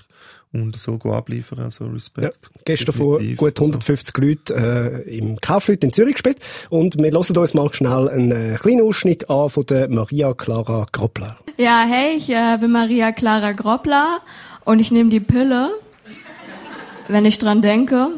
und 0.53 0.77
so 0.77 0.99
go 0.99 1.13
abliefern, 1.15 1.61
also 1.61 1.85
Ja, 1.85 1.93
Respekt. 1.93 2.51
gestern 2.65 2.95
vor 2.97 3.21
gut 3.37 3.61
150 3.61 4.17
Leuten 4.19 4.53
äh, 4.59 5.01
im 5.03 5.37
Kaufleut 5.39 5.85
in 5.85 5.93
Zürich 5.93 6.15
gespielt. 6.15 6.39
Und 6.69 6.97
wir 6.97 7.13
hören 7.13 7.37
uns 7.37 7.55
mal 7.55 7.73
schnell 7.73 8.09
einen 8.09 8.33
äh, 8.33 8.57
kleinen 8.61 8.83
Ausschnitt 8.83 9.31
an 9.31 9.49
von 9.51 9.65
der 9.67 9.89
Maria 9.89 10.35
Clara 10.35 10.87
Groppler. 10.91 11.37
Ja, 11.59 11.85
hey, 11.89 12.17
ich 12.17 12.29
äh, 12.29 12.57
bin 12.61 12.73
Maria 12.73 13.13
Clara 13.13 13.53
Groppler 13.53 14.19
und 14.65 14.81
ich 14.81 14.91
nehme 14.91 15.11
die 15.11 15.21
Pille, 15.21 15.71
wenn 17.07 17.25
ich 17.25 17.39
dran 17.39 17.61
denke. 17.63 18.09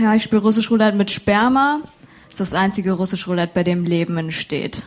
Ja, 0.00 0.16
ich 0.16 0.24
spiele 0.24 0.42
russisch 0.42 0.72
Roulette 0.72 0.96
mit 0.96 1.12
Sperma. 1.12 1.82
Das 2.30 2.38
ist 2.38 2.52
das 2.52 2.54
einzige 2.54 2.92
russisch 2.92 3.26
Roulette, 3.26 3.52
bei 3.54 3.64
dem 3.64 3.84
Leben 3.84 4.16
entsteht. 4.16 4.84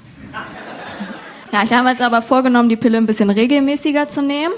Ja, 1.52 1.62
ich 1.64 1.74
habe 1.74 1.90
jetzt 1.90 2.02
aber 2.02 2.22
vorgenommen, 2.22 2.70
die 2.70 2.78
Pille 2.78 2.98
ein 2.98 3.06
bisschen 3.06 3.30
regelmäßiger 3.30 4.08
zu 4.08 4.22
nehmen, 4.22 4.54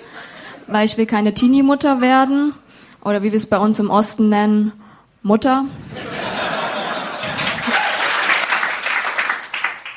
weil 0.67 0.85
ich 0.85 0.95
will 0.95 1.07
keine 1.07 1.33
Teenie-Mutter 1.33 1.99
werden. 1.99 2.53
Oder 3.03 3.23
wie 3.23 3.31
wir 3.31 3.37
es 3.37 3.47
bei 3.47 3.57
uns 3.57 3.79
im 3.79 3.89
Osten 3.89 4.29
nennen, 4.29 4.71
Mutter. 5.23 5.65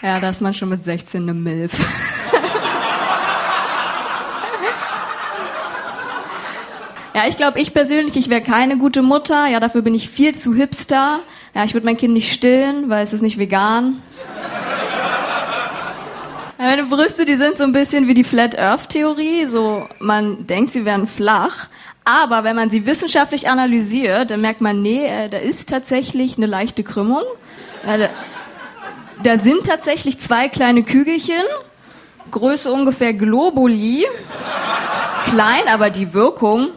Ja, 0.02 0.18
da 0.18 0.30
ist 0.30 0.40
man 0.40 0.54
schon 0.54 0.70
mit 0.70 0.82
16 0.82 1.22
eine 1.22 1.34
Milf. 1.34 1.72
Ja, 7.14 7.26
ich 7.26 7.36
glaube, 7.36 7.60
ich 7.60 7.74
persönlich, 7.74 8.16
ich 8.16 8.30
wäre 8.30 8.42
keine 8.42 8.78
gute 8.78 9.02
Mutter. 9.02 9.48
Ja, 9.48 9.58
dafür 9.58 9.82
bin 9.82 9.92
ich 9.92 10.08
viel 10.08 10.36
zu 10.36 10.54
hipster. 10.54 11.18
Ja, 11.54 11.64
ich 11.64 11.74
würde 11.74 11.86
mein 11.86 11.96
Kind 11.96 12.14
nicht 12.14 12.32
stillen, 12.32 12.88
weil 12.88 13.02
es 13.02 13.12
ist 13.12 13.22
nicht 13.22 13.38
vegan. 13.38 14.02
Meine 16.58 16.84
Brüste, 16.84 17.24
die 17.24 17.36
sind 17.36 17.56
so 17.56 17.64
ein 17.64 17.72
bisschen 17.72 18.08
wie 18.08 18.14
die 18.14 18.24
Flat 18.24 18.58
Earth 18.58 18.88
Theorie. 18.88 19.46
So, 19.46 19.86
man 20.00 20.46
denkt, 20.46 20.72
sie 20.72 20.84
wären 20.84 21.06
flach. 21.06 21.68
Aber 22.04 22.42
wenn 22.42 22.56
man 22.56 22.68
sie 22.68 22.84
wissenschaftlich 22.84 23.48
analysiert, 23.48 24.30
dann 24.30 24.40
merkt 24.40 24.60
man, 24.60 24.82
nee, 24.82 25.06
äh, 25.06 25.28
da 25.28 25.38
ist 25.38 25.68
tatsächlich 25.68 26.36
eine 26.36 26.46
leichte 26.46 26.82
Krümmung. 26.82 27.22
Da 29.22 29.38
sind 29.38 29.66
tatsächlich 29.66 30.18
zwei 30.18 30.48
kleine 30.48 30.82
Kügelchen. 30.82 31.42
Größe 32.30 32.72
ungefähr 32.72 33.12
Globuli. 33.12 34.06
Klein, 35.26 35.68
aber 35.68 35.90
die 35.90 36.12
Wirkung, 36.14 36.70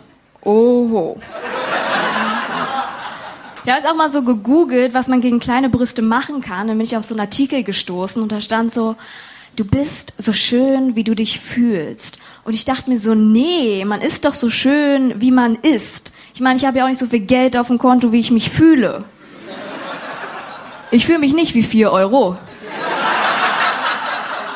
oho. 0.43 1.19
Habe 3.61 3.77
jetzt 3.77 3.87
auch 3.87 3.95
mal 3.95 4.11
so 4.11 4.23
gegoogelt, 4.23 4.95
was 4.95 5.07
man 5.07 5.21
gegen 5.21 5.39
kleine 5.39 5.69
Brüste 5.69 6.01
machen 6.01 6.41
kann. 6.41 6.67
Dann 6.67 6.77
bin 6.77 6.85
ich 6.85 6.97
auf 6.97 7.05
so 7.05 7.13
einen 7.13 7.21
Artikel 7.21 7.63
gestoßen 7.63 8.21
und 8.21 8.31
da 8.31 8.41
stand 8.41 8.73
so, 8.73 8.95
du 9.55 9.63
bist 9.65 10.15
so 10.17 10.33
schön, 10.33 10.95
wie 10.95 11.03
du 11.03 11.13
dich 11.13 11.39
fühlst. 11.39 12.17
Und 12.43 12.53
ich 12.53 12.65
dachte 12.65 12.89
mir 12.89 12.97
so, 12.97 13.13
nee, 13.13 13.85
man 13.85 14.01
ist 14.01 14.25
doch 14.25 14.33
so 14.33 14.49
schön, 14.49 15.21
wie 15.21 15.29
man 15.29 15.55
ist. 15.55 16.11
Ich 16.33 16.41
meine, 16.41 16.57
ich 16.57 16.65
habe 16.65 16.79
ja 16.79 16.85
auch 16.85 16.89
nicht 16.89 16.99
so 16.99 17.05
viel 17.05 17.19
Geld 17.19 17.55
auf 17.55 17.67
dem 17.67 17.77
Konto, 17.77 18.11
wie 18.11 18.19
ich 18.19 18.31
mich 18.31 18.49
fühle. 18.49 19.03
Ich 20.89 21.05
fühle 21.05 21.19
mich 21.19 21.33
nicht 21.33 21.53
wie 21.53 21.63
vier 21.63 21.91
Euro. 21.91 22.37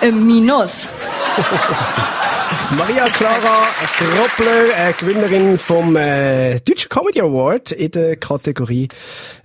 Im 0.02 0.26
Minus. 0.26 0.90
Maria 2.78 3.06
Clara 3.10 3.68
Groppler, 4.00 4.90
äh, 4.90 4.94
Gewinnerin 4.94 5.58
vom 5.58 5.96
äh, 5.96 6.60
Deutschen 6.60 6.90
Comedy 6.90 7.22
Award 7.22 7.72
in 7.72 7.92
der 7.92 8.16
Kategorie 8.18 8.88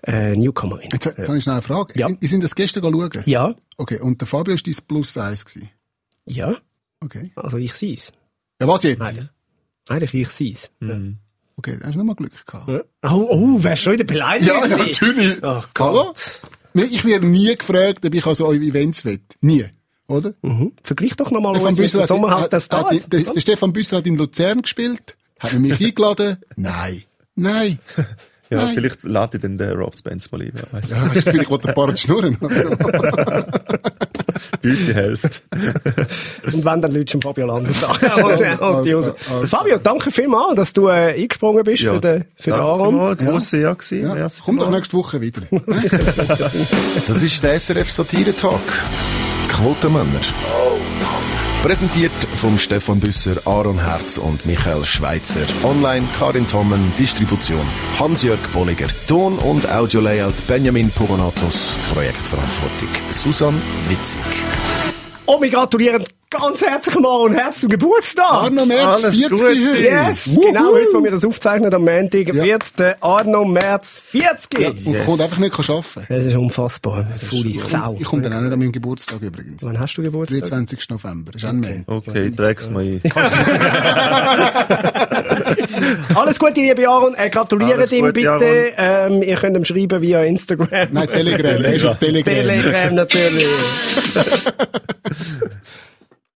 äh, 0.06 0.34
Newcomerin. 0.36 0.88
Jetzt, 0.92 1.04
jetzt 1.04 1.28
habe 1.28 1.36
ich 1.38 1.44
schnell 1.44 1.54
eine 1.56 1.62
Frage. 1.62 1.98
Ja. 1.98 2.08
Sind, 2.08 2.22
sind 2.22 2.42
das 2.42 2.54
gestern 2.54 2.82
schauen? 2.82 3.10
Ja, 3.26 3.54
Okay, 3.76 3.98
und 3.98 4.20
der 4.20 4.26
Fabio 4.28 4.54
ist 4.54 4.66
dein 4.66 4.74
Plus 4.88 5.16
eins 5.16 5.44
gewesen. 5.44 5.70
ja, 6.26 6.56
Okay. 7.02 7.30
also 7.36 7.56
ich 7.56 7.72
sei's. 7.74 8.12
Ja, 8.60 8.68
was 8.68 8.82
jetzt? 8.82 9.00
Eigentlich, 9.00 9.28
eigentlich 9.88 10.14
ich 10.14 10.28
sei's. 10.30 10.70
Okay, 11.56 11.76
da 11.80 11.86
hast 11.86 11.94
du 11.94 11.98
nochmal 11.98 12.16
Glück 12.16 12.46
gehabt. 12.46 12.68
Ja. 12.68 12.80
Oh, 13.10 13.26
oh, 13.30 13.62
wärst 13.62 13.82
du 13.82 13.84
schon 13.84 13.92
wieder 13.94 14.04
beleidigt 14.04 14.50
Ja, 14.50 14.54
ja, 14.66 14.76
gewesen? 14.76 14.78
natürlich. 15.06 15.38
Oh 15.42 15.62
Hallo? 15.78 16.04
Gott. 16.04 16.40
Nee, 16.74 16.82
Ich 16.84 17.04
werde 17.04 17.26
nie 17.26 17.54
gefragt, 17.56 18.04
ob 18.04 18.14
ich 18.14 18.26
an 18.26 18.34
so 18.34 18.46
eure 18.46 18.56
Events 18.62 19.04
will. 19.04 19.20
Nie. 19.40 19.66
Oder? 20.10 20.34
Mhm. 20.42 20.72
Vergleich 20.82 21.14
doch 21.16 21.30
nochmal 21.30 21.56
uns 21.56 21.78
mit 21.78 21.92
dem 21.94 22.02
Sommerhaus 22.02 22.48
der 22.48 22.60
Stars. 22.60 23.08
Der, 23.08 23.20
der 23.22 23.40
Stefan 23.40 23.72
Büsser 23.72 23.98
hat 23.98 24.06
in 24.06 24.16
Luzern 24.16 24.62
gespielt. 24.62 25.16
Hat 25.38 25.52
er 25.52 25.60
mich 25.60 25.80
eingeladen? 25.86 26.38
Nein. 26.56 27.04
Nein. 27.36 27.78
Ja, 28.50 28.64
Nein. 28.64 28.74
vielleicht 28.74 29.04
lade 29.04 29.36
ich 29.36 29.42
dann 29.42 29.56
den 29.56 29.70
Rob 29.78 29.96
Spence 29.96 30.32
mal 30.32 30.42
ein, 30.42 30.50
wer 30.52 30.64
weiss. 30.72 30.90
Ja, 30.90 31.08
weißt 31.08 31.26
du, 31.26 31.30
vielleicht 31.30 31.50
wollte 31.50 31.68
der 31.68 31.74
Bart 31.74 32.00
schnurren. 32.00 32.36
Uns 34.62 34.86
die 34.86 34.94
Hälfte. 34.94 35.30
Und 36.52 36.64
wenn, 36.64 36.82
dann 36.82 36.92
Leute 36.92 37.20
Fabio 37.20 37.46
Landes 37.46 37.84
an. 37.84 37.96
Also, 38.10 38.44
also. 38.96 39.14
Fabio, 39.46 39.78
danke 39.78 40.10
vielmals, 40.10 40.56
dass 40.56 40.72
du 40.72 40.88
äh, 40.88 41.14
eingesprungen 41.14 41.62
bist 41.62 41.84
für 41.84 42.00
den, 42.00 42.24
für 42.36 42.50
den 42.50 42.54
Danke 42.54 42.64
Aaron. 42.64 42.96
mal, 42.96 43.14
grosses 43.14 43.52
Jahr 43.60 43.76
gewesen. 43.76 44.02
Ja, 44.02 44.14
Merci 44.14 44.42
komm 44.44 44.58
doch 44.58 44.70
nächste 44.70 44.96
Woche 44.96 45.20
wieder. 45.20 45.42
Das 47.06 47.22
ist 47.22 47.42
der 47.44 47.60
SRF 47.60 47.88
Satire 47.88 48.34
Talk. 48.34 48.60
Quotenmänner. 49.52 50.20
Präsentiert 51.62 52.12
vom 52.36 52.58
Stefan 52.58 53.00
Büsser, 53.00 53.36
Aaron 53.44 53.78
Herz 53.78 54.16
und 54.16 54.46
Michael 54.46 54.82
Schweitzer. 54.84 55.40
Online 55.62 56.06
Karin 56.18 56.46
Tommen, 56.46 56.92
Distribution 56.98 57.66
Hans-Jörg 57.98 58.40
Bolliger. 58.54 58.88
Ton- 59.06 59.38
und 59.38 59.70
Audio-Layout 59.70 60.46
Benjamin 60.46 60.90
Pogonatos. 60.90 61.76
Projektverantwortung 61.92 62.88
Susan 63.10 63.60
Witzig. 63.88 64.99
Und 65.32 65.42
wir 65.42 65.50
gratulieren 65.50 66.02
ganz 66.28 66.60
herzlich 66.60 66.94
mal 66.98 67.14
und 67.20 67.34
Herz 67.34 67.60
zum 67.60 67.68
Geburtstag. 67.70 68.24
Arno 68.28 68.66
Merz, 68.66 69.04
Alles 69.04 69.16
40 69.16 69.30
Gute. 69.30 69.44
heute. 69.44 69.82
Yes, 69.82 70.34
Wuhu. 70.36 70.40
genau 70.40 70.72
heute, 70.72 70.88
wo 70.92 71.04
wir 71.04 71.10
das 71.12 71.24
aufzeichnen, 71.24 71.72
am 71.72 71.84
Montag, 71.84 72.34
Ja. 72.34 72.42
wird 72.42 72.78
der 72.80 72.96
Arno 73.00 73.44
März 73.44 74.02
40. 74.06 74.58
Ja, 74.58 74.70
und 74.70 75.04
kommt 75.06 75.20
einfach 75.20 75.38
nicht 75.38 75.52
arbeiten. 75.56 76.06
Das 76.08 76.24
ist 76.24 76.34
unfassbar. 76.34 77.06
Faule 77.28 77.52
Sau. 77.54 77.96
Ich 78.00 78.06
komme 78.06 78.22
dann 78.22 78.32
auch 78.32 78.40
nicht 78.40 78.52
an 78.52 78.58
meinem 78.58 78.72
Geburtstag 78.72 79.20
übrigens. 79.22 79.62
Wann 79.62 79.78
hast 79.78 79.94
du 79.96 80.02
Geburtstag? 80.02 80.40
23. 80.40 80.88
November. 80.90 81.32
Ist 81.34 81.44
auch 81.44 81.48
ein 81.50 81.60
Mann. 81.60 81.84
Okay, 81.86 82.26
ich 82.28 82.34
träg's 82.36 82.68
mal 82.70 82.82
ein. 82.82 83.00
Alles 86.14 86.38
Gute, 86.38 86.60
liebe 86.60 86.88
Aaron. 86.88 87.14
Äh, 87.14 87.30
gratuliert 87.30 87.74
Alles 87.74 87.92
ihm 87.92 88.12
bitte. 88.12 88.72
Ähm, 88.76 89.22
ihr 89.22 89.36
könnt 89.36 89.56
ihm 89.56 89.64
schreiben 89.64 90.02
via 90.02 90.22
Instagram. 90.22 90.88
Nein, 90.92 91.08
Telegram. 91.08 91.64
Er 91.64 91.72
ist 91.74 91.84
auf 91.84 91.98
Telegram. 91.98 92.34
Telegram 92.34 92.94
natürlich. 92.94 93.46